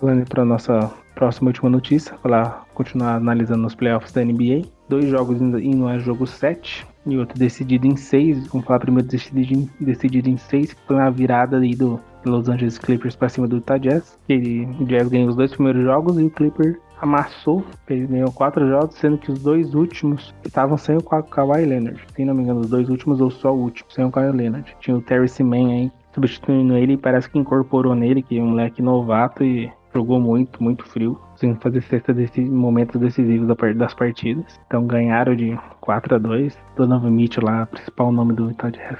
Falando 0.00 0.26
para 0.26 0.46
nossa 0.46 0.90
próxima 1.14 1.50
última 1.50 1.68
notícia, 1.68 2.16
falar, 2.22 2.64
continuar 2.72 3.16
analisando 3.16 3.66
os 3.66 3.74
playoffs 3.74 4.12
da 4.12 4.24
NBA. 4.24 4.62
Dois 4.88 5.06
jogos 5.10 5.38
indo 5.42 5.86
a 5.86 5.98
jogo 5.98 6.26
7 6.26 6.86
e 7.06 7.18
outro 7.18 7.38
decidido 7.38 7.86
em 7.86 7.94
6. 7.94 8.48
Vamos 8.48 8.66
falar 8.66 8.80
primeiro 8.80 9.06
decidido 9.06 9.52
em, 9.52 9.70
decidido 9.78 10.30
em 10.30 10.38
6, 10.38 10.72
que 10.72 10.80
foi 10.86 10.96
uma 10.96 11.10
virada 11.10 11.58
aí 11.58 11.74
do 11.74 12.00
Los 12.24 12.48
Angeles 12.48 12.78
Clippers 12.78 13.14
para 13.14 13.28
cima 13.28 13.46
do 13.46 13.56
Utah 13.56 13.76
Jazz. 13.76 14.18
Ele, 14.26 14.66
o 14.80 14.86
Jazz 14.86 15.08
ganhou 15.08 15.28
os 15.28 15.36
dois 15.36 15.52
primeiros 15.52 15.84
jogos 15.84 16.18
e 16.18 16.24
o 16.24 16.30
Clipper 16.30 16.80
amassou, 17.00 17.64
ele 17.88 18.06
ganhou 18.06 18.32
quatro 18.32 18.66
jogos, 18.68 18.94
sendo 18.96 19.18
que 19.18 19.30
os 19.30 19.42
dois 19.42 19.74
últimos 19.74 20.34
estavam 20.44 20.78
sem 20.78 20.96
o 20.96 21.02
Kawhi 21.02 21.64
Leonard. 21.66 22.00
Se 22.14 22.24
não 22.24 22.34
me 22.34 22.42
engano, 22.42 22.60
os 22.60 22.70
dois 22.70 22.88
últimos 22.88 23.20
ou 23.20 23.30
só 23.30 23.54
o 23.54 23.58
último, 23.58 23.90
sem 23.90 24.04
o 24.04 24.10
Kawhi 24.10 24.32
Leonard. 24.32 24.76
Tinha 24.80 24.96
o 24.96 25.02
Terry 25.02 25.28
Seaman 25.28 25.72
aí 25.72 25.92
substituindo 26.14 26.76
ele 26.76 26.94
e 26.94 26.96
parece 26.96 27.28
que 27.28 27.38
incorporou 27.38 27.94
nele, 27.94 28.22
que 28.22 28.38
é 28.38 28.42
um 28.42 28.48
moleque 28.48 28.82
novato 28.82 29.44
e 29.44 29.70
jogou 29.92 30.20
muito, 30.20 30.62
muito 30.62 30.84
frio, 30.84 31.20
sem 31.36 31.54
fazer 31.56 31.82
cesta 31.82 32.12
desses 32.12 32.48
momentos 32.48 33.00
decisivos 33.00 33.48
das 33.76 33.94
partidas. 33.94 34.60
Então 34.66 34.86
ganharam 34.86 35.34
de 35.34 35.58
4 35.80 36.14
a 36.14 36.18
2 36.18 36.56
Donovan 36.76 37.10
Mitchell 37.10 37.44
lá, 37.44 37.66
principal 37.66 38.12
nome 38.12 38.32
do 38.34 38.48
Utah 38.48 38.70
Jazz, 38.70 38.98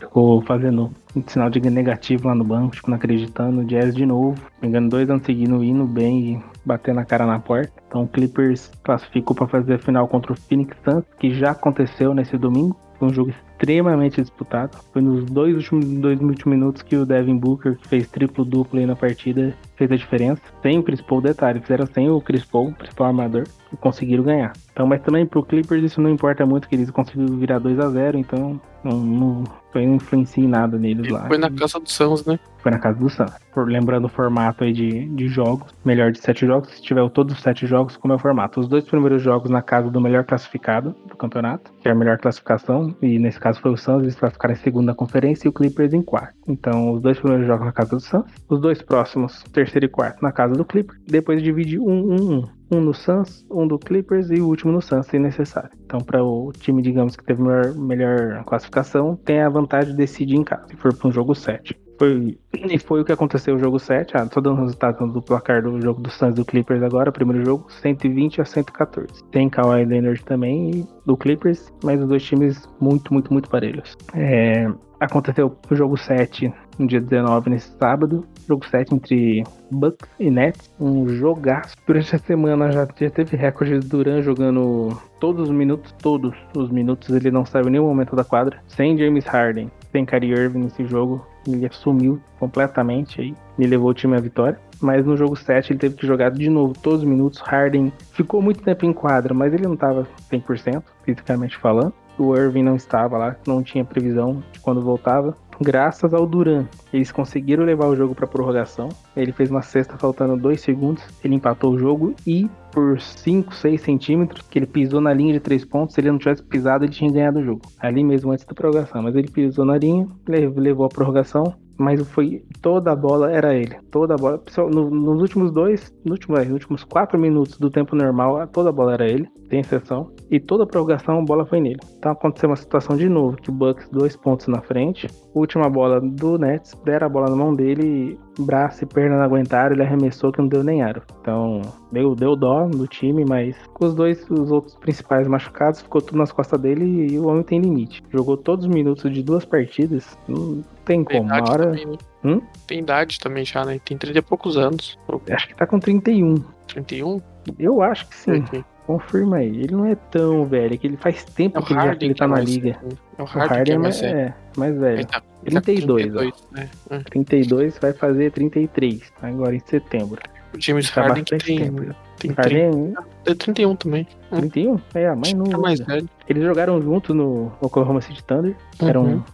ficou 0.00 0.40
fazendo 0.42 0.90
um 1.14 1.22
sinal 1.26 1.48
de 1.48 1.60
negativo 1.60 2.28
lá 2.28 2.34
no 2.34 2.44
banco, 2.44 2.74
tipo, 2.74 2.90
não 2.90 2.96
acreditando. 2.96 3.64
Jazz 3.64 3.94
de 3.94 4.04
novo, 4.04 4.40
pegando 4.60 4.90
dois 4.90 5.08
anos 5.08 5.24
seguindo, 5.24 5.64
indo 5.64 5.84
bem 5.84 6.34
e 6.34 6.40
batendo 6.64 7.00
a 7.00 7.04
cara 7.04 7.26
na 7.26 7.38
porta. 7.38 7.72
Então 7.88 8.02
o 8.02 8.08
Clippers 8.08 8.70
classificou 8.82 9.34
para 9.34 9.46
fazer 9.46 9.74
a 9.74 9.78
final 9.78 10.06
contra 10.08 10.32
o 10.32 10.36
Phoenix 10.36 10.76
Suns, 10.84 11.04
que 11.18 11.34
já 11.34 11.52
aconteceu 11.52 12.14
nesse 12.14 12.36
domingo. 12.36 12.76
Foi 12.98 13.08
um 13.08 13.12
jogo 13.12 13.30
extremamente 13.30 14.20
disputado. 14.20 14.78
Foi 14.92 15.02
nos 15.02 15.24
dois 15.24 15.54
últimos, 15.54 15.84
dois 15.86 16.20
últimos 16.20 16.44
minutos 16.44 16.82
que 16.82 16.96
o 16.96 17.06
Devin 17.06 17.36
Booker, 17.36 17.76
que 17.76 17.88
fez 17.88 18.08
triplo-duplo 18.08 18.78
aí 18.78 18.86
na 18.86 18.96
partida, 18.96 19.54
fez 19.76 19.90
a 19.90 19.96
diferença. 19.96 20.42
Sem 20.62 20.78
o 20.78 20.82
Chris 20.82 21.00
Paul, 21.00 21.20
detalhe, 21.20 21.60
fizeram 21.60 21.86
sem 21.86 22.08
o 22.08 22.20
Chris 22.20 22.44
Paul, 22.44 22.72
principal 22.72 23.08
armador, 23.08 23.44
conseguiram 23.80 24.22
ganhar. 24.22 24.52
Então, 24.72 24.86
mas 24.86 25.02
também 25.02 25.26
pro 25.26 25.42
Clippers 25.42 25.82
isso 25.82 26.00
não 26.00 26.10
importa 26.10 26.46
muito, 26.46 26.68
que 26.68 26.76
eles 26.76 26.90
conseguiram 26.90 27.36
virar 27.36 27.58
2 27.58 27.80
a 27.80 27.88
0 27.88 28.18
então 28.18 28.60
não, 28.84 29.00
não, 29.00 29.44
não 29.74 29.94
influencia 29.94 30.44
em 30.44 30.48
nada 30.48 30.78
neles 30.78 31.10
lá. 31.10 31.26
Foi 31.26 31.38
na 31.38 31.50
casa 31.50 31.80
do 31.80 31.90
Suns, 31.90 32.24
né? 32.24 32.38
Foi 32.58 32.70
na 32.70 32.78
casa 32.78 32.98
do 32.98 33.08
Suns. 33.08 33.32
Lembrando 33.56 34.04
o 34.04 34.08
formato 34.08 34.64
aí 34.64 34.72
de, 34.72 35.06
de 35.08 35.28
jogos, 35.28 35.72
melhor 35.84 36.12
de 36.12 36.20
sete 36.20 36.46
jogos, 36.46 36.70
se 36.70 36.82
tiver 36.82 37.08
todos 37.10 37.34
os 37.34 37.42
sete 37.42 37.66
jogos, 37.66 37.96
como 37.96 38.12
é 38.12 38.16
o 38.16 38.18
formato? 38.18 38.60
Os 38.60 38.68
dois 38.68 38.84
primeiros 38.84 39.22
jogos 39.22 39.50
na 39.50 39.62
casa 39.62 39.90
do 39.90 40.00
melhor 40.00 40.24
classificado 40.24 40.94
do 41.08 41.16
campeonato, 41.16 41.72
que 41.80 41.88
é 41.88 41.92
a 41.92 41.94
melhor 41.94 42.18
classificação, 42.18 42.94
e 43.02 43.18
nesse 43.18 43.40
caso 43.40 43.60
foi 43.60 43.72
o 43.72 43.76
Suns, 43.76 44.02
eles 44.02 44.14
classificaram 44.14 44.54
em 44.54 44.58
segunda 44.58 44.94
conferência 44.94 45.46
e 45.46 45.50
o 45.50 45.52
Clippers 45.52 45.92
em 45.92 46.02
quarto. 46.02 46.34
Então, 46.46 46.92
os 46.92 47.00
dois 47.00 47.18
primeiros 47.18 47.46
jogos 47.46 47.66
na 47.66 47.72
casa 47.72 47.90
do 47.90 48.00
Suns, 48.00 48.24
os 48.48 48.60
dois 48.60 48.82
próximos, 48.82 49.42
terceiro 49.52 49.86
e 49.86 49.88
quarto, 49.88 50.22
na 50.22 50.32
casa 50.32 50.54
do 50.54 50.64
Clippers, 50.64 51.00
depois 51.06 51.42
divide 51.42 51.78
um, 51.78 52.12
um, 52.12 52.38
um 52.38 52.48
um 52.70 52.80
no 52.80 52.92
Suns, 52.92 53.44
um 53.50 53.66
do 53.66 53.78
Clippers 53.78 54.30
e 54.30 54.40
o 54.40 54.48
último 54.48 54.72
no 54.72 54.82
Suns, 54.82 55.06
se 55.06 55.18
necessário. 55.18 55.70
Então, 55.84 56.00
para 56.00 56.22
o 56.22 56.52
time, 56.52 56.82
digamos, 56.82 57.16
que 57.16 57.24
teve 57.24 57.42
melhor, 57.42 57.74
melhor 57.74 58.44
classificação, 58.44 59.16
tem 59.16 59.40
a 59.40 59.48
vantagem 59.48 59.90
de 59.90 59.96
decidir 59.96 60.36
em 60.36 60.44
casa, 60.44 60.66
se 60.68 60.76
for 60.76 60.94
para 60.94 61.08
um 61.08 61.12
jogo 61.12 61.34
7. 61.34 61.78
Foi, 61.98 62.38
e 62.52 62.78
foi 62.78 63.00
o 63.00 63.04
que 63.04 63.12
aconteceu 63.12 63.54
no 63.54 63.60
jogo 63.60 63.78
7. 63.78 64.16
Ah, 64.16 64.26
tô 64.26 64.40
dando 64.40 64.60
resultado 64.60 65.06
do 65.06 65.22
placar 65.22 65.62
do 65.62 65.80
jogo 65.80 66.00
do 66.00 66.10
Suns 66.10 66.34
do 66.34 66.44
Clippers 66.44 66.82
agora, 66.82 67.10
primeiro 67.10 67.44
jogo, 67.44 67.66
120 67.70 68.40
a 68.40 68.44
114. 68.44 69.24
Tem 69.30 69.48
Kawhi 69.48 69.84
Leonard 69.84 70.22
também 70.24 70.86
do 71.04 71.16
Clippers, 71.16 71.72
mas 71.82 72.00
os 72.00 72.08
dois 72.08 72.22
times 72.22 72.68
muito, 72.80 73.12
muito, 73.12 73.32
muito 73.32 73.48
parelhos. 73.48 73.96
É, 74.14 74.68
aconteceu 75.00 75.56
o 75.70 75.74
jogo 75.74 75.96
7 75.96 76.52
no 76.78 76.86
dia 76.86 77.00
19, 77.00 77.50
nesse 77.50 77.70
sábado. 77.78 78.26
Jogo 78.46 78.66
7 78.66 78.94
entre 78.94 79.44
Bucks 79.70 80.08
e 80.20 80.30
Nets. 80.30 80.70
Um 80.78 81.08
jogaço. 81.08 81.76
Durante 81.86 82.14
a 82.14 82.18
semana 82.18 82.70
já, 82.70 82.86
já 82.96 83.10
teve 83.10 83.36
recorde 83.36 83.78
de 83.78 83.88
Duran 83.88 84.22
jogando 84.22 84.96
todos 85.18 85.48
os 85.48 85.54
minutos, 85.54 85.92
todos 86.00 86.34
os 86.56 86.70
minutos. 86.70 87.08
Ele 87.10 87.30
não 87.30 87.44
saiu 87.44 87.68
em 87.68 87.72
nenhum 87.72 87.86
momento 87.86 88.14
da 88.14 88.24
quadra. 88.24 88.58
Sem 88.68 88.96
James 88.96 89.24
Harden, 89.24 89.70
sem 89.90 90.04
Kyrie 90.04 90.32
Irving 90.32 90.64
nesse 90.64 90.84
jogo. 90.84 91.26
Ele 91.46 91.66
assumiu 91.66 92.20
completamente 92.38 93.20
aí. 93.20 93.34
Levou 93.58 93.90
o 93.90 93.94
time 93.94 94.16
à 94.16 94.20
vitória. 94.20 94.58
Mas 94.80 95.06
no 95.06 95.16
jogo 95.16 95.36
7 95.36 95.72
ele 95.72 95.78
teve 95.78 95.96
que 95.96 96.06
jogar 96.06 96.30
de 96.30 96.50
novo 96.50 96.74
todos 96.74 97.00
os 97.00 97.06
minutos. 97.06 97.40
Harden 97.40 97.92
ficou 98.12 98.42
muito 98.42 98.62
tempo 98.62 98.84
em 98.84 98.92
quadra, 98.92 99.32
mas 99.32 99.52
ele 99.52 99.64
não 99.64 99.74
estava 99.74 100.06
100% 100.30 100.82
fisicamente 101.02 101.56
falando. 101.56 101.94
O 102.18 102.34
Irving 102.34 102.62
não 102.62 102.76
estava 102.76 103.18
lá, 103.18 103.36
não 103.46 103.62
tinha 103.62 103.84
previsão 103.84 104.42
de 104.52 104.60
quando 104.60 104.80
voltava 104.80 105.36
graças 105.60 106.12
ao 106.12 106.26
Duran. 106.26 106.66
Eles 106.92 107.12
conseguiram 107.12 107.64
levar 107.64 107.86
o 107.86 107.96
jogo 107.96 108.14
para 108.14 108.26
prorrogação. 108.26 108.88
Ele 109.16 109.32
fez 109.32 109.50
uma 109.50 109.62
cesta 109.62 109.96
faltando 109.96 110.36
2 110.36 110.60
segundos. 110.60 111.02
Ele 111.24 111.34
empatou 111.34 111.72
o 111.72 111.78
jogo 111.78 112.14
e 112.26 112.48
por 112.70 113.00
5, 113.00 113.54
6 113.54 113.80
centímetros, 113.80 114.46
que 114.48 114.58
ele 114.58 114.66
pisou 114.66 115.00
na 115.00 115.12
linha 115.12 115.32
de 115.32 115.40
3 115.40 115.64
pontos, 115.64 115.94
se 115.94 116.00
ele 116.00 116.10
não 116.10 116.18
tivesse 116.18 116.42
pisado, 116.42 116.84
ele 116.84 116.92
tinha 116.92 117.10
ganhado 117.10 117.38
o 117.38 117.44
jogo. 117.44 117.62
Ali 117.78 118.04
mesmo 118.04 118.30
antes 118.32 118.44
da 118.44 118.54
prorrogação. 118.54 119.02
Mas 119.02 119.16
ele 119.16 119.28
pisou 119.28 119.64
na 119.64 119.78
linha, 119.78 120.06
levou 120.28 120.84
a 120.84 120.88
prorrogação 120.88 121.54
mas 121.78 122.00
foi 122.08 122.44
toda 122.60 122.92
a 122.92 122.96
bola 122.96 123.30
era 123.30 123.54
ele. 123.54 123.76
Toda 123.90 124.14
a 124.14 124.16
bola. 124.16 124.42
No, 124.70 124.90
nos 124.90 125.20
últimos 125.20 125.52
dois, 125.52 125.94
no 126.04 126.12
último, 126.12 126.36
nos 126.36 126.50
últimos 126.50 126.84
quatro 126.84 127.18
minutos 127.18 127.58
do 127.58 127.70
tempo 127.70 127.94
normal, 127.94 128.46
toda 128.48 128.70
a 128.70 128.72
bola 128.72 128.94
era 128.94 129.08
ele, 129.08 129.28
tem 129.48 129.60
exceção. 129.60 130.10
E 130.30 130.40
toda 130.40 130.64
a 130.64 130.66
prorrogação 130.66 131.18
a 131.18 131.22
bola 131.22 131.46
foi 131.46 131.60
nele. 131.60 131.80
Então 131.98 132.12
aconteceu 132.12 132.48
uma 132.48 132.56
situação 132.56 132.96
de 132.96 133.08
novo, 133.08 133.36
que 133.36 133.50
o 133.50 133.52
Bucks 133.52 133.88
dois 133.90 134.16
pontos 134.16 134.46
na 134.48 134.60
frente. 134.60 135.08
Última 135.34 135.68
bola 135.68 136.00
do 136.00 136.38
Nets, 136.38 136.74
deram 136.84 137.06
a 137.06 137.10
bola 137.10 137.30
na 137.30 137.36
mão 137.36 137.54
dele, 137.54 138.18
braço 138.38 138.84
e 138.84 138.86
perna 138.86 139.16
não 139.16 139.24
aguentaram, 139.24 139.74
ele 139.74 139.82
arremessou 139.82 140.32
que 140.32 140.38
não 140.40 140.48
deu 140.48 140.62
nem 140.62 140.82
aro. 140.82 141.02
Então 141.20 141.62
deu, 141.90 142.14
deu 142.14 142.36
dó 142.36 142.66
no 142.66 142.86
time, 142.86 143.24
mas 143.24 143.56
com 143.74 143.86
os 143.86 143.94
dois, 143.94 144.28
os 144.30 144.50
outros 144.50 144.74
principais 144.76 145.26
machucados, 145.26 145.80
ficou 145.80 146.00
tudo 146.00 146.18
nas 146.18 146.32
costas 146.32 146.60
dele 146.60 147.12
e 147.12 147.18
o 147.18 147.26
homem 147.28 147.42
tem 147.42 147.60
limite. 147.60 148.02
Jogou 148.12 148.36
todos 148.36 148.66
os 148.66 148.72
minutos 148.72 149.12
de 149.12 149.22
duas 149.22 149.44
partidas, 149.44 150.16
não 150.28 150.62
tem 150.84 151.04
como. 151.04 151.22
Uma 151.22 151.50
hora. 151.50 151.64
Também, 151.66 151.86
né? 151.86 151.96
hum? 152.24 152.40
Tem 152.66 152.80
idade 152.80 153.18
também 153.20 153.44
já, 153.44 153.64
né? 153.64 153.80
Tem 153.84 153.96
30 153.96 154.18
e 154.18 154.22
poucos 154.22 154.56
anos. 154.56 154.98
Acho 155.30 155.48
que 155.48 155.54
tá 155.54 155.66
com 155.66 155.78
31. 155.78 156.36
31? 156.68 157.20
Eu 157.58 157.82
acho 157.82 158.08
que 158.08 158.16
sim. 158.16 158.44
Confirma 158.86 159.38
aí. 159.38 159.48
Ele 159.48 159.74
não 159.74 159.84
é 159.84 159.96
tão 159.96 160.46
velho, 160.46 160.74
é 160.74 160.76
que 160.76 160.86
ele 160.86 160.96
faz 160.96 161.24
tempo 161.24 161.58
é 161.58 161.62
que, 161.62 161.72
ele, 161.72 161.80
já, 161.80 161.96
ele 162.00 162.14
tá 162.14 162.24
é 162.24 162.28
na 162.28 162.40
liga. 162.40 162.78
É 163.18 163.22
o 163.22 163.24
Harden, 163.24 163.56
Harden 163.56 163.74
é, 163.74 163.78
mais, 163.78 164.02
é, 164.02 164.34
mais 164.56 164.78
velho. 164.78 164.98
Ele 164.98 165.06
tá, 165.06 165.22
32, 165.44 166.02
32, 166.12 166.32
ó. 166.32 166.54
Né? 166.54 166.70
32 167.10 167.78
vai 167.78 167.92
fazer 167.92 168.30
33, 168.30 169.12
agora 169.22 169.54
em 169.54 169.60
setembro. 169.60 170.20
O 170.54 170.60
James 170.60 170.90
tá 170.90 171.02
Harden 171.02 171.24
que 171.24 171.36
tem, 171.36 171.58
tempo. 171.58 171.94
tem 172.18 172.32
30, 172.32 173.04
é 173.26 173.34
31 173.34 173.76
também. 173.76 174.06
31? 174.30 174.80
É, 174.94 175.08
a 175.08 175.16
mais 175.16 175.34
novo. 175.34 175.52
É 175.52 175.56
mais 175.56 175.80
velho. 175.80 176.08
Eles 176.28 176.44
jogaram 176.44 176.80
junto 176.80 177.12
no 177.12 177.52
Oklahoma 177.60 178.00
City 178.00 178.22
Thunder. 178.22 178.54
Uhum. 178.80 178.88
Eram 178.88 179.24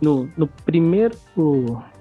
no, 0.00 0.28
no 0.36 0.46
primeiro, 0.46 1.16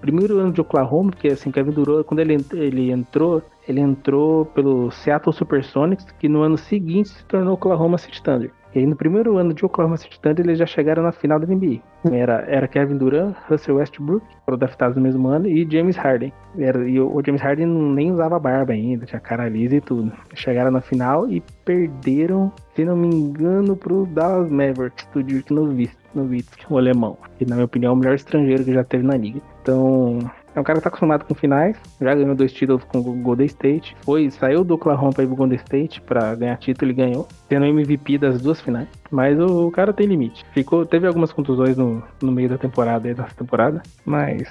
primeiro 0.02 0.40
ano 0.40 0.52
de 0.52 0.62
Oklahoma, 0.62 1.12
porque 1.12 1.30
assim, 1.30 1.52
Kevin 1.52 1.72
Durant, 1.72 2.06
quando 2.06 2.20
ele, 2.20 2.38
ele 2.54 2.92
entrou, 2.92 3.42
ele 3.68 3.82
entrou 3.82 4.46
pelo 4.46 4.90
Seattle 4.92 5.34
Supersonics, 5.34 6.06
que 6.18 6.30
no 6.30 6.42
ano 6.42 6.58
seguinte 6.58 7.10
se 7.10 7.26
tornou 7.26 7.54
Oklahoma 7.54 7.98
City 7.98 8.22
Thunder. 8.22 8.52
E 8.74 8.80
aí 8.80 8.86
no 8.86 8.96
primeiro 8.96 9.38
ano 9.38 9.54
de 9.54 9.66
Oklahoma 9.66 9.98
City 9.98 10.20
Thunder 10.20 10.46
eles 10.46 10.60
já 10.60 10.66
chegaram 10.66 11.02
na 11.02 11.12
final 11.12 11.40
da 11.40 11.48
NBA. 11.48 11.82
Era, 12.12 12.46
era 12.48 12.68
Kevin 12.68 12.98
Durant, 12.98 13.36
Russell 13.50 13.78
Westbrook, 13.78 14.26
foram 14.46 14.58
draftados 14.58 14.96
no 14.96 15.02
mesmo 15.02 15.28
ano, 15.28 15.48
e 15.48 15.68
James 15.70 15.96
Harden. 15.96 16.32
Era, 16.58 16.88
e 16.88 17.00
o, 17.00 17.14
o 17.14 17.24
James 17.26 17.42
Harden 17.42 17.68
nem 17.68 18.12
usava 18.12 18.40
barba 18.40 18.74
ainda, 18.74 19.06
tinha 19.06 19.20
cara 19.20 19.50
lisa 19.50 19.78
e 19.78 19.82
tudo. 19.82 20.12
Chegaram 20.36 20.72
na 20.72 20.82
final 20.82 21.30
e 21.30 21.42
perderam, 21.66 22.52
se 22.76 22.86
não 22.86 22.96
me 22.96 23.08
engano, 23.08 23.76
pro 23.76 24.06
Dallas 24.06 24.50
Mavericks, 24.50 25.08
do 25.14 25.24
Dirk 25.24 25.52
Nowitzki, 25.52 26.66
o 26.70 26.78
alemão. 26.78 27.18
Que 27.38 27.46
na 27.46 27.56
minha 27.56 27.66
opinião 27.66 27.92
é 27.92 27.94
o 27.94 27.98
melhor 27.98 28.16
estrangeiro 28.16 28.64
que 28.64 28.74
já 28.74 28.84
teve 28.84 29.04
na 29.04 29.18
liga. 29.18 29.42
Então, 29.62 30.20
é 30.58 30.60
um 30.60 30.64
cara 30.64 30.80
que 30.80 30.84
tá 30.84 30.90
acostumado 30.90 31.24
com 31.24 31.36
finais, 31.36 31.78
já 32.02 32.16
ganhou 32.16 32.34
dois 32.34 32.52
títulos 32.52 32.84
com 32.86 32.98
o 32.98 33.04
Golden 33.04 33.46
State, 33.46 33.96
foi, 34.02 34.32
saiu 34.32 34.64
do 34.64 34.74
Oklahoma 34.74 35.14
para 35.14 35.24
ir 35.24 35.28
pro 35.28 35.36
Golden 35.36 35.58
State 35.58 36.02
para 36.02 36.34
ganhar 36.34 36.58
título 36.58 36.90
e 36.90 36.96
ganhou, 36.96 37.28
tendo 37.48 37.66
MVP 37.66 38.18
das 38.18 38.42
duas 38.42 38.60
finais. 38.60 38.88
Mas 39.12 39.40
o, 39.40 39.68
o, 39.68 39.72
cara 39.72 39.94
tem 39.94 40.08
limite. 40.08 40.44
Ficou, 40.54 40.84
teve 40.84 41.06
algumas 41.06 41.32
contusões 41.32 41.78
no, 41.78 42.02
no 42.22 42.32
meio 42.32 42.50
da 42.50 42.58
temporada, 42.58 43.14
dessa 43.14 43.36
temporada, 43.36 43.84
mas 44.04 44.50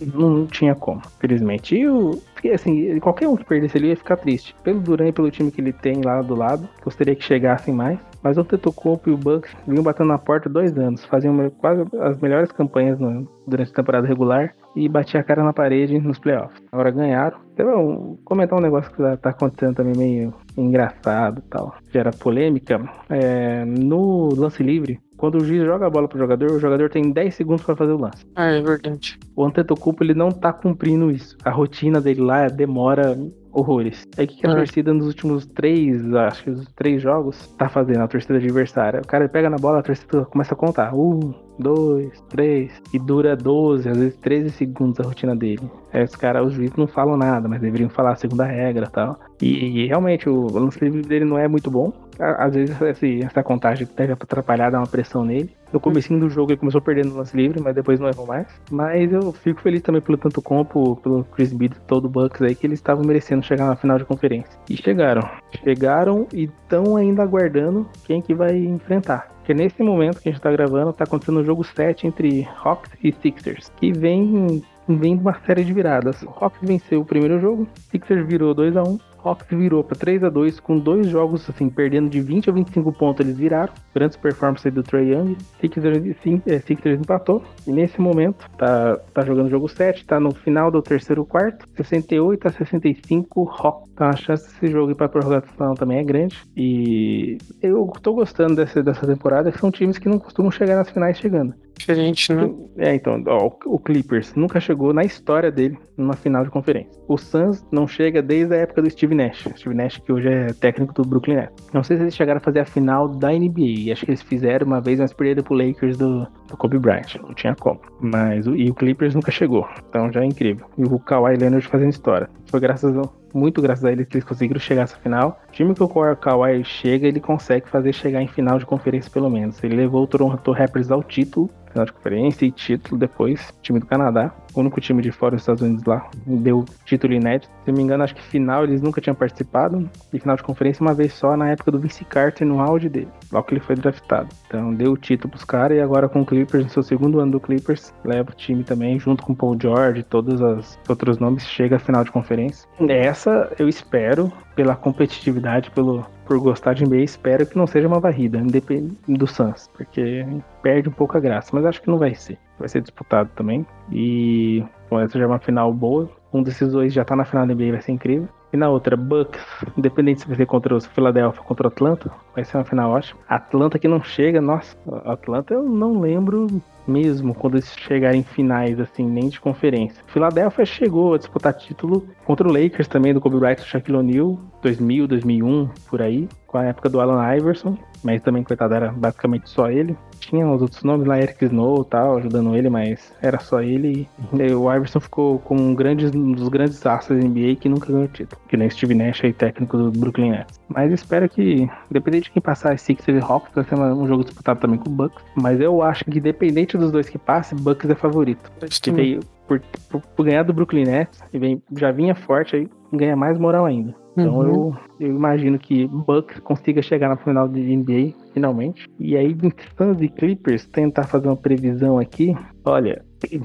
não 0.00 0.46
tinha 0.46 0.74
como, 0.74 1.02
felizmente. 1.18 1.76
E 1.76 1.88
o, 1.88 2.20
assim, 2.52 2.98
qualquer 3.00 3.28
um 3.28 3.36
que 3.36 3.44
perdesse 3.44 3.78
ele 3.78 3.88
ia 3.88 3.96
ficar 3.96 4.16
triste. 4.16 4.54
Pelo 4.62 4.80
Duran 4.80 5.08
e 5.08 5.12
pelo 5.12 5.30
time 5.30 5.50
que 5.50 5.60
ele 5.60 5.72
tem 5.72 6.00
lá 6.02 6.22
do 6.22 6.34
lado, 6.34 6.68
gostaria 6.82 7.14
que 7.14 7.24
chegassem 7.24 7.74
mais. 7.74 7.98
Mas 8.22 8.36
o 8.36 8.44
Tetocompo 8.44 9.08
e 9.08 9.12
o 9.12 9.16
Bucks 9.16 9.54
vinham 9.66 9.82
batendo 9.82 10.08
na 10.08 10.18
porta 10.18 10.48
dois 10.48 10.76
anos, 10.76 11.04
faziam 11.04 11.50
quase 11.50 11.84
as 12.00 12.20
melhores 12.20 12.50
campanhas 12.50 12.98
no, 12.98 13.28
durante 13.46 13.70
a 13.70 13.74
temporada 13.74 14.06
regular 14.06 14.54
e 14.74 14.88
batiam 14.88 15.20
a 15.20 15.24
cara 15.24 15.44
na 15.44 15.52
parede 15.52 15.98
nos 16.00 16.18
playoffs. 16.18 16.60
Agora 16.72 16.90
ganharam. 16.90 17.38
Então, 17.54 18.18
comentar 18.24 18.58
um 18.58 18.62
negócio 18.62 18.90
que 18.90 19.16
tá 19.18 19.30
acontecendo 19.30 19.76
também 19.76 19.96
meio 19.96 20.34
engraçado 20.56 21.42
e 21.44 21.48
tal. 21.48 21.74
Gera 21.92 22.10
polêmica. 22.10 22.80
É, 23.08 23.64
no 23.64 24.34
lance 24.34 24.62
livre, 24.62 25.00
quando 25.18 25.36
o 25.36 25.44
juiz 25.44 25.64
joga 25.64 25.86
a 25.86 25.90
bola 25.90 26.08
pro 26.08 26.18
jogador, 26.18 26.52
o 26.52 26.60
jogador 26.60 26.88
tem 26.88 27.10
10 27.10 27.34
segundos 27.34 27.64
para 27.64 27.76
fazer 27.76 27.92
o 27.92 27.98
lance. 27.98 28.24
Ah, 28.34 28.46
é 28.46 28.62
verdade. 28.62 29.18
O 29.36 29.44
Antetokounmpo, 29.44 30.02
ele 30.02 30.14
não 30.14 30.30
tá 30.30 30.52
cumprindo 30.52 31.10
isso. 31.10 31.36
A 31.44 31.50
rotina 31.50 32.00
dele 32.00 32.22
lá 32.22 32.46
demora 32.46 33.18
horrores. 33.52 34.06
Aí 34.16 34.24
o 34.24 34.28
que, 34.28 34.36
que 34.36 34.46
a 34.46 34.50
é. 34.50 34.54
torcida 34.54 34.94
nos 34.94 35.06
últimos 35.06 35.44
três, 35.46 36.14
acho 36.14 36.44
que 36.44 36.50
os 36.50 36.66
três 36.74 37.02
jogos, 37.02 37.48
tá 37.58 37.68
fazendo, 37.68 38.00
a 38.00 38.08
torcida 38.08 38.36
adversária? 38.36 39.00
O 39.00 39.06
cara 39.06 39.28
pega 39.28 39.50
na 39.50 39.56
bola, 39.56 39.80
a 39.80 39.82
torcida 39.82 40.24
começa 40.26 40.54
a 40.54 40.56
contar. 40.56 40.94
Um, 40.94 41.34
dois, 41.58 42.12
três. 42.28 42.80
E 42.92 42.98
dura 42.98 43.36
12, 43.36 43.88
às 43.88 43.98
vezes 43.98 44.16
13 44.18 44.50
segundos 44.50 45.00
a 45.00 45.02
rotina 45.02 45.34
dele. 45.34 45.68
Aí 45.92 46.04
os 46.04 46.14
caras, 46.14 46.46
os 46.46 46.52
juízes 46.54 46.76
não 46.76 46.86
falam 46.86 47.16
nada, 47.16 47.48
mas 47.48 47.60
deveriam 47.60 47.90
falar 47.90 48.12
a 48.12 48.16
segunda 48.16 48.44
regra 48.44 48.86
e 48.86 48.90
tal. 48.90 49.18
E, 49.42 49.82
e 49.82 49.86
realmente 49.86 50.28
o 50.28 50.46
lance 50.46 50.78
livre 50.82 51.02
dele 51.02 51.24
não 51.24 51.38
é 51.38 51.48
muito 51.48 51.70
bom. 51.70 51.92
Às 52.18 52.54
vezes 52.54 52.80
esse, 52.80 53.24
essa 53.24 53.42
contagem 53.42 53.88
deve 53.96 54.12
atrapalhar, 54.12 54.70
dar 54.70 54.78
uma 54.78 54.86
pressão 54.86 55.24
nele. 55.24 55.56
No 55.72 55.78
começo 55.78 56.16
do 56.18 56.30
jogo 56.30 56.52
ele 56.52 56.58
começou 56.58 56.80
perdendo 56.80 57.16
lance 57.16 57.36
livre, 57.36 57.60
mas 57.60 57.74
depois 57.74 58.00
não 58.00 58.08
errou 58.08 58.26
mais. 58.26 58.46
Mas 58.70 59.12
eu 59.12 59.32
fico 59.32 59.60
feliz 59.60 59.82
também 59.82 60.00
pelo 60.00 60.16
tanto 60.16 60.40
compo, 60.40 60.96
pelo 60.96 61.24
Chris 61.24 61.52
Bid 61.52 61.78
todo 61.86 62.06
o 62.06 62.08
Bucks 62.08 62.40
aí, 62.40 62.54
que 62.54 62.66
eles 62.66 62.78
estavam 62.78 63.04
merecendo 63.04 63.44
chegar 63.44 63.66
na 63.66 63.76
final 63.76 63.98
de 63.98 64.04
conferência. 64.04 64.58
E 64.68 64.76
chegaram. 64.76 65.28
Chegaram 65.62 66.26
e 66.32 66.44
estão 66.44 66.96
ainda 66.96 67.22
aguardando 67.22 67.86
quem 68.04 68.22
que 68.22 68.34
vai 68.34 68.56
enfrentar. 68.56 69.28
Porque 69.38 69.52
nesse 69.54 69.82
momento 69.82 70.20
que 70.20 70.28
a 70.28 70.32
gente 70.32 70.40
tá 70.40 70.50
gravando, 70.50 70.92
tá 70.92 71.04
acontecendo 71.04 71.40
o 71.40 71.44
jogo 71.44 71.62
7 71.62 72.06
entre 72.06 72.46
Hawks 72.62 72.90
e 73.02 73.12
Sixers, 73.12 73.70
que 73.76 73.92
vem 73.92 74.62
vem 74.96 75.16
uma 75.16 75.34
série 75.40 75.64
de 75.64 75.72
viradas. 75.72 76.22
O 76.22 76.30
Hawks 76.30 76.60
venceu 76.62 77.00
o 77.00 77.04
primeiro 77.04 77.38
jogo, 77.38 77.68
Sixers 77.90 78.26
virou 78.26 78.54
2 78.54 78.76
a 78.76 78.82
1 78.82 78.98
Hawks 79.22 79.46
virou 79.50 79.82
para 79.82 79.96
3 79.96 80.24
a 80.24 80.28
2 80.28 80.60
com 80.60 80.78
dois 80.78 81.06
jogos 81.06 81.48
assim 81.48 81.68
perdendo 81.68 82.08
de 82.08 82.20
20 82.20 82.50
a 82.50 82.52
25 82.52 82.92
pontos 82.92 83.24
eles 83.24 83.38
viraram. 83.38 83.72
Grandes 83.94 84.16
performances 84.16 84.72
do 84.72 84.82
Trey 84.82 85.12
Young. 85.12 85.36
Sixers, 85.60 86.40
é, 86.46 86.92
empatou 86.92 87.42
e 87.66 87.72
nesse 87.72 88.00
momento 88.00 88.48
tá, 88.56 88.96
tá 89.12 89.24
jogando 89.24 89.50
jogo 89.50 89.68
7, 89.68 90.04
tá 90.04 90.20
no 90.20 90.32
final 90.32 90.70
do 90.70 90.82
terceiro 90.82 91.24
quarto, 91.24 91.66
68 91.76 92.48
a 92.48 92.52
65 92.52 93.50
Hawks. 93.50 93.88
Então 93.92 94.08
a 94.08 94.16
chance 94.16 94.44
desse 94.48 94.68
jogo 94.68 94.92
ir 94.92 94.94
para 94.94 95.08
prorrogação 95.08 95.74
também 95.74 95.98
é 95.98 96.04
grande 96.04 96.38
e 96.56 97.38
eu 97.60 97.90
tô 98.02 98.12
gostando 98.14 98.54
dessa, 98.54 98.82
dessa 98.82 99.06
temporada, 99.06 99.50
são 99.52 99.70
times 99.70 99.98
que 99.98 100.08
não 100.08 100.18
costumam 100.18 100.50
chegar 100.50 100.76
nas 100.76 100.90
finais 100.90 101.18
chegando. 101.18 101.54
Diferente, 101.78 102.32
né? 102.32 102.50
É, 102.76 102.94
então, 102.94 103.22
ó, 103.26 103.50
o 103.64 103.78
Clippers 103.78 104.34
nunca 104.34 104.60
chegou 104.60 104.92
na 104.92 105.04
história 105.04 105.50
dele 105.50 105.78
numa 105.96 106.14
final 106.14 106.44
de 106.44 106.50
conferência. 106.50 107.00
O 107.06 107.16
Suns 107.16 107.64
não 107.70 107.86
chega 107.86 108.20
desde 108.20 108.54
a 108.54 108.58
época 108.58 108.82
do 108.82 108.90
Steve 108.90 109.14
Nash. 109.14 109.48
Steve 109.56 109.74
Nash, 109.74 109.98
que 109.98 110.12
hoje 110.12 110.28
é 110.28 110.46
técnico 110.52 110.92
do 110.92 111.08
Brooklyn 111.08 111.36
Nets. 111.36 111.68
Não 111.72 111.82
sei 111.82 111.96
se 111.96 112.02
eles 112.02 112.16
chegaram 112.16 112.38
a 112.38 112.42
fazer 112.42 112.60
a 112.60 112.64
final 112.64 113.08
da 113.08 113.30
NBA. 113.30 113.92
Acho 113.92 114.04
que 114.04 114.10
eles 114.10 114.22
fizeram 114.22 114.66
uma 114.66 114.80
vez, 114.80 114.98
mas 114.98 115.12
perderam 115.12 115.42
pro 115.42 115.54
Lakers 115.54 115.96
do, 115.96 116.26
do 116.48 116.56
Kobe 116.56 116.78
Bryant. 116.78 117.14
Não 117.22 117.32
tinha 117.34 117.54
como. 117.54 117.80
Mas 118.00 118.46
e 118.46 118.70
o 118.70 118.74
Clippers 118.74 119.14
nunca 119.14 119.30
chegou. 119.30 119.66
Então 119.88 120.12
já 120.12 120.22
é 120.22 120.24
incrível. 120.24 120.66
E 120.76 120.84
o 120.84 120.98
Kawhi 120.98 121.36
Leonard 121.36 121.66
fazendo 121.68 121.90
história. 121.90 122.28
Foi 122.46 122.60
graças 122.60 122.96
ao, 122.96 123.12
muito 123.34 123.60
graças 123.60 123.84
a 123.84 123.92
eles 123.92 124.06
que 124.06 124.16
eles 124.16 124.24
conseguiram 124.24 124.60
chegar 124.60 124.82
a 124.82 124.84
essa 124.84 124.96
final. 124.96 125.40
O 125.48 125.52
time 125.52 125.74
que 125.74 125.82
o 125.82 126.16
Kawhi 126.16 126.64
chega, 126.64 127.06
ele 127.06 127.20
consegue 127.20 127.68
fazer 127.68 127.92
chegar 127.92 128.22
em 128.22 128.28
final 128.28 128.58
de 128.58 128.66
conferência 128.66 129.10
pelo 129.10 129.30
menos. 129.30 129.62
Ele 129.62 129.76
levou 129.76 130.02
o 130.02 130.06
Toronto 130.06 130.52
Raptors 130.52 130.90
ao 130.90 131.02
título 131.02 131.50
final 131.78 131.84
de 131.84 131.92
conferência 131.92 132.46
e 132.46 132.50
título 132.50 132.98
depois, 132.98 133.52
time 133.62 133.78
do 133.78 133.86
Canadá. 133.86 134.34
O 134.54 134.60
único 134.60 134.80
time 134.80 135.02
de 135.02 135.12
fora 135.12 135.32
dos 135.32 135.42
Estados 135.42 135.62
Unidos 135.62 135.84
lá 135.84 136.08
deu 136.26 136.64
título 136.84 137.12
inédito. 137.12 137.50
Se 137.64 137.70
não 137.70 137.76
me 137.76 137.82
engano, 137.82 138.04
acho 138.04 138.14
que 138.14 138.22
final 138.22 138.64
eles 138.64 138.80
nunca 138.80 139.00
tinham 139.00 139.14
participado. 139.14 139.88
E 140.12 140.18
final 140.18 140.36
de 140.36 140.42
conferência 140.42 140.82
uma 140.82 140.94
vez 140.94 141.12
só 141.12 141.36
na 141.36 141.50
época 141.50 141.70
do 141.70 141.78
Vince 141.78 142.04
Carter 142.04 142.46
no 142.46 142.60
auge 142.60 142.88
dele, 142.88 143.08
logo 143.30 143.46
que 143.46 143.54
ele 143.54 143.60
foi 143.60 143.76
draftado. 143.76 144.28
Então 144.46 144.74
deu 144.74 144.92
o 144.92 144.96
título 144.96 145.30
pros 145.30 145.44
caras 145.44 145.76
e 145.76 145.80
agora 145.80 146.08
com 146.08 146.22
o 146.22 146.26
Clippers, 146.26 146.64
no 146.64 146.70
seu 146.70 146.82
segundo 146.82 147.20
ano 147.20 147.32
do 147.32 147.40
Clippers, 147.40 147.92
leva 148.04 148.30
o 148.30 148.34
time 148.34 148.64
também, 148.64 148.98
junto 148.98 149.22
com 149.22 149.32
o 149.32 149.36
Paul 149.36 149.56
George 149.60 150.02
todos 150.02 150.40
os 150.40 150.78
outros 150.88 151.18
nomes, 151.18 151.46
chega 151.46 151.76
à 151.76 151.78
final 151.78 152.04
de 152.04 152.10
conferência. 152.10 152.68
Essa 152.88 153.52
eu 153.58 153.68
espero, 153.68 154.32
pela 154.58 154.74
competitividade, 154.74 155.70
pelo, 155.70 156.04
por 156.26 156.36
gostar 156.40 156.74
de 156.74 156.84
NBA, 156.84 156.96
espero 156.96 157.46
que 157.46 157.56
não 157.56 157.64
seja 157.64 157.86
uma 157.86 158.00
varrida, 158.00 158.38
independente 158.38 158.96
do 159.06 159.24
Suns, 159.24 159.70
porque 159.72 160.26
perde 160.60 160.88
um 160.88 160.92
pouco 160.92 161.16
a 161.16 161.20
graça, 161.20 161.50
mas 161.52 161.64
acho 161.64 161.80
que 161.80 161.88
não 161.88 161.96
vai 161.96 162.12
ser. 162.12 162.36
Vai 162.58 162.68
ser 162.68 162.80
disputado 162.80 163.30
também. 163.36 163.64
E 163.92 164.64
bom, 164.90 164.98
essa 164.98 165.16
já 165.16 165.26
é 165.26 165.28
uma 165.28 165.38
final 165.38 165.72
boa. 165.72 166.10
Um 166.32 166.42
desses 166.42 166.72
dois 166.72 166.92
já 166.92 167.04
tá 167.04 167.14
na 167.14 167.24
final 167.24 167.46
da 167.46 167.54
NBA, 167.54 167.70
vai 167.70 167.80
ser 167.80 167.92
incrível. 167.92 168.28
E 168.52 168.56
na 168.56 168.68
outra, 168.68 168.96
Bucks, 168.96 169.40
independente 169.78 170.22
se 170.22 170.26
vai 170.26 170.36
ser 170.36 170.46
contra 170.46 170.74
os 170.74 170.86
Philadelphia 170.86 171.40
ou 171.40 171.46
contra 171.46 171.68
o 171.68 171.70
Atlanta, 171.70 172.10
vai 172.34 172.44
ser 172.44 172.56
uma 172.56 172.64
final 172.64 172.90
ótima. 172.90 173.20
Atlanta 173.28 173.78
que 173.78 173.86
não 173.86 174.02
chega, 174.02 174.40
nossa, 174.40 174.76
Atlanta 175.04 175.54
eu 175.54 175.62
não 175.62 176.00
lembro 176.00 176.48
mesmo 176.88 177.34
quando 177.34 177.54
eles 177.54 177.72
chegarem 177.76 178.20
em 178.20 178.24
finais, 178.24 178.80
assim, 178.80 179.04
nem 179.04 179.28
de 179.28 179.40
conferência. 179.40 180.02
Philadelphia 180.06 180.64
chegou 180.64 181.14
a 181.14 181.18
disputar 181.18 181.52
título 181.52 182.08
contra 182.24 182.48
o 182.48 182.52
Lakers 182.52 182.88
também, 182.88 183.12
do 183.12 183.20
Kobe 183.20 183.38
Bryant 183.38 183.58
e 183.58 183.64
Shaquille 183.64 183.98
O'Neal, 183.98 184.38
2000, 184.62 185.06
2001, 185.06 185.68
por 185.88 186.02
aí, 186.02 186.28
com 186.48 186.56
a 186.58 186.64
época 186.64 186.88
do 186.88 187.00
Alan 187.00 187.36
Iverson, 187.36 187.76
mas 188.02 188.22
também, 188.22 188.42
coitado, 188.42 188.74
era 188.74 188.90
basicamente 188.90 189.48
só 189.48 189.70
ele. 189.70 189.96
Tinha 190.18 190.48
os 190.48 190.62
outros 190.62 190.82
nomes 190.82 191.06
lá, 191.06 191.18
Eric 191.18 191.44
Snow 191.44 191.82
e 191.82 191.90
tal, 191.90 192.16
ajudando 192.16 192.56
ele, 192.56 192.68
mas 192.68 193.12
era 193.20 193.38
só 193.38 193.60
ele. 193.60 194.08
E 194.32 194.52
o 194.52 194.72
Iverson 194.72 194.98
ficou 194.98 195.38
como 195.40 195.62
um, 195.62 195.74
grande, 195.74 196.06
um 196.06 196.32
dos 196.32 196.48
grandes 196.48 196.84
astros 196.84 197.20
da 197.20 197.28
NBA 197.28 197.56
que 197.56 197.68
nunca 197.68 197.92
ganhou 197.92 198.08
título. 198.08 198.40
Que 198.48 198.56
nem 198.56 198.70
Steve 198.70 198.94
Nash 198.94 199.22
aí, 199.24 199.32
técnico 199.32 199.76
do 199.76 199.90
Brooklyn 199.90 200.30
Nets. 200.30 200.58
Mas 200.68 200.90
espero 200.90 201.28
que, 201.28 201.68
independente 201.90 202.24
de 202.24 202.30
quem 202.30 202.42
passar, 202.42 202.78
Sixers 202.78 203.22
e 203.22 203.24
Hawks, 203.24 203.52
vai 203.54 203.64
ser 203.64 203.74
um 203.74 204.06
jogo 204.06 204.24
disputado 204.24 204.60
também 204.60 204.78
com 204.78 204.88
o 204.88 204.92
Bucks. 204.92 205.22
Mas 205.34 205.60
eu 205.60 205.82
acho 205.82 206.04
que, 206.04 206.18
independente 206.18 206.78
dos 206.78 206.90
dois 206.90 207.08
que 207.08 207.18
passem, 207.18 207.58
Bucks 207.58 207.88
é 207.88 207.94
favorito. 207.94 208.50
Que 208.82 208.90
veio 208.90 209.20
por, 209.46 209.60
por, 209.88 210.00
por, 210.00 210.26
ganhar 210.26 210.42
do 210.42 210.52
Brooklyn 210.52 210.84
Nets, 210.84 211.20
e 211.32 211.38
vem, 211.38 211.62
já 211.76 211.90
vinha 211.90 212.14
forte 212.14 212.54
aí, 212.54 212.68
ganha 212.92 213.16
mais 213.16 213.38
moral 213.38 213.66
ainda. 213.66 213.94
Então 214.12 214.38
uhum. 214.38 214.46
eu, 214.46 214.76
eu 215.00 215.08
imagino 215.08 215.58
que 215.58 215.86
Bucks 215.86 216.40
consiga 216.40 216.82
chegar 216.82 217.08
na 217.08 217.16
final 217.16 217.48
de 217.48 217.60
NBA, 217.60 218.14
finalmente. 218.34 218.88
E 218.98 219.16
aí, 219.16 219.30
em 219.30 219.52
Suns 219.76 220.02
e 220.02 220.08
Clippers, 220.08 220.66
tentar 220.66 221.04
fazer 221.04 221.28
uma 221.28 221.36
previsão 221.36 221.98
aqui. 221.98 222.36
Olha, 222.64 223.04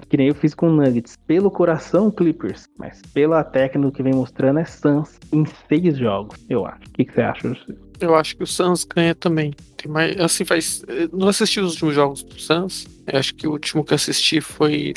que 0.10 0.18
nem 0.18 0.30
eu 0.30 0.36
fiz 0.36 0.56
com 0.56 0.70
Nuggets. 0.70 1.16
Pelo 1.28 1.52
coração, 1.52 2.10
Clippers. 2.10 2.68
Mas 2.78 3.02
pela 3.14 3.44
técnica 3.44 3.92
que 3.92 4.04
vem 4.04 4.14
mostrando 4.14 4.60
é 4.60 4.66
Suns 4.66 5.20
em 5.32 5.46
seis 5.68 5.98
jogos, 5.98 6.44
eu 6.50 6.66
acho. 6.66 6.88
O 6.88 6.92
que, 6.94 7.06
que 7.06 7.14
você 7.14 7.22
acha, 7.22 7.56
Eu 8.00 8.16
acho 8.16 8.36
que 8.36 8.44
o 8.44 8.48
Suns 8.48 8.84
ganha 8.84 9.14
também. 9.14 9.54
Tem 9.78 9.92
mais, 9.92 10.20
assim, 10.20 10.44
faz. 10.44 10.84
Não 11.12 11.28
assisti 11.28 11.60
os 11.60 11.74
últimos 11.74 11.94
jogos 11.94 12.24
do 12.24 12.40
Suns. 12.40 12.88
Eu 13.06 13.20
acho 13.20 13.36
que 13.36 13.48
o 13.48 13.52
último 13.52 13.84
que 13.84 13.94
assisti 13.94 14.42
foi 14.42 14.94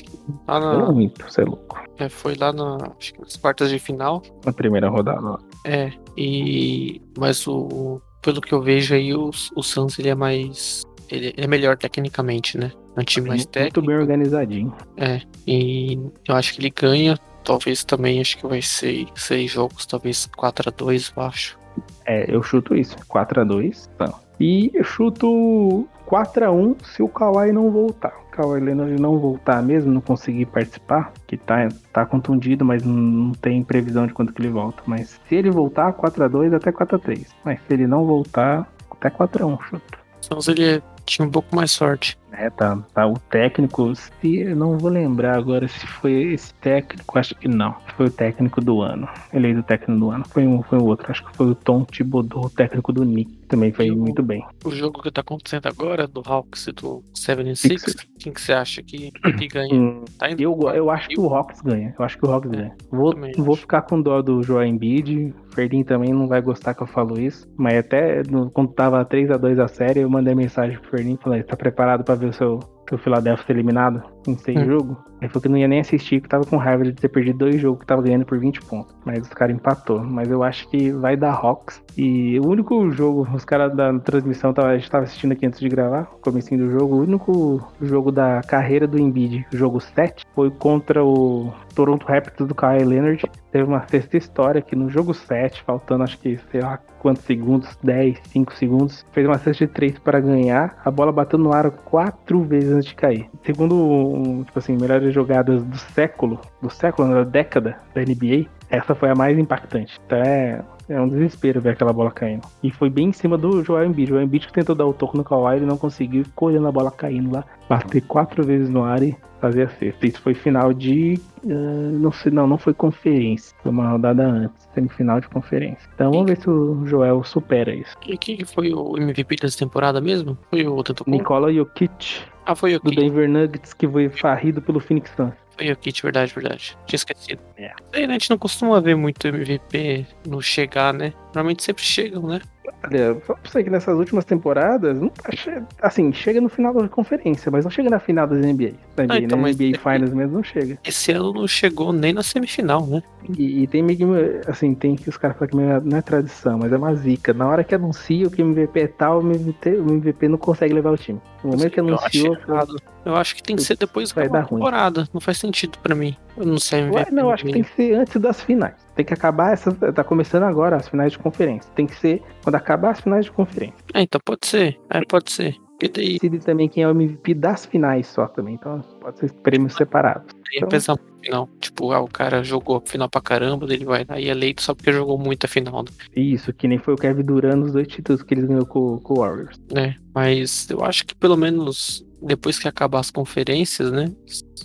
lá 0.49 0.59
na. 0.59 0.91
muito, 0.91 1.23
você 1.23 1.43
é 1.43 1.45
louco. 1.45 1.86
É, 1.99 2.09
foi 2.09 2.35
lá 2.35 2.53
na, 2.53 2.77
acho 2.99 3.15
que 3.15 3.21
nas 3.21 3.37
quartas 3.37 3.71
de 3.71 3.79
final. 3.79 4.23
Na 4.45 4.53
primeira 4.53 4.89
rodada. 4.89 5.39
É, 5.65 5.93
e 6.17 7.01
mas 7.19 7.47
o 7.47 8.01
pelo 8.23 8.41
que 8.41 8.53
eu 8.53 8.61
vejo 8.61 8.95
aí 8.95 9.15
o, 9.15 9.31
o 9.55 9.63
Suns 9.63 9.99
ele 9.99 10.09
é 10.09 10.15
mais 10.15 10.85
ele 11.11 11.33
é 11.37 11.47
melhor 11.47 11.77
tecnicamente, 11.77 12.59
né? 12.59 12.73
É 12.97 13.01
um 13.01 13.05
time 13.05 13.29
mais 13.29 13.47
técnico. 13.47 13.81
Muito 13.81 13.87
bem 13.87 13.97
organizadinho. 13.97 14.75
É, 14.97 15.21
e 15.47 15.99
eu 16.27 16.35
acho 16.35 16.55
que 16.55 16.61
ele 16.61 16.71
ganha, 16.71 17.17
talvez 17.45 17.85
também 17.85 18.21
acho 18.21 18.39
que 18.39 18.47
vai 18.47 18.63
ser 18.63 19.07
seis 19.15 19.53
jogos, 19.53 19.87
talvez 19.87 20.27
4 20.37 20.69
a 20.69 20.73
2, 20.73 21.13
eu 21.17 21.23
acho. 21.23 21.59
É, 22.07 22.25
eu 22.35 22.43
chuto 22.43 22.75
isso, 22.75 22.97
4 23.07 23.43
a 23.43 23.45
2. 23.45 23.91
Então, 23.95 24.15
E 24.41 24.71
eu 24.75 24.83
chuto 24.83 25.87
4x1 26.07 26.77
se 26.85 27.03
o 27.03 27.09
Kawhi 27.09 27.53
não 27.53 27.71
voltar. 27.71 28.15
O 28.37 28.43
Kawhi 28.43 28.61
Leonard 28.61 29.01
não 29.01 29.18
voltar 29.18 29.62
mesmo, 29.62 29.91
não 29.91 30.01
conseguir 30.03 30.45
participar, 30.45 31.11
que 31.26 31.39
tá, 31.39 31.68
tá 31.91 32.05
contundido, 32.05 32.66
mas 32.66 32.82
não 32.84 33.32
tem 33.32 33.62
previsão 33.62 34.07
de 34.07 34.12
quando 34.12 34.30
que 34.30 34.43
ele 34.43 34.51
volta. 34.51 34.82
Mas 34.84 35.18
se 35.26 35.34
ele 35.34 35.51
voltar, 35.51 35.95
4x2 35.95 36.55
até 36.55 36.70
4x3. 36.70 37.28
Mas 37.43 37.59
se 37.61 37.72
ele 37.72 37.87
não 37.87 38.05
voltar, 38.05 38.70
até 38.91 39.09
4x1, 39.09 39.59
chuto. 39.62 39.99
Então 40.22 40.39
ele 40.49 40.82
tinha 41.07 41.26
um 41.26 41.30
pouco 41.30 41.57
mais 41.57 41.70
sorte. 41.70 42.18
É, 42.32 42.51
tá, 42.51 42.76
tá. 42.93 43.07
O 43.07 43.18
técnico, 43.18 43.95
se 43.95 44.41
eu 44.41 44.55
não 44.55 44.76
vou 44.76 44.91
lembrar 44.91 45.39
agora 45.39 45.66
se 45.66 45.87
foi 45.87 46.34
esse 46.34 46.53
técnico, 46.55 47.18
acho 47.18 47.34
que 47.34 47.49
não. 47.49 47.74
Foi 47.97 48.07
o 48.07 48.11
técnico 48.11 48.61
do 48.61 48.82
ano. 48.82 49.09
Eleito 49.32 49.62
técnico 49.62 49.99
do 49.99 50.11
ano. 50.11 50.24
Foi 50.28 50.47
um, 50.47 50.62
foi 50.62 50.78
o 50.78 50.84
outro. 50.84 51.11
Acho 51.11 51.24
que 51.24 51.34
foi 51.34 51.47
o 51.47 51.55
Tom 51.55 51.84
Thibodeau, 51.84 52.45
o 52.45 52.51
técnico 52.51 52.93
do 52.93 53.05
Nick. 53.05 53.36
Também 53.49 53.73
foi 53.73 53.91
o, 53.91 53.97
muito 53.97 54.23
bem. 54.23 54.45
O 54.65 54.71
jogo 54.71 55.03
que 55.03 55.11
tá 55.11 55.21
acontecendo 55.21 55.67
agora, 55.67 56.07
do 56.07 56.23
Hawks 56.25 56.67
e 56.67 56.73
do 56.73 57.05
76, 57.15 57.85
quem 58.19 58.33
que 58.33 58.41
você 58.41 58.53
acha 58.53 58.83
que, 58.83 59.13
que 59.13 59.47
ganha? 59.49 59.75
Hum, 59.75 60.05
tá 60.19 60.31
indo 60.31 60.43
eu, 60.43 60.59
eu 60.75 60.91
acho 60.91 61.09
que 61.09 61.21
o 61.21 61.33
Hawks 61.33 61.61
ganha. 61.61 61.95
Eu 61.99 62.05
acho 62.05 62.19
que 62.19 62.27
o 62.27 62.31
Hawks 62.31 62.53
é, 62.53 62.57
ganha. 62.57 62.77
Vou, 62.91 63.15
vou 63.39 63.57
ficar 63.57 63.83
com 63.83 64.01
dó 64.01 64.21
do 64.21 64.43
Joel 64.43 64.67
Embiid. 64.67 65.33
Ferdinand 65.57 65.85
também 65.85 66.13
não 66.13 66.29
vai 66.29 66.43
gostar 66.43 66.75
que 66.75 66.83
eu 66.83 66.87
falo 66.87 67.19
isso. 67.19 67.49
Mas 67.57 67.79
até 67.79 68.23
no, 68.31 68.51
quando 68.51 68.73
tava 68.73 69.05
3x2 69.05 69.59
a 69.63 69.67
série, 69.67 70.01
eu 70.01 70.11
mandei 70.11 70.35
mensagem 70.35 70.79
pro 70.79 71.01
e 71.01 71.17
falei: 71.17 71.43
tá 71.43 71.57
preparado 71.57 72.05
pra 72.05 72.15
ver 72.15 72.27
o 72.27 72.33
seu, 72.33 72.61
seu 72.89 72.99
Philadelphia 72.99 73.47
ser 73.47 73.53
eliminado 73.55 74.03
em 74.29 74.37
seis 74.37 74.61
hum. 74.61 74.67
jogos? 74.67 74.97
Ele 75.21 75.31
falou 75.31 75.43
que 75.43 75.49
não 75.49 75.57
ia 75.57 75.67
nem 75.67 75.81
assistir, 75.81 76.21
que 76.21 76.29
tava 76.29 76.45
com 76.45 76.59
raiva 76.59 76.85
de 76.85 76.93
ter 76.93 77.09
perdido 77.09 77.39
dois 77.39 77.59
jogos 77.59 77.81
que 77.81 77.87
tava 77.87 78.03
ganhando 78.03 78.27
por 78.27 78.39
20 78.39 78.61
pontos. 78.63 78.95
Mas 79.05 79.21
os 79.21 79.29
caras 79.29 79.57
empatou. 79.57 80.01
Mas 80.05 80.31
eu 80.31 80.43
acho 80.43 80.69
que 80.69 80.91
vai 80.93 81.17
dar 81.17 81.33
Hawks. 81.33 81.83
E 81.97 82.39
o 82.39 82.47
único 82.47 82.91
jogo, 82.91 83.27
os 83.35 83.45
caras 83.45 83.75
da 83.75 83.99
transmissão, 84.01 84.53
tava, 84.53 84.69
a 84.69 84.79
gente 84.79 84.91
tava 84.91 85.05
assistindo 85.05 85.33
aqui 85.33 85.47
antes 85.47 85.59
de 85.59 85.69
gravar, 85.69 86.03
o 86.15 86.21
comecinho 86.21 86.67
do 86.67 86.71
jogo, 86.71 86.97
o 86.97 87.01
único 87.01 87.67
jogo 87.81 88.13
da 88.13 88.43
carreira 88.43 88.87
do 88.87 88.99
Embiid, 88.99 89.47
o 89.53 89.57
jogo 89.57 89.81
7, 89.81 90.27
foi 90.35 90.51
contra 90.51 91.03
o 91.03 91.51
Toronto 91.77 92.07
Raptors 92.07 92.49
do 92.49 92.55
Kawhi 92.55 92.83
Leonard. 92.83 93.22
Teve 93.53 93.64
uma 93.64 93.87
sexta 93.87 94.16
história 94.16 94.62
que 94.62 94.74
no 94.74 94.89
jogo 94.89 95.12
7, 95.12 95.62
faltando 95.62 96.03
acho 96.03 96.18
que, 96.18 96.39
sei 96.51 96.62
lá 96.62 96.79
quantos 96.99 97.22
segundos, 97.22 97.79
10, 97.85 98.18
5 98.24 98.55
segundos, 98.55 99.07
fez 99.12 99.27
uma 99.27 99.39
cesta 99.39 99.66
de 99.66 99.72
3 99.72 99.99
para 99.99 100.18
ganhar. 100.18 100.81
A 100.85 100.91
bola 100.91 101.12
bateu 101.12 101.39
no 101.39 101.53
aro 101.53 101.70
quatro 101.70 102.43
vezes 102.43 102.72
antes 102.72 102.89
de 102.89 102.95
cair. 102.95 103.29
Segundo, 103.45 104.43
tipo 104.45 104.59
assim, 104.59 104.77
melhores 104.77 105.14
jogadas 105.14 105.62
do 105.62 105.77
século, 105.77 106.41
do 106.61 106.70
século, 106.70 107.12
da 107.12 107.24
década 107.24 107.77
da 107.95 108.01
NBA, 108.01 108.49
essa 108.70 108.95
foi 108.95 109.11
a 109.11 109.14
mais 109.14 109.39
impactante. 109.39 110.01
Então 110.07 110.18
é, 110.18 110.62
é 110.89 111.01
um 111.01 111.09
desespero 111.09 111.61
ver 111.61 111.70
aquela 111.70 111.93
bola 111.93 112.11
caindo. 112.11 112.47
E 112.62 112.70
foi 112.70 112.89
bem 112.89 113.09
em 113.09 113.12
cima 113.12 113.37
do 113.37 113.62
Joel 113.64 113.87
Embiid. 113.87 114.11
O 114.11 114.14
Joel 114.14 114.24
Embiid 114.24 114.47
que 114.47 114.53
tentou 114.53 114.74
dar 114.74 114.87
o 114.87 114.93
toque 114.93 115.16
no 115.16 115.24
Kawhi, 115.24 115.57
ele 115.57 115.66
não 115.66 115.76
conseguiu, 115.76 116.24
ficou 116.24 116.49
olhando 116.49 116.68
a 116.68 116.72
bola 116.72 116.91
caindo 116.91 117.32
lá, 117.32 117.45
bater 117.68 118.03
quatro 118.03 118.45
vezes 118.45 118.68
no 118.68 118.84
ar 118.84 119.03
e 119.03 119.16
fazer 119.41 119.62
a 119.64 119.68
sexta. 119.68 120.07
Isso 120.07 120.20
foi 120.20 120.34
final 120.34 120.72
de. 120.72 121.20
Uh, 121.45 121.99
não 121.99 122.12
sei, 122.12 122.32
não, 122.32 122.47
não 122.47 122.59
foi 122.59 122.74
conferência. 122.74 123.55
Foi 123.62 123.70
uma 123.70 123.91
rodada 123.91 124.24
antes, 124.26 124.68
semifinal 124.74 125.20
de 125.20 125.28
conferência. 125.28 125.89
Então 125.95 126.11
vamos 126.11 126.26
ver 126.26 126.39
se 126.39 126.49
o 126.49 126.87
Joel 126.87 127.22
supera 127.24 127.74
isso. 127.74 127.97
E 128.07 128.16
quem 128.16 128.45
foi 128.45 128.72
o 128.72 128.97
MVP 128.97 129.37
dessa 129.37 129.59
temporada 129.59 130.01
mesmo? 130.01 130.37
Foi 130.51 130.66
o 130.66 130.82
Tanto 130.82 131.09
Nikola 131.09 131.53
Jokic. 131.53 132.20
Ah, 132.45 132.55
foi 132.55 132.70
o 132.70 132.74
Jokic. 132.74 132.95
Do 132.95 133.01
Denver 133.01 133.28
Nuggets, 133.28 133.72
que 133.74 133.89
foi 133.89 134.09
farrido 134.09 134.62
pelo 134.62 134.80
Phoenix 134.80 135.11
Suns. 135.16 135.34
Foi 135.57 135.73
o 135.73 135.77
Kit, 135.77 136.03
verdade, 136.03 136.35
verdade. 136.35 136.77
Tinha 136.87 136.97
esquecido. 136.97 137.41
É. 137.57 137.73
a 138.05 138.13
gente 138.13 138.29
não 138.29 138.37
costuma 138.37 138.81
ver 138.81 138.95
muito 138.95 139.27
MVP 139.27 140.07
no 140.27 140.43
chegar, 140.43 140.93
né? 140.93 141.13
Normalmente 141.27 141.63
sempre 141.63 141.83
chegam, 141.83 142.27
né? 142.27 142.41
Olha, 142.85 143.14
pra 143.14 143.37
você 143.45 143.64
que 143.64 143.71
nessas 143.71 143.97
últimas 143.97 144.25
temporadas, 144.25 144.99
não 144.99 145.09
tá 145.09 145.31
che... 145.33 145.51
assim, 145.81 146.12
chega 146.12 146.41
no 146.41 146.49
final 146.49 146.73
da 146.75 146.89
conferência, 146.89 147.51
mas 147.51 147.64
não 147.64 147.71
chega 147.71 147.91
na 147.91 147.99
final 147.99 148.27
das 148.27 148.39
NBA. 148.39 148.73
Da 148.95 149.05
NBA, 149.05 149.14
ah, 149.14 149.19
então, 149.19 149.41
né? 149.41 149.53
NBA 149.53 149.79
Finals 149.79 150.12
mesmo 150.12 150.37
não 150.37 150.43
chega. 150.43 150.79
Esse 150.85 151.12
ano 151.12 151.33
não 151.33 151.49
chegou 151.49 151.93
nem 151.93 152.12
na 152.12 152.23
semifinal, 152.23 152.87
né? 152.87 153.03
E, 153.37 153.62
e 153.62 153.67
tem 153.67 153.83
meio 153.83 153.99
que, 153.99 154.51
assim, 154.51 154.75
tem 154.75 154.95
que 154.95 155.09
os 155.09 155.17
caras 155.17 155.37
falam 155.37 155.51
que 155.51 155.89
não 155.89 155.97
é 155.97 156.03
tradição, 156.03 156.59
mas 156.59 156.73
é 156.73 156.77
uma 156.77 156.95
zica. 156.95 157.33
Na 157.33 157.47
hora 157.47 157.64
que 157.64 157.75
anuncia 157.75 158.29
que 158.31 158.43
o 158.43 158.47
MVP 158.47 158.81
é 158.81 158.87
tal, 158.87 159.21
o 159.21 159.23
MVP, 159.23 159.71
o 159.71 159.91
MVP 159.91 160.29
não 160.29 160.39
consegue 160.39 160.75
levar 160.75 160.93
o 160.93 160.97
time. 160.97 161.21
No 161.43 161.51
momento 161.51 161.73
que 161.73 161.81
anunciou. 161.81 162.37
Eu 162.47 162.57
acho, 162.57 162.77
eu 163.05 163.17
acho 163.17 163.37
que 163.37 163.43
tem 163.43 163.57
que 163.57 163.62
ser 163.62 163.77
depois 163.77 164.12
da 164.12 164.45
temporada. 164.45 165.09
Não 165.12 165.21
faz 165.21 165.39
sentido 165.39 165.79
pra 165.83 165.95
mim. 165.95 166.17
Eu 166.37 166.47
não 166.47 166.59
sei. 166.59 166.89
Ué, 166.91 167.07
não, 167.11 167.30
acho 167.30 167.45
que 167.45 167.53
tem 167.53 167.62
que 167.62 167.74
ser 167.74 167.95
antes 167.95 168.20
das 168.20 168.41
finais. 168.41 168.74
Tem 168.95 169.05
que 169.05 169.14
acabar 169.14 169.53
essa. 169.53 169.72
Tá 169.72 170.05
começando 170.05 170.45
agora 170.45 170.76
as 170.76 170.89
finais 170.89 171.12
de 171.12 171.18
conferência. 171.18 171.70
Tem 171.74 171.87
que 171.87 171.95
ser 171.97 172.22
quando 172.43 172.55
acabar 172.57 172.91
as 172.91 173.01
finais 173.01 173.24
de 173.24 173.32
conferência. 173.32 173.76
É, 173.95 174.03
então 174.03 174.20
pode 174.24 174.47
ser. 174.47 174.78
É, 174.91 175.01
pode 175.09 175.30
ser. 175.30 175.57
Porque 175.78 175.89
daí... 175.89 176.14
Decide 176.14 176.39
também 176.39 176.68
quem 176.68 176.82
é 176.82 176.89
o 176.89 176.91
MVP 176.91 177.34
das 177.34 177.66
finais 177.66 178.07
só 178.07 178.26
também. 178.26 178.55
Então 178.55 178.80
pode 179.01 179.18
ser 179.18 179.30
prêmios 179.32 179.74
separados. 179.74 180.34
Ia 180.53 180.59
então... 180.59 180.68
pensar 180.68 180.95
no 180.95 181.20
final. 181.22 181.49
Tipo, 181.61 181.93
ah, 181.93 182.01
o 182.01 182.09
cara 182.09 182.43
jogou 182.43 182.82
final 182.84 183.11
pra 183.11 183.20
caramba, 183.20 183.66
ele 183.70 183.84
vai 183.84 184.05
dar 184.05 184.20
eleito 184.20 184.62
só 184.62 184.74
porque 184.74 184.93
jogou 184.93 185.18
muita 185.18 185.47
final. 185.47 185.82
Né? 185.82 185.91
Isso, 186.16 186.53
que 186.53 186.66
nem 186.66 186.78
foi 186.78 186.95
o 186.95 186.97
Kevin 186.97 187.22
Durant 187.22 187.59
nos 187.59 187.72
dois 187.72 187.87
títulos 187.89 188.22
que 188.22 188.32
ele 188.32 188.47
ganhou 188.47 188.64
com, 188.64 188.99
com 189.01 189.14
o 189.14 189.18
Warriors. 189.18 189.61
É, 189.74 189.95
mas 190.14 190.68
eu 190.70 190.82
acho 190.82 191.07
que 191.07 191.14
pelo 191.14 191.37
menos 191.37 192.07
depois 192.22 192.59
que 192.59 192.66
acabar 192.66 193.01
as 193.01 193.11
conferências, 193.11 193.93
né? 193.93 194.11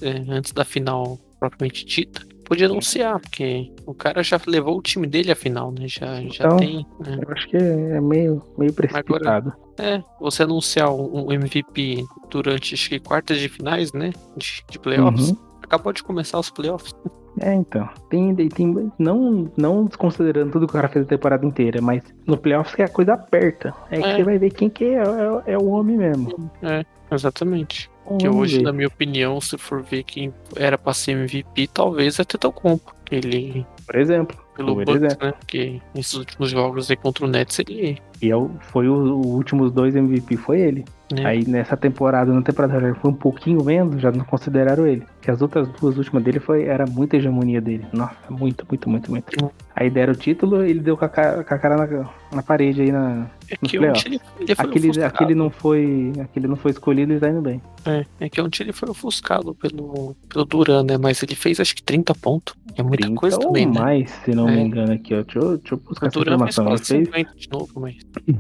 É, 0.02 0.24
antes 0.30 0.54
da 0.54 0.64
final 0.64 1.20
propriamente 1.42 1.84
dita, 1.86 2.22
podia 2.46 2.68
anunciar, 2.68 3.20
porque 3.20 3.74
o 3.86 3.94
cara 3.96 4.22
já 4.22 4.40
levou 4.46 4.78
o 4.78 4.82
time 4.82 5.08
dele 5.08 5.32
à 5.32 5.36
final, 5.36 5.72
né? 5.72 5.88
Já, 5.88 6.22
já 6.22 6.46
então, 6.46 6.58
tem. 6.58 6.86
Né? 7.00 7.20
Eu 7.20 7.34
acho 7.34 7.48
que 7.48 7.58
é 7.58 8.00
meio, 8.00 8.44
meio 8.58 8.72
precipitado. 8.72 9.50
Agora, 9.50 9.58
é, 9.80 10.04
você 10.20 10.44
anunciar 10.44 10.94
um 10.94 11.32
MVP 11.32 12.06
durante 12.30 12.76
acho 12.76 12.90
que 12.90 13.00
quartas 13.00 13.40
de 13.40 13.50
finais, 13.50 13.92
né? 13.92 14.12
De, 14.38 14.64
de 14.70 14.78
playoffs. 14.78 15.32
Uhum. 15.32 15.38
Acabou 15.64 15.92
de 15.92 16.04
começar 16.04 16.38
os 16.38 16.52
playoffs. 16.52 16.94
É, 17.40 17.56
então. 17.56 17.90
Tem, 18.10 18.36
tem, 18.36 18.92
não, 19.00 19.52
não 19.58 19.86
desconsiderando 19.86 20.52
tudo 20.52 20.68
que 20.68 20.72
o 20.72 20.76
cara 20.76 20.90
fez 20.90 21.06
a 21.06 21.08
temporada 21.08 21.44
inteira, 21.44 21.82
mas 21.82 22.04
no 22.28 22.38
playoffs 22.38 22.76
que 22.76 22.84
a 22.84 22.88
coisa 22.88 23.14
aperta. 23.14 23.74
É, 23.90 23.98
é. 23.98 24.02
que 24.02 24.16
você 24.18 24.24
vai 24.24 24.38
ver 24.38 24.52
quem 24.52 24.70
que 24.70 24.86
é, 24.86 25.02
é, 25.02 25.54
é 25.54 25.58
o 25.58 25.68
homem 25.70 25.98
mesmo. 25.98 26.52
É, 26.62 26.86
exatamente. 27.12 27.90
Que 28.18 28.28
hoje, 28.28 28.58
ver. 28.58 28.64
na 28.64 28.74
minha 28.74 28.88
opinião, 28.88 29.40
se 29.40 29.58
for 29.58 29.82
ver 29.82 30.04
quem 30.04 30.34
era 30.56 30.78
pra 30.78 30.94
ser 30.94 31.12
MVP, 31.12 31.68
talvez 31.74 32.20
é 32.20 32.24
Tetocompo. 32.24 32.96
Ele. 33.12 33.66
Por 33.86 33.96
exemplo. 33.96 34.38
Pelo 34.56 34.76
Bucks, 34.76 34.96
exemplo. 34.96 35.28
né? 35.28 35.34
Que 35.48 35.82
nesses 35.94 36.14
últimos 36.14 36.50
jogos 36.50 36.90
aí 36.90 36.98
contra 36.98 37.26
o 37.26 37.28
Nets 37.28 37.60
ele. 37.60 37.98
E 38.22 38.30
é 38.30 38.36
o, 38.36 38.52
foi 38.60 38.88
os 38.88 39.10
últimos 39.26 39.72
dois 39.72 39.96
MVP, 39.96 40.38
foi 40.38 40.60
ele. 40.60 40.86
É. 41.18 41.26
Aí 41.26 41.46
nessa 41.46 41.76
temporada, 41.76 42.32
na 42.32 42.42
temporada 42.42 42.94
foi 42.96 43.12
um 43.12 43.16
pouquinho 43.16 43.60
vendo, 43.62 44.00
já 44.00 44.12
não 44.12 44.24
consideraram 44.24 44.86
ele. 44.86 45.04
Que 45.22 45.32
as 45.32 45.42
outras 45.42 45.68
duas 45.70 45.98
últimas 45.98 46.24
dele 46.24 46.40
foi 46.40 46.66
era 46.66 46.86
muita 46.86 47.18
hegemonia 47.18 47.60
dele. 47.60 47.86
Nossa, 47.92 48.16
muito, 48.30 48.66
muito, 48.70 48.90
muito, 48.90 49.12
muito. 49.12 49.52
Aí 49.76 49.90
deram 49.90 50.14
o 50.14 50.16
título 50.16 50.64
ele 50.64 50.80
deu 50.80 50.98
com 50.98 51.06
a 51.06 51.10
cara, 51.10 51.44
com 51.44 51.54
a 51.54 51.58
cara 51.58 51.78
na, 51.78 52.10
na, 52.34 52.44
parede 52.44 52.82
aí 52.82 52.92
na. 52.92 53.30
É 53.50 53.56
que 53.56 53.80
ontem 53.80 54.04
ele, 54.06 54.22
ele 54.40 54.56
foi 54.56 54.66
aquele, 54.66 55.04
aquele 55.04 55.36
não 55.36 55.50
foi. 55.50 56.14
Aquele 56.20 56.48
não 56.48 56.56
foi 56.56 56.72
escolhido 56.72 57.14
e 57.14 57.20
tá 57.20 57.30
indo 57.30 57.42
bem. 57.42 57.62
É, 57.86 58.06
é 58.20 58.30
que 58.30 58.42
ontem 58.42 58.64
ele 58.64 58.74
foi 58.74 58.90
ofuscado 58.90 59.56
pelo, 59.56 60.16
pelo 60.28 60.46
Duran, 60.46 60.84
né? 60.84 60.98
Mas 60.98 61.24
ele 61.24 61.36
fez 61.36 61.60
acho 61.60 61.76
que 61.76 61.84
30 61.84 62.14
pontos. 62.16 62.54
É 62.76 62.84
muita 62.84 63.10
coisa 63.14 63.40
também, 63.40 63.66
né? 63.66 63.80
mais, 63.80 64.12
se 64.24 64.34
não 64.34 64.48
é. 64.48 64.56
me 64.56 64.62
engano 64.62 64.94
aqui, 64.94 65.14
ó. 65.14 65.24
Deixa 65.24 65.40
eu, 65.40 65.58
deixa 65.58 65.76
eu 65.76 65.78
buscar 65.78 66.08
essa 66.08 66.20
informação. 66.20 66.68
Ele 66.72 67.06
fez 67.06 67.28
de 67.36 67.50
novo, 67.50 67.80
mas... 67.80 67.98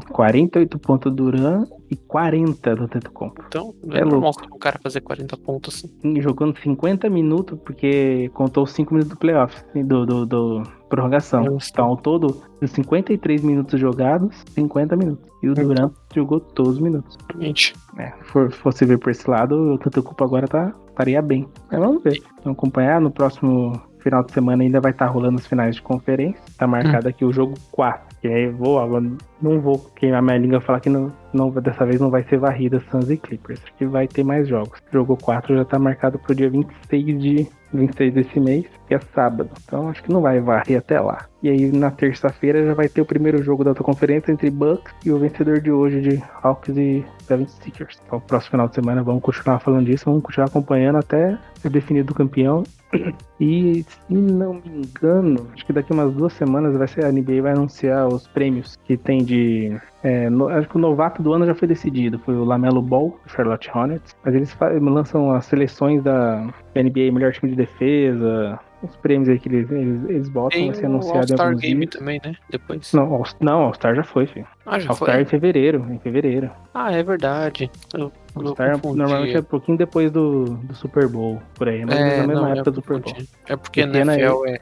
48 0.09 0.79
pontos 0.79 1.13
Duran 1.13 1.65
e 1.89 1.95
40 1.95 2.75
do 2.75 2.87
Teto 2.87 3.11
Compo. 3.11 3.43
Então, 3.47 3.73
é, 3.89 3.99
é 3.99 4.05
louco. 4.05 4.45
o 4.51 4.57
cara 4.57 4.79
fazer 4.81 5.01
40 5.01 5.35
pontos 5.37 5.83
assim. 5.83 6.21
Jogando 6.21 6.57
50 6.57 7.09
minutos, 7.09 7.59
porque 7.65 8.29
contou 8.33 8.65
5 8.65 8.93
minutos 8.93 9.13
do 9.13 9.19
playoff, 9.19 9.55
do, 9.75 10.05
do, 10.05 10.25
do 10.25 10.63
prorrogação. 10.91 11.45
Nossa. 11.45 11.69
Então, 11.71 11.85
ao 11.85 11.97
todo, 11.97 12.43
53 12.61 13.41
minutos 13.41 13.79
jogados, 13.79 14.43
50 14.53 14.95
minutos. 14.95 15.31
E 15.41 15.49
o 15.49 15.55
Durant 15.55 15.93
jogou 16.13 16.39
todos 16.39 16.73
os 16.73 16.79
minutos. 16.79 17.17
Gente. 17.39 17.73
É, 17.97 18.11
se 18.11 18.23
for, 18.25 18.51
fosse 18.51 18.85
ver 18.85 18.99
por 18.99 19.09
esse 19.09 19.27
lado, 19.29 19.73
o 19.73 20.03
Compo 20.03 20.23
agora 20.23 20.47
tá, 20.47 20.73
estaria 20.89 21.21
bem. 21.21 21.47
Mas 21.71 21.79
vamos 21.79 22.03
ver. 22.03 22.21
Vamos 22.43 22.57
acompanhar 22.57 22.99
no 23.01 23.09
próximo 23.09 23.81
final 24.01 24.23
de 24.23 24.31
semana 24.31 24.63
ainda 24.63 24.81
vai 24.81 24.91
estar 24.91 25.05
tá 25.05 25.11
rolando 25.11 25.37
os 25.37 25.47
finais 25.47 25.75
de 25.75 25.81
conferência. 25.81 26.41
Tá 26.57 26.67
marcado 26.67 27.07
hum. 27.07 27.09
aqui 27.09 27.25
o 27.25 27.31
jogo 27.31 27.55
4. 27.71 28.11
E 28.23 28.27
aí 28.27 28.49
vou, 28.49 28.79
agora 28.79 29.09
não 29.41 29.59
vou 29.59 29.79
queimar 29.95 30.21
minha 30.21 30.37
língua 30.37 30.61
falar 30.61 30.79
que 30.79 30.89
não, 30.89 31.11
não, 31.33 31.49
dessa 31.49 31.85
vez 31.85 31.99
não 31.99 32.11
vai 32.11 32.23
ser 32.23 32.37
varrida 32.37 32.83
Suns 32.91 33.09
e 33.09 33.17
Clippers. 33.17 33.61
Que 33.77 33.85
vai 33.85 34.07
ter 34.07 34.23
mais 34.23 34.47
jogos. 34.47 34.79
O 34.89 34.93
jogo 34.93 35.17
4 35.17 35.55
já 35.55 35.65
tá 35.65 35.79
marcado 35.79 36.19
pro 36.19 36.35
dia 36.35 36.49
26 36.49 37.19
de 37.19 37.47
26 37.73 38.13
desse 38.13 38.39
mês, 38.39 38.65
que 38.87 38.93
é 38.93 38.99
sábado. 39.13 39.49
Então 39.65 39.89
acho 39.89 40.03
que 40.03 40.11
não 40.11 40.21
vai 40.21 40.39
varrer 40.39 40.77
até 40.77 40.99
lá. 40.99 41.30
E 41.43 41.49
aí 41.49 41.71
na 41.71 41.89
terça-feira 41.89 42.65
já 42.65 42.73
vai 42.73 42.87
ter 42.87 43.01
o 43.01 43.05
primeiro 43.05 43.41
jogo 43.41 43.63
da 43.63 43.71
outra 43.71 43.83
conferência 43.83 44.31
entre 44.31 44.49
Bucks 44.49 44.93
e 45.03 45.11
o 45.11 45.17
vencedor 45.17 45.59
de 45.59 45.71
hoje 45.71 46.01
de 46.01 46.23
Hawks 46.43 46.77
e 46.77 47.03
76ers. 47.27 47.99
Então, 48.05 48.19
próximo 48.19 48.51
final 48.51 48.67
de 48.67 48.75
semana 48.75 49.01
vamos 49.01 49.23
continuar 49.23 49.59
falando 49.59 49.85
disso, 49.85 50.05
vamos 50.05 50.21
continuar 50.21 50.47
acompanhando 50.47 50.97
até 50.97 51.37
ser 51.55 51.69
definido 51.69 52.11
o 52.11 52.15
campeão. 52.15 52.63
E 53.43 53.83
se 53.87 54.13
não 54.13 54.53
me 54.53 54.61
engano, 54.85 55.47
acho 55.51 55.65
que 55.65 55.73
daqui 55.73 55.91
umas 55.91 56.13
duas 56.13 56.31
semanas 56.33 56.77
vai 56.77 56.87
ser 56.87 57.05
a 57.05 57.11
NBA 57.11 57.41
vai 57.41 57.53
anunciar 57.53 58.07
os 58.07 58.27
prêmios 58.27 58.77
que 58.85 58.95
tem 58.95 59.23
de. 59.23 59.75
É, 60.03 60.29
no, 60.29 60.47
acho 60.47 60.69
que 60.69 60.75
o 60.75 60.79
novato 60.79 61.23
do 61.23 61.33
ano 61.33 61.47
já 61.47 61.55
foi 61.55 61.67
decidido, 61.67 62.19
foi 62.19 62.35
o 62.35 62.43
Lamelo 62.43 62.83
Ball, 62.83 63.19
Charlotte 63.25 63.71
Hornets. 63.73 64.15
Mas 64.23 64.35
eles 64.35 64.55
lançam 64.79 65.31
as 65.31 65.45
seleções 65.45 66.03
da 66.03 66.53
NBA, 66.75 67.11
melhor 67.11 67.31
time 67.31 67.49
de 67.49 67.57
defesa, 67.57 68.59
os 68.83 68.95
prêmios 68.97 69.29
aí 69.29 69.39
que 69.39 69.47
eles, 69.49 69.69
eles, 69.71 70.09
eles 70.09 70.29
botam 70.29 70.49
Tem 70.59 70.67
vai 70.67 70.75
ser 70.75 70.85
anunciado 70.85 71.17
em 71.17 71.19
All-Star 71.19 71.47
alguns 71.47 71.61
Game 71.61 71.79
dias. 71.85 71.95
também, 71.95 72.21
né? 72.23 72.33
Depois. 72.49 72.93
Não, 72.93 73.13
All- 73.13 73.23
não, 73.39 73.61
All-Star 73.63 73.95
já 73.95 74.03
foi, 74.03 74.25
filho. 74.27 74.47
Ah, 74.65 74.79
já 74.79 74.89
All-Star 74.89 75.13
foi? 75.13 75.21
em 75.21 75.25
fevereiro, 75.25 75.85
em 75.91 75.99
fevereiro. 75.99 76.49
Ah, 76.73 76.91
é 76.91 77.03
verdade. 77.03 77.69
Eu, 77.93 77.99
eu 77.99 78.11
All-Star 78.35 78.71
confundi. 78.79 78.97
normalmente 78.99 79.35
é 79.35 79.39
um 79.39 79.43
pouquinho 79.43 79.77
depois 79.77 80.11
do, 80.11 80.45
do 80.45 80.73
Super 80.75 81.07
Bowl, 81.07 81.41
por 81.55 81.67
aí, 81.69 81.85
mas 81.85 81.95
É, 81.95 82.17
na 82.21 82.27
mesma 82.27 82.41
não, 82.43 82.51
época 82.53 82.69
eu 82.69 82.73
do 82.73 82.75
Super 82.81 82.99
Bowl. 82.99 83.13
É 83.47 83.55
porque 83.55 83.81
ano 83.81 83.95
NFL 83.97 84.45
é. 84.47 84.59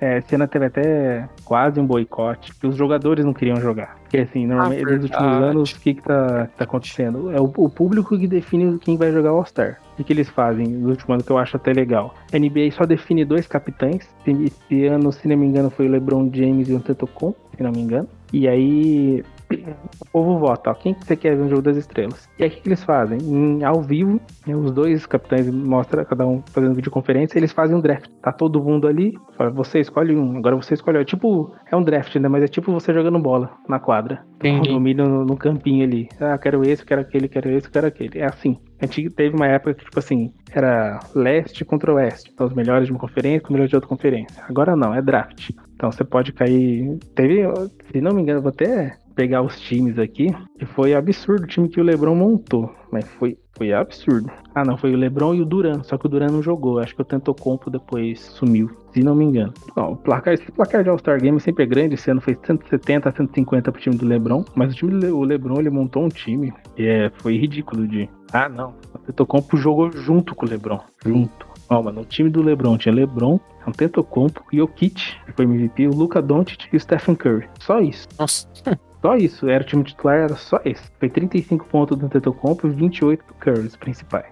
É, 0.00 0.18
esse 0.18 0.34
ano 0.34 0.46
teve 0.46 0.66
até 0.66 1.28
quase 1.44 1.80
um 1.80 1.86
boicote, 1.86 2.54
que 2.54 2.66
os 2.66 2.76
jogadores 2.76 3.24
não 3.24 3.32
queriam 3.32 3.56
jogar. 3.56 3.96
Porque 4.02 4.18
assim, 4.18 4.46
normalmente 4.46 4.84
nos 4.84 5.04
últimos 5.04 5.36
anos, 5.36 5.72
o 5.72 5.80
que 5.80 5.94
que 5.94 6.02
tá, 6.02 6.46
que 6.46 6.58
tá 6.58 6.64
acontecendo? 6.64 7.30
É 7.30 7.40
o, 7.40 7.44
o 7.56 7.68
público 7.68 8.18
que 8.18 8.26
define 8.26 8.78
quem 8.78 8.96
vai 8.96 9.10
jogar 9.10 9.30
All-Star. 9.30 9.80
O 9.92 9.96
que, 9.96 10.04
que 10.04 10.12
eles 10.12 10.28
fazem 10.28 10.66
no 10.66 10.90
último 10.90 11.14
ano 11.14 11.22
que 11.22 11.30
eu 11.30 11.38
acho 11.38 11.56
até 11.56 11.72
legal? 11.72 12.14
A 12.32 12.38
NBA 12.38 12.70
só 12.72 12.84
define 12.84 13.24
dois 13.24 13.46
capitães. 13.46 14.08
Esse 14.26 14.86
ano, 14.86 15.12
se 15.12 15.28
não 15.28 15.36
me 15.36 15.46
engano, 15.46 15.70
foi 15.70 15.86
o 15.86 15.90
LeBron 15.90 16.30
James 16.32 16.68
e 16.68 16.72
o 16.72 16.76
Antetokounmpo, 16.76 17.38
se 17.56 17.62
não 17.62 17.72
me 17.72 17.80
engano. 17.80 18.08
E 18.32 18.48
aí 18.48 19.22
o 19.54 20.04
povo 20.12 20.38
vota, 20.38 20.70
ó, 20.70 20.74
quem 20.74 20.94
que 20.94 21.04
você 21.04 21.16
quer 21.16 21.36
ver 21.36 21.44
no 21.44 21.48
jogo 21.48 21.62
das 21.62 21.76
estrelas? 21.76 22.28
E 22.38 22.44
aí 22.44 22.48
o 22.48 22.52
que, 22.52 22.60
que 22.60 22.68
eles 22.68 22.82
fazem? 22.84 23.18
Em, 23.18 23.64
ao 23.64 23.80
vivo, 23.82 24.20
né, 24.46 24.54
os 24.54 24.70
dois 24.70 25.06
capitães 25.06 25.48
mostram, 25.50 26.04
cada 26.04 26.26
um 26.26 26.42
fazendo 26.52 26.74
videoconferência, 26.74 27.38
eles 27.38 27.52
fazem 27.52 27.76
um 27.76 27.80
draft. 27.80 28.10
Tá 28.22 28.32
todo 28.32 28.62
mundo 28.62 28.86
ali, 28.86 29.18
fala, 29.36 29.50
você 29.50 29.80
escolhe 29.80 30.16
um, 30.16 30.36
agora 30.36 30.56
você 30.56 30.74
escolhe. 30.74 30.98
outro. 30.98 31.16
Tipo, 31.16 31.54
é 31.70 31.76
um 31.76 31.82
draft, 31.82 32.14
né? 32.16 32.28
Mas 32.28 32.44
é 32.44 32.48
tipo 32.48 32.72
você 32.72 32.92
jogando 32.92 33.18
bola 33.18 33.50
na 33.68 33.78
quadra. 33.78 34.24
Entendi. 34.36 34.70
No, 34.70 34.80
milho, 34.80 35.08
no, 35.08 35.24
no 35.24 35.36
campinho 35.36 35.84
ali. 35.84 36.08
Ah, 36.20 36.36
quero 36.38 36.64
esse, 36.64 36.84
quero 36.84 37.00
aquele, 37.00 37.28
quero 37.28 37.50
esse, 37.50 37.70
quero 37.70 37.86
aquele. 37.86 38.18
É 38.18 38.26
assim. 38.26 38.58
A 38.82 38.86
gente 38.86 39.08
teve 39.10 39.36
uma 39.36 39.46
época 39.46 39.74
que, 39.74 39.84
tipo 39.84 39.98
assim, 40.00 40.32
era 40.52 40.98
leste 41.14 41.64
contra 41.64 41.94
oeste. 41.94 42.32
Então, 42.34 42.48
os 42.48 42.52
melhores 42.52 42.86
de 42.86 42.92
uma 42.92 42.98
conferência 42.98 43.40
com 43.40 43.46
os 43.46 43.52
melhores 43.52 43.70
de 43.70 43.76
outra 43.76 43.88
conferência. 43.88 44.42
Agora 44.48 44.74
não, 44.74 44.92
é 44.92 45.00
draft. 45.00 45.50
Então, 45.76 45.92
você 45.92 46.02
pode 46.02 46.32
cair. 46.32 46.98
Teve, 47.14 47.44
se 47.92 48.00
não 48.00 48.12
me 48.12 48.22
engano, 48.22 48.42
vou 48.42 48.50
até 48.50 48.96
pegar 49.14 49.42
os 49.42 49.60
times 49.60 49.98
aqui. 49.98 50.34
E 50.60 50.64
foi 50.64 50.94
absurdo 50.94 51.44
o 51.44 51.46
time 51.46 51.68
que 51.68 51.80
o 51.80 51.84
Lebron 51.84 52.14
montou. 52.14 52.74
Mas 52.90 53.04
foi, 53.18 53.38
foi 53.56 53.72
absurdo. 53.72 54.30
Ah, 54.54 54.64
não, 54.64 54.76
foi 54.76 54.92
o 54.92 54.96
Lebron 54.96 55.34
e 55.34 55.40
o 55.40 55.44
Duran. 55.44 55.82
Só 55.82 55.96
que 55.96 56.06
o 56.06 56.08
Duran 56.08 56.28
não 56.28 56.42
jogou. 56.42 56.78
Acho 56.78 56.94
que 56.94 57.02
o 57.02 57.04
Tentocompo 57.04 57.70
depois 57.70 58.20
sumiu. 58.20 58.70
Se 58.92 59.00
não 59.00 59.14
me 59.14 59.24
engano. 59.24 59.52
Bom, 59.74 59.92
o 59.92 59.96
placar, 59.96 60.34
esse 60.34 60.50
placar 60.52 60.82
de 60.82 60.90
All-Star 60.90 61.20
Game 61.20 61.40
sempre 61.40 61.64
é 61.64 61.66
grande. 61.66 61.94
Esse 61.94 62.10
ano 62.10 62.20
foi 62.20 62.36
170 62.44 63.08
a 63.08 63.12
150 63.12 63.72
pro 63.72 63.80
time 63.80 63.96
do 63.96 64.06
Lebron. 64.06 64.44
Mas 64.54 64.72
o 64.72 64.76
time 64.76 64.98
do 64.98 65.16
o 65.16 65.22
Lebron, 65.22 65.60
ele 65.60 65.70
montou 65.70 66.04
um 66.04 66.08
time. 66.08 66.52
E 66.76 66.86
é, 66.86 67.10
foi 67.18 67.36
ridículo 67.36 67.86
de. 67.86 68.08
Ah, 68.32 68.48
não. 68.48 68.74
O 68.94 68.98
Tentocompo 68.98 69.56
jogou 69.56 69.90
junto 69.92 70.34
com 70.34 70.46
o 70.46 70.48
Lebron. 70.48 70.80
Junto. 71.04 71.46
Ó, 71.68 71.82
mano, 71.82 72.02
o 72.02 72.04
time 72.04 72.28
do 72.28 72.42
Lebron 72.42 72.76
tinha 72.76 72.94
Lebron, 72.94 73.40
Antetokounmpo, 73.66 74.44
Jokic, 74.52 75.16
que 75.24 75.32
foi 75.32 75.44
MVP, 75.44 75.86
o 75.88 75.94
Luca 75.94 76.20
Doncic 76.20 76.68
e 76.72 76.76
o 76.76 76.80
Stephen 76.80 77.14
Curry. 77.14 77.48
Só 77.60 77.80
isso. 77.80 78.08
Nossa. 78.18 78.46
Só 79.02 79.16
isso. 79.16 79.48
Era 79.48 79.64
o 79.64 79.66
time 79.66 79.82
titular, 79.82 80.16
era 80.16 80.36
só 80.36 80.60
esse. 80.64 80.84
Foi 81.00 81.10
35 81.10 81.66
pontos 81.66 81.98
do 81.98 82.06
Antetokounmpo 82.06 82.68
e 82.68 82.70
28 82.70 83.24
do 83.26 83.34
Curry, 83.34 83.66
os 83.66 83.74
principais. 83.74 84.26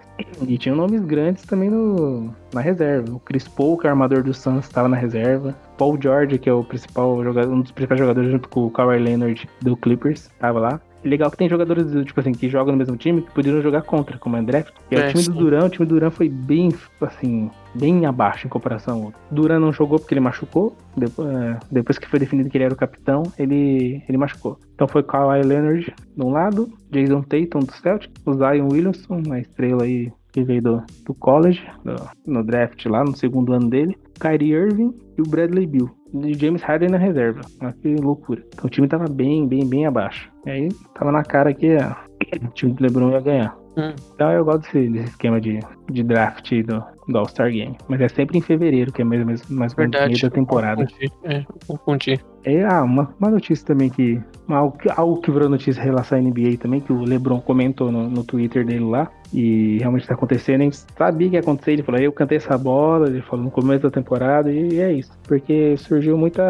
E 0.47 0.57
tinham 0.57 0.77
nomes 0.77 1.01
grandes 1.01 1.43
também 1.43 1.69
no, 1.69 2.33
na 2.53 2.61
reserva. 2.61 3.13
O 3.13 3.19
Chris 3.19 3.49
Paul, 3.49 3.77
que 3.77 3.85
é 3.85 3.89
o 3.89 3.91
armador 3.91 4.23
do 4.23 4.33
Suns, 4.33 4.63
estava 4.63 4.87
na 4.87 4.95
reserva. 4.95 5.53
Paul 5.77 6.01
George, 6.01 6.39
que 6.39 6.49
é 6.49 6.53
o 6.53 6.63
principal 6.63 7.21
jogador, 7.21 7.51
um 7.51 7.61
dos 7.61 7.71
principais 7.71 7.99
jogadores 7.99 8.31
junto 8.31 8.47
com 8.47 8.65
o 8.65 8.71
Kawhi 8.71 8.97
Leonard 8.97 9.49
do 9.61 9.75
Clippers, 9.75 10.27
estava 10.27 10.59
lá. 10.59 10.81
Legal 11.03 11.31
que 11.31 11.37
tem 11.37 11.49
jogadores, 11.49 11.85
tipo 12.05 12.19
assim, 12.19 12.31
que 12.31 12.47
jogam 12.49 12.73
no 12.73 12.77
mesmo 12.77 12.95
time 12.95 13.21
que 13.21 13.31
poderiam 13.31 13.61
jogar 13.61 13.81
contra, 13.81 14.17
como 14.19 14.37
é 14.37 14.41
draft. 14.41 14.73
E 14.91 14.95
É, 14.95 14.99
o 15.07 15.09
time 15.09 15.23
do 15.23 15.33
sim. 15.33 15.39
Duran, 15.39 15.65
o 15.65 15.69
time 15.69 15.85
do 15.85 15.95
Duran 15.95 16.11
foi 16.11 16.29
bem, 16.29 16.69
assim, 17.01 17.49
bem 17.73 18.05
abaixo 18.05 18.45
em 18.45 18.49
comparação 18.49 18.97
ao 18.97 19.03
outro. 19.05 19.19
Duran 19.31 19.59
não 19.59 19.73
jogou 19.73 19.97
porque 19.99 20.13
ele 20.13 20.21
machucou. 20.21 20.75
Depois, 20.95 21.27
é, 21.29 21.57
depois 21.71 21.97
que 21.97 22.07
foi 22.07 22.19
definido 22.19 22.49
que 22.49 22.57
ele 22.57 22.65
era 22.65 22.73
o 22.73 22.77
capitão, 22.77 23.23
ele, 23.39 24.03
ele 24.07 24.17
machucou. 24.17 24.59
Então 24.75 24.87
foi 24.87 25.01
Kawhi 25.03 25.41
Leonard 25.43 25.93
de 26.15 26.23
um 26.23 26.31
lado, 26.31 26.69
Jason 26.91 27.21
Tatum 27.23 27.59
do 27.59 27.71
Celtic, 27.73 28.11
o 28.25 28.33
Zion 28.33 28.67
Williamson, 28.71 29.21
uma 29.25 29.39
estrela 29.39 29.83
aí 29.83 30.11
que 30.31 30.43
veio 30.43 30.61
do, 30.61 30.83
do 31.05 31.13
college, 31.13 31.61
do- 31.83 32.09
no 32.25 32.43
draft 32.43 32.85
lá, 32.85 33.03
no 33.03 33.15
segundo 33.15 33.51
ano 33.53 33.69
dele, 33.69 33.97
Kyrie 34.21 34.53
Irving 34.53 34.93
e 35.17 35.21
o 35.21 35.25
Bradley 35.27 35.65
Bill. 35.65 35.89
E 36.13 36.33
James 36.33 36.61
Harden 36.61 36.89
na 36.89 36.97
reserva. 36.97 37.41
Olha 37.61 37.73
que 37.81 37.95
loucura. 37.95 38.43
Então 38.53 38.65
o 38.65 38.69
time 38.69 38.87
tava 38.87 39.05
bem, 39.05 39.47
bem, 39.47 39.67
bem 39.67 39.85
abaixo. 39.85 40.31
E 40.45 40.49
aí 40.49 40.69
tava 40.93 41.11
na 41.11 41.23
cara 41.23 41.53
que 41.53 41.75
ah, 41.77 41.97
o 42.43 42.47
time 42.49 42.73
do 42.73 42.83
LeBron 42.83 43.11
ia 43.11 43.19
ganhar. 43.19 43.57
Hum. 43.77 43.93
Então 44.13 44.31
eu 44.31 44.45
gosto 44.45 44.61
desse, 44.63 44.89
desse 44.89 45.09
esquema 45.09 45.39
de, 45.41 45.59
de 45.91 46.03
draft 46.03 46.51
do, 46.63 46.83
do 47.07 47.17
All-Star 47.17 47.51
Game. 47.51 47.77
Mas 47.87 48.01
é 48.01 48.07
sempre 48.07 48.37
em 48.37 48.41
fevereiro, 48.41 48.91
que 48.91 49.01
é 49.01 49.05
mais, 49.05 49.23
mais, 49.23 49.49
mais 49.49 49.73
Verdade. 49.73 50.07
meio 50.13 50.21
da 50.21 50.29
temporada. 50.29 50.83
Confundi. 50.85 51.11
É, 51.23 51.45
confundi. 51.67 52.19
É, 52.43 52.65
ah, 52.65 52.81
uma, 52.83 53.13
uma 53.19 53.29
notícia 53.29 53.65
também 53.65 53.89
que. 53.89 54.19
Algo, 54.47 54.77
que- 54.77 54.89
algo 54.89 55.21
que 55.21 55.31
virou 55.31 55.47
notícia 55.47 55.79
em 55.79 55.83
relação 55.85 56.17
à 56.17 56.21
NBA 56.21 56.57
também, 56.59 56.81
que 56.81 56.91
o 56.91 57.03
LeBron 57.03 57.39
comentou 57.39 57.91
no, 57.91 58.09
no 58.09 58.23
Twitter 58.23 58.65
dele 58.65 58.83
lá. 58.85 59.09
E 59.33 59.77
realmente 59.77 60.05
tá 60.07 60.13
acontecendo. 60.13 60.59
A 60.61 60.63
gente 60.65 60.77
sabia 60.97 61.29
que 61.29 61.35
ia 61.35 61.39
acontecer. 61.39 61.71
Ele 61.71 61.83
falou, 61.83 62.01
eu 62.01 62.11
cantei 62.11 62.37
essa 62.37 62.57
bola, 62.57 63.07
ele 63.07 63.21
falou 63.21 63.45
no 63.45 63.51
começo 63.51 63.83
da 63.83 63.89
temporada, 63.91 64.51
e 64.51 64.79
é 64.81 64.91
isso. 64.91 65.11
Porque 65.23 65.77
surgiu 65.77 66.17
muita. 66.17 66.43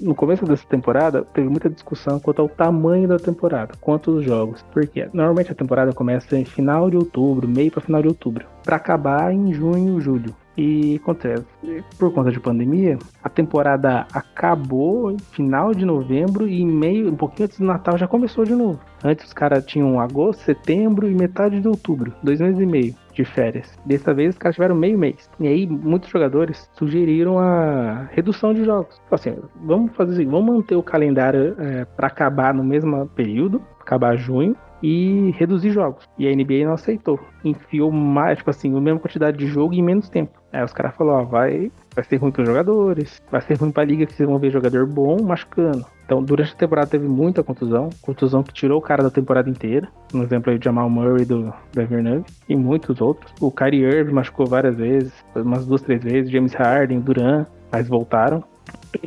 No 0.00 0.14
começo 0.16 0.44
dessa 0.44 0.66
temporada, 0.66 1.22
teve 1.32 1.48
muita 1.48 1.70
discussão 1.70 2.18
quanto 2.18 2.42
ao 2.42 2.48
tamanho 2.48 3.06
da 3.06 3.18
temporada, 3.18 3.74
quanto 3.80 4.10
os 4.12 4.24
jogos. 4.24 4.64
Porque 4.72 5.06
normalmente 5.12 5.52
a 5.52 5.54
temporada 5.54 5.92
começa 5.92 6.36
em 6.36 6.44
final 6.44 6.90
de 6.90 6.96
outubro, 6.96 7.46
meio 7.46 7.70
para 7.70 7.80
final 7.82 8.02
de 8.02 8.08
outubro, 8.08 8.44
para 8.64 8.76
acabar 8.76 9.32
em 9.32 9.52
junho, 9.52 10.00
julho. 10.00 10.34
E 10.56 11.00
acontece, 11.02 11.44
por 11.98 12.12
conta 12.12 12.30
de 12.30 12.38
pandemia, 12.38 12.96
a 13.24 13.28
temporada 13.28 14.06
acabou 14.12 15.16
final 15.32 15.74
de 15.74 15.84
novembro 15.84 16.46
e 16.46 16.64
meio, 16.64 17.10
um 17.10 17.16
pouquinho 17.16 17.46
antes 17.46 17.58
do 17.58 17.66
Natal 17.66 17.98
já 17.98 18.06
começou 18.06 18.44
de 18.44 18.54
novo. 18.54 18.78
Antes 19.02 19.26
os 19.26 19.32
caras 19.32 19.66
tinham 19.66 19.98
agosto, 19.98 20.42
setembro 20.42 21.10
e 21.10 21.14
metade 21.14 21.60
de 21.60 21.66
outubro, 21.66 22.14
dois 22.22 22.40
meses 22.40 22.60
e 22.60 22.66
meio 22.66 22.94
de 23.12 23.24
férias. 23.24 23.76
Dessa 23.84 24.14
vez 24.14 24.30
os 24.30 24.38
caras 24.38 24.54
tiveram 24.54 24.76
meio 24.76 24.96
mês. 24.96 25.28
E 25.40 25.48
aí 25.48 25.66
muitos 25.66 26.08
jogadores 26.08 26.70
sugeriram 26.74 27.36
a 27.36 28.08
redução 28.12 28.54
de 28.54 28.64
jogos. 28.64 29.00
Assim, 29.10 29.36
vamos 29.64 29.92
fazer 29.96 30.12
assim, 30.12 30.26
vamos 30.26 30.54
manter 30.54 30.76
o 30.76 30.82
calendário 30.84 31.56
para 31.96 32.06
acabar 32.06 32.54
no 32.54 32.62
mesmo 32.62 33.08
período, 33.08 33.60
acabar 33.80 34.16
junho, 34.16 34.56
e 34.86 35.30
reduzir 35.38 35.70
jogos. 35.70 36.06
E 36.18 36.28
a 36.28 36.30
NBA 36.30 36.66
não 36.66 36.74
aceitou. 36.74 37.18
Enfiou 37.42 37.90
mais, 37.90 38.36
tipo 38.36 38.50
assim, 38.50 38.76
a 38.76 38.80
mesma 38.82 39.00
quantidade 39.00 39.38
de 39.38 39.46
jogo 39.46 39.72
em 39.72 39.82
menos 39.82 40.10
tempo. 40.10 40.38
Aí 40.52 40.62
os 40.62 40.74
caras 40.74 40.94
falaram, 40.94 41.22
ó, 41.22 41.24
vai, 41.24 41.72
vai 41.94 42.04
ser 42.04 42.16
ruim 42.16 42.30
para 42.30 42.42
os 42.42 42.48
jogadores, 42.48 43.22
vai 43.30 43.40
ser 43.40 43.54
ruim 43.58 43.72
para 43.72 43.82
a 43.82 43.86
liga 43.86 44.04
que 44.04 44.12
vocês 44.12 44.28
vão 44.28 44.38
ver 44.38 44.50
jogador 44.50 44.86
bom 44.86 45.22
machucando. 45.22 45.86
Então, 46.04 46.22
durante 46.22 46.52
a 46.52 46.56
temporada 46.56 46.86
teve 46.86 47.08
muita 47.08 47.42
contusão, 47.42 47.88
contusão 48.02 48.42
que 48.42 48.52
tirou 48.52 48.78
o 48.78 48.82
cara 48.82 49.02
da 49.02 49.10
temporada 49.10 49.48
inteira. 49.48 49.88
Um 50.12 50.22
exemplo 50.22 50.52
aí, 50.52 50.58
o 50.58 50.62
Jamal 50.62 50.90
Murray 50.90 51.24
do 51.24 51.50
Denver 51.72 52.02
Nuggets 52.02 52.38
e 52.46 52.54
muitos 52.54 53.00
outros. 53.00 53.32
O 53.40 53.50
Kyrie 53.50 53.84
Irving 53.84 54.12
machucou 54.12 54.44
várias 54.44 54.76
vezes, 54.76 55.14
umas 55.34 55.66
duas, 55.66 55.80
três 55.80 56.04
vezes. 56.04 56.30
James 56.30 56.52
Harden, 56.52 57.00
Duran, 57.00 57.46
mas 57.72 57.88
voltaram. 57.88 58.44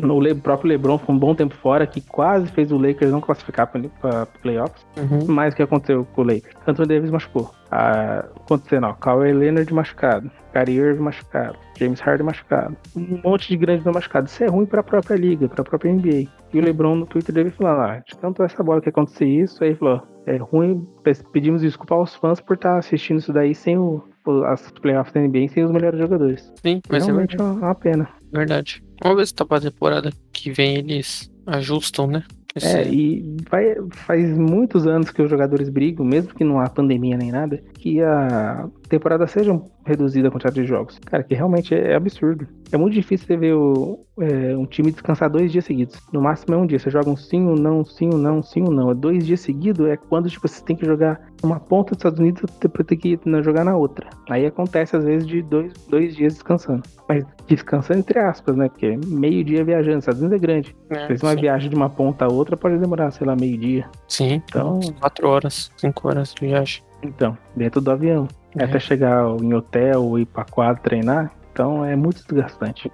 O 0.03 0.20
Le- 0.20 0.36
próprio 0.36 0.70
LeBron 0.70 0.97
foi 0.97 1.16
um 1.16 1.18
bom 1.18 1.34
tempo 1.34 1.55
fora, 1.55 1.88
que 1.88 2.01
quase 2.01 2.47
fez 2.51 2.72
o 2.72 2.78
Lakers 2.78 3.12
não 3.12 3.22
classificar 3.22 3.68
para 4.01 4.26
playoffs. 4.41 4.86
Uhum. 4.97 5.26
Mas 5.28 5.53
o 5.53 5.58
que 5.58 5.64
aconteceu 5.64 6.05
com 6.14 6.22
o 6.22 6.26
Lakers? 6.26 6.55
Anthony 6.68 6.88
Davis 6.88 7.10
machucou. 7.10 7.51
Ah, 7.72 8.26
acontecendo, 8.36 8.86
ó, 8.88 8.93
Kawhi 8.93 9.32
Leonard 9.34 9.74
machucado. 9.74 10.30
Kyrie 10.53 10.78
Irving 10.78 11.01
machucado. 11.03 11.58
James 11.78 11.99
Harden 11.99 12.26
machucado. 12.26 12.76
Um 12.95 13.20
monte 13.24 13.47
de 13.49 13.58
grandes 13.58 13.86
machucados. 13.86 14.32
Isso 14.32 14.43
é 14.43 14.47
ruim 14.47 14.66
para 14.66 14.82
a 14.82 14.84
própria 14.84 15.16
liga, 15.16 15.47
para 15.47 15.62
a 15.62 15.66
própria 15.66 15.91
NBA. 15.91 16.28
E 16.53 16.60
o 16.60 16.62
LeBron 16.62 16.95
no 16.95 17.05
Twitter 17.05 17.34
dele 17.34 17.49
falando, 17.51 17.82
ah, 17.82 18.03
de 18.05 18.18
tanto 18.18 18.43
essa 18.43 18.62
bola 18.64 18.82
que 18.82 18.89
acontecer 18.89 19.26
isso, 19.26 19.64
aí 19.64 19.74
falou, 19.76 20.01
é 20.26 20.36
ruim, 20.38 20.86
pe- 21.03 21.24
pedimos 21.32 21.62
desculpa 21.62 21.95
aos 21.95 22.14
fãs 22.16 22.39
por 22.41 22.55
estar 22.55 22.78
assistindo 22.78 23.20
isso 23.20 23.32
daí 23.34 23.53
sem 23.55 23.78
o, 23.78 24.03
as 24.47 24.70
playoffs 24.72 25.14
da 25.14 25.22
NBA, 25.22 25.47
sem 25.49 25.64
os 25.64 25.72
melhores 25.72 25.99
jogadores. 25.99 26.51
Sim, 26.62 26.82
mas 26.89 27.03
é 27.03 27.05
Realmente 27.08 27.38
é 27.39 27.43
uma, 27.43 27.53
uma 27.53 27.76
pena. 27.76 28.10
verdade. 28.34 28.84
Vamos 29.02 29.18
ver 29.18 29.28
se 29.28 29.34
tá 29.34 29.45
pra 29.45 29.60
temporada 29.62 30.12
que 30.34 30.52
vem 30.52 30.78
eles 30.78 31.32
ajustam, 31.45 32.08
né? 32.08 32.24
Esse- 32.56 32.68
É, 32.76 32.88
e 32.91 33.36
vai- 33.50 33.76
faz 33.91 34.36
muitos 34.36 34.88
anos 34.88 35.12
que 35.12 35.22
os 35.22 35.30
jogadores 35.30 35.70
brigam, 35.70 36.04
mesmo 36.06 36.34
que 36.34 36.43
não 36.43 36.60
há 36.60 36.68
pandemia 36.70 37.16
nem 37.16 37.32
nada, 37.32 37.62
que 37.88 38.01
a 38.01 38.67
temporada 38.89 39.25
seja 39.27 39.59
reduzida 39.85 40.27
a 40.27 40.31
quantidade 40.31 40.61
de 40.61 40.67
jogos. 40.67 40.99
Cara, 41.05 41.23
que 41.23 41.33
realmente 41.33 41.73
é, 41.73 41.95
absurdo. 41.95 42.45
É 42.69 42.75
muito 42.75 42.93
difícil 42.93 43.25
você 43.25 43.38
ver 43.38 43.53
o, 43.53 44.05
é, 44.19 44.57
um 44.57 44.65
time 44.65 44.91
descansar 44.91 45.29
dois 45.29 45.51
dias 45.51 45.63
seguidos. 45.63 45.97
No 46.11 46.21
máximo 46.21 46.55
é 46.55 46.57
um 46.57 46.65
dia. 46.65 46.77
Você 46.77 46.89
joga 46.89 47.09
um 47.09 47.15
sim, 47.15 47.41
um 47.41 47.55
não, 47.55 47.85
sim, 47.85 48.09
um 48.13 48.17
não, 48.17 48.43
sim, 48.43 48.61
um 48.61 48.71
não. 48.71 48.91
É 48.91 48.93
dois 48.93 49.25
dias 49.25 49.39
seguidos 49.39 49.88
é 49.88 49.95
quando 49.95 50.29
tipo, 50.29 50.45
você 50.45 50.61
tem 50.63 50.75
que 50.75 50.85
jogar 50.85 51.21
uma 51.41 51.59
ponta 51.59 51.91
dos 51.91 51.99
Estados 51.99 52.19
Unidos 52.19 52.43
depois 52.59 52.85
ter 52.85 52.97
que 52.97 53.17
jogar 53.41 53.63
na 53.63 53.77
outra. 53.77 54.09
Aí 54.29 54.45
acontece 54.45 54.97
às 54.97 55.05
vezes 55.05 55.25
de 55.25 55.41
dois, 55.41 55.71
dois 55.88 56.13
dias 56.13 56.33
descansando. 56.33 56.83
Mas 57.07 57.25
descansando 57.47 57.99
entre 57.99 58.19
aspas, 58.19 58.57
né? 58.57 58.67
Porque 58.67 58.99
meio 59.05 59.45
dia 59.45 59.63
viajando, 59.63 59.99
Estados 59.99 60.19
Unidos 60.19 60.38
é 60.38 60.41
grande. 60.41 60.75
É, 60.89 61.07
uma 61.23 61.35
viagem 61.35 61.69
de 61.69 61.75
uma 61.75 61.89
ponta 61.89 62.25
a 62.25 62.27
outra 62.27 62.57
pode 62.57 62.77
demorar, 62.77 63.11
sei 63.11 63.25
lá, 63.25 63.35
meio 63.35 63.57
dia. 63.57 63.89
Sim, 64.09 64.41
então 64.45 64.81
quatro 64.99 65.29
horas, 65.29 65.71
cinco 65.77 66.09
horas 66.09 66.33
de 66.33 66.45
viagem. 66.45 66.86
Então, 67.02 67.38
dentro 67.56 67.82
do 67.82 67.91
avião. 67.91 68.28
É. 68.58 68.64
Até 68.64 68.80
chegar 68.80 69.24
em 69.41 69.54
hotel 69.54 70.04
ou 70.04 70.20
ir 70.20 70.26
pra 70.26 70.43
quadra 70.43 70.82
treinar. 70.82 71.32
Então 71.52 71.84
é 71.84 71.95
muito 71.95 72.24
desgastante. 72.24 72.91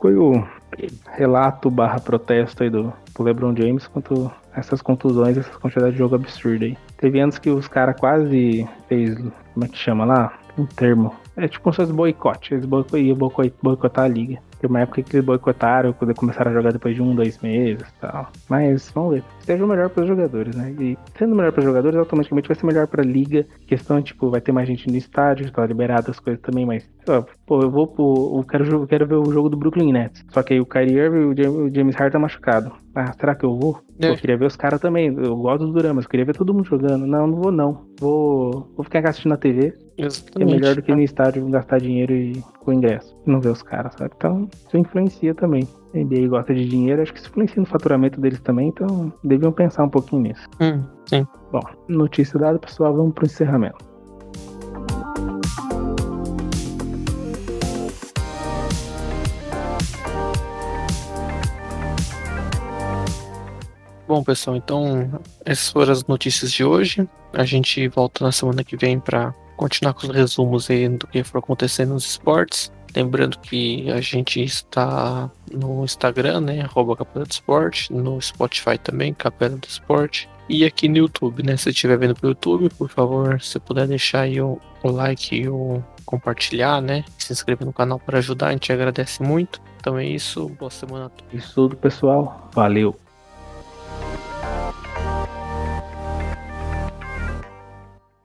Foi 0.00 0.16
o 0.16 0.42
relato 1.12 1.70
barra 1.70 2.00
protesto 2.00 2.62
aí 2.62 2.70
do, 2.70 2.92
do 3.14 3.22
LeBron 3.22 3.54
James 3.56 3.86
quanto 3.86 4.30
essas 4.54 4.80
contusões, 4.80 5.36
essas 5.36 5.54
quantidades 5.56 5.92
de 5.92 5.98
jogo 5.98 6.14
absurda 6.14 6.64
aí. 6.64 6.76
Teve 6.96 7.20
anos 7.20 7.38
que 7.38 7.50
os 7.50 7.68
caras 7.68 7.98
quase 7.98 8.66
fez, 8.88 9.14
como 9.52 9.64
é 9.64 9.68
que 9.68 9.76
chama 9.76 10.04
lá? 10.06 10.38
Um 10.56 10.64
termo. 10.64 11.14
É 11.36 11.46
tipo 11.46 11.70
fosse 11.70 11.92
boicote. 11.92 12.54
Eles 12.54 12.66
iam 12.94 13.16
boicotar 13.62 14.04
a 14.06 14.08
liga. 14.08 14.38
Tem 14.60 14.68
uma 14.68 14.80
época 14.80 15.02
que 15.02 15.16
eles 15.16 15.24
boicotaram, 15.24 15.92
quando 15.92 16.14
começaram 16.14 16.50
a 16.50 16.54
jogar 16.54 16.72
depois 16.72 16.94
de 16.94 17.02
um, 17.02 17.14
dois 17.14 17.38
meses 17.40 17.86
e 17.88 18.00
tal. 18.00 18.30
Mas 18.48 18.90
vamos 18.94 19.14
ver. 19.14 19.24
Seja 19.40 19.64
o 19.64 19.68
melhor 19.68 19.90
para 19.90 20.02
os 20.02 20.08
jogadores, 20.08 20.56
né? 20.56 20.74
E 20.78 20.98
sendo 21.18 21.34
melhor 21.34 21.52
para 21.52 21.60
os 21.60 21.66
jogadores, 21.66 21.98
automaticamente 21.98 22.48
vai 22.48 22.56
ser 22.56 22.66
melhor 22.66 22.86
para 22.86 23.02
a 23.02 23.06
liga. 23.06 23.46
Questão, 23.66 24.00
tipo, 24.02 24.30
vai 24.30 24.40
ter 24.40 24.52
mais 24.52 24.68
gente 24.68 24.88
no 24.88 24.96
estádio, 24.96 25.50
tá 25.52 25.64
liberado 25.66 26.10
as 26.10 26.18
coisas 26.18 26.42
também, 26.42 26.64
mas. 26.64 26.88
Pô, 27.46 27.62
eu 27.62 27.70
vou 27.70 27.86
pro. 27.86 28.38
Eu 28.38 28.44
quero, 28.44 28.64
eu 28.64 28.86
quero 28.86 29.06
ver 29.06 29.16
o 29.16 29.32
jogo 29.32 29.48
do 29.48 29.56
Brooklyn 29.56 29.92
Nets. 29.92 30.24
Só 30.30 30.42
que 30.42 30.54
aí 30.54 30.60
o 30.60 30.66
Kyrie 30.66 30.96
Irving 30.96 31.40
e 31.40 31.48
o 31.48 31.74
James 31.74 31.94
Harden 31.94 32.12
tá 32.12 32.18
machucado. 32.18 32.72
Ah, 32.94 33.12
será 33.12 33.34
que 33.34 33.44
eu 33.44 33.56
vou? 33.56 33.80
É. 34.00 34.08
Eu 34.08 34.16
queria 34.16 34.36
ver 34.36 34.46
os 34.46 34.56
caras 34.56 34.80
também. 34.80 35.14
Eu 35.14 35.36
gosto 35.36 35.64
dos 35.64 35.74
Duramas, 35.74 36.04
eu 36.04 36.10
queria 36.10 36.24
ver 36.24 36.34
todo 36.34 36.54
mundo 36.54 36.66
jogando. 36.66 37.06
Não, 37.06 37.26
não 37.26 37.36
vou 37.36 37.52
não. 37.52 37.86
Vou, 38.00 38.72
vou 38.74 38.84
ficar 38.84 39.06
assistindo 39.06 39.30
na 39.30 39.36
TV. 39.36 39.74
Exatamente. 39.98 40.52
É 40.52 40.56
melhor 40.56 40.74
do 40.74 40.82
que 40.82 40.94
no 40.94 41.02
estádio 41.02 41.46
gastar 41.48 41.78
dinheiro 41.78 42.14
e 42.14 42.42
com 42.60 42.72
ingresso. 42.72 43.16
Não 43.26 43.40
ver 43.40 43.50
os 43.50 43.62
caras, 43.62 43.94
sabe? 43.98 44.12
Então, 44.16 44.45
isso 44.66 44.76
influencia 44.76 45.34
também. 45.34 45.66
A 45.94 45.98
NBA 45.98 46.28
gosta 46.28 46.54
de 46.54 46.68
dinheiro, 46.68 47.02
acho 47.02 47.12
que 47.12 47.20
isso 47.20 47.28
influencia 47.30 47.60
no 47.60 47.66
faturamento 47.66 48.20
deles 48.20 48.40
também, 48.40 48.68
então 48.68 49.12
deviam 49.24 49.52
pensar 49.52 49.84
um 49.84 49.88
pouquinho 49.88 50.22
nisso. 50.22 50.48
Hum, 50.60 50.82
sim. 51.06 51.26
Bom, 51.50 51.62
notícia 51.88 52.38
dada, 52.38 52.58
pessoal, 52.58 52.94
vamos 52.94 53.14
pro 53.14 53.26
encerramento. 53.26 53.96
Bom, 64.06 64.22
pessoal, 64.22 64.56
então 64.56 65.20
essas 65.44 65.70
foram 65.70 65.92
as 65.92 66.06
notícias 66.06 66.52
de 66.52 66.64
hoje. 66.64 67.08
A 67.32 67.44
gente 67.44 67.88
volta 67.88 68.24
na 68.24 68.30
semana 68.30 68.62
que 68.62 68.76
vem 68.76 69.00
para 69.00 69.34
continuar 69.56 69.94
com 69.94 70.06
os 70.06 70.14
resumos 70.14 70.70
aí 70.70 70.88
do 70.88 71.08
que 71.08 71.24
for 71.24 71.38
acontecendo 71.38 71.94
nos 71.94 72.06
esportes. 72.06 72.70
Lembrando 72.96 73.38
que 73.40 73.90
a 73.90 74.00
gente 74.00 74.42
está 74.42 75.30
no 75.52 75.84
Instagram, 75.84 76.40
né? 76.40 76.62
Arroba 76.62 76.96
Capela 76.96 77.26
do 77.26 77.30
Esporte, 77.30 77.92
no 77.92 78.18
Spotify 78.22 78.78
também, 78.78 79.12
Capela 79.12 79.54
do 79.54 79.68
Esporte. 79.68 80.26
E 80.48 80.64
aqui 80.64 80.88
no 80.88 80.96
YouTube, 80.96 81.42
né? 81.42 81.58
Se 81.58 81.68
estiver 81.68 81.98
vendo 81.98 82.14
pelo 82.14 82.30
YouTube, 82.30 82.70
por 82.70 82.88
favor, 82.88 83.38
se 83.42 83.60
puder 83.60 83.86
deixar 83.86 84.22
aí 84.22 84.40
o, 84.40 84.58
o 84.82 84.90
like 84.90 85.36
e 85.36 85.46
o 85.46 85.84
compartilhar, 86.06 86.80
né? 86.80 87.04
Se 87.18 87.34
inscrever 87.34 87.66
no 87.66 87.72
canal 87.72 88.00
para 88.00 88.16
ajudar, 88.16 88.48
a 88.48 88.52
gente 88.52 88.72
agradece 88.72 89.22
muito. 89.22 89.60
Então 89.78 89.98
é 89.98 90.06
isso, 90.06 90.48
boa 90.58 90.70
semana 90.70 91.06
a 91.06 91.08
todos. 91.10 91.34
Isso 91.34 91.54
tudo, 91.54 91.76
pessoal. 91.76 92.48
Valeu! 92.54 93.05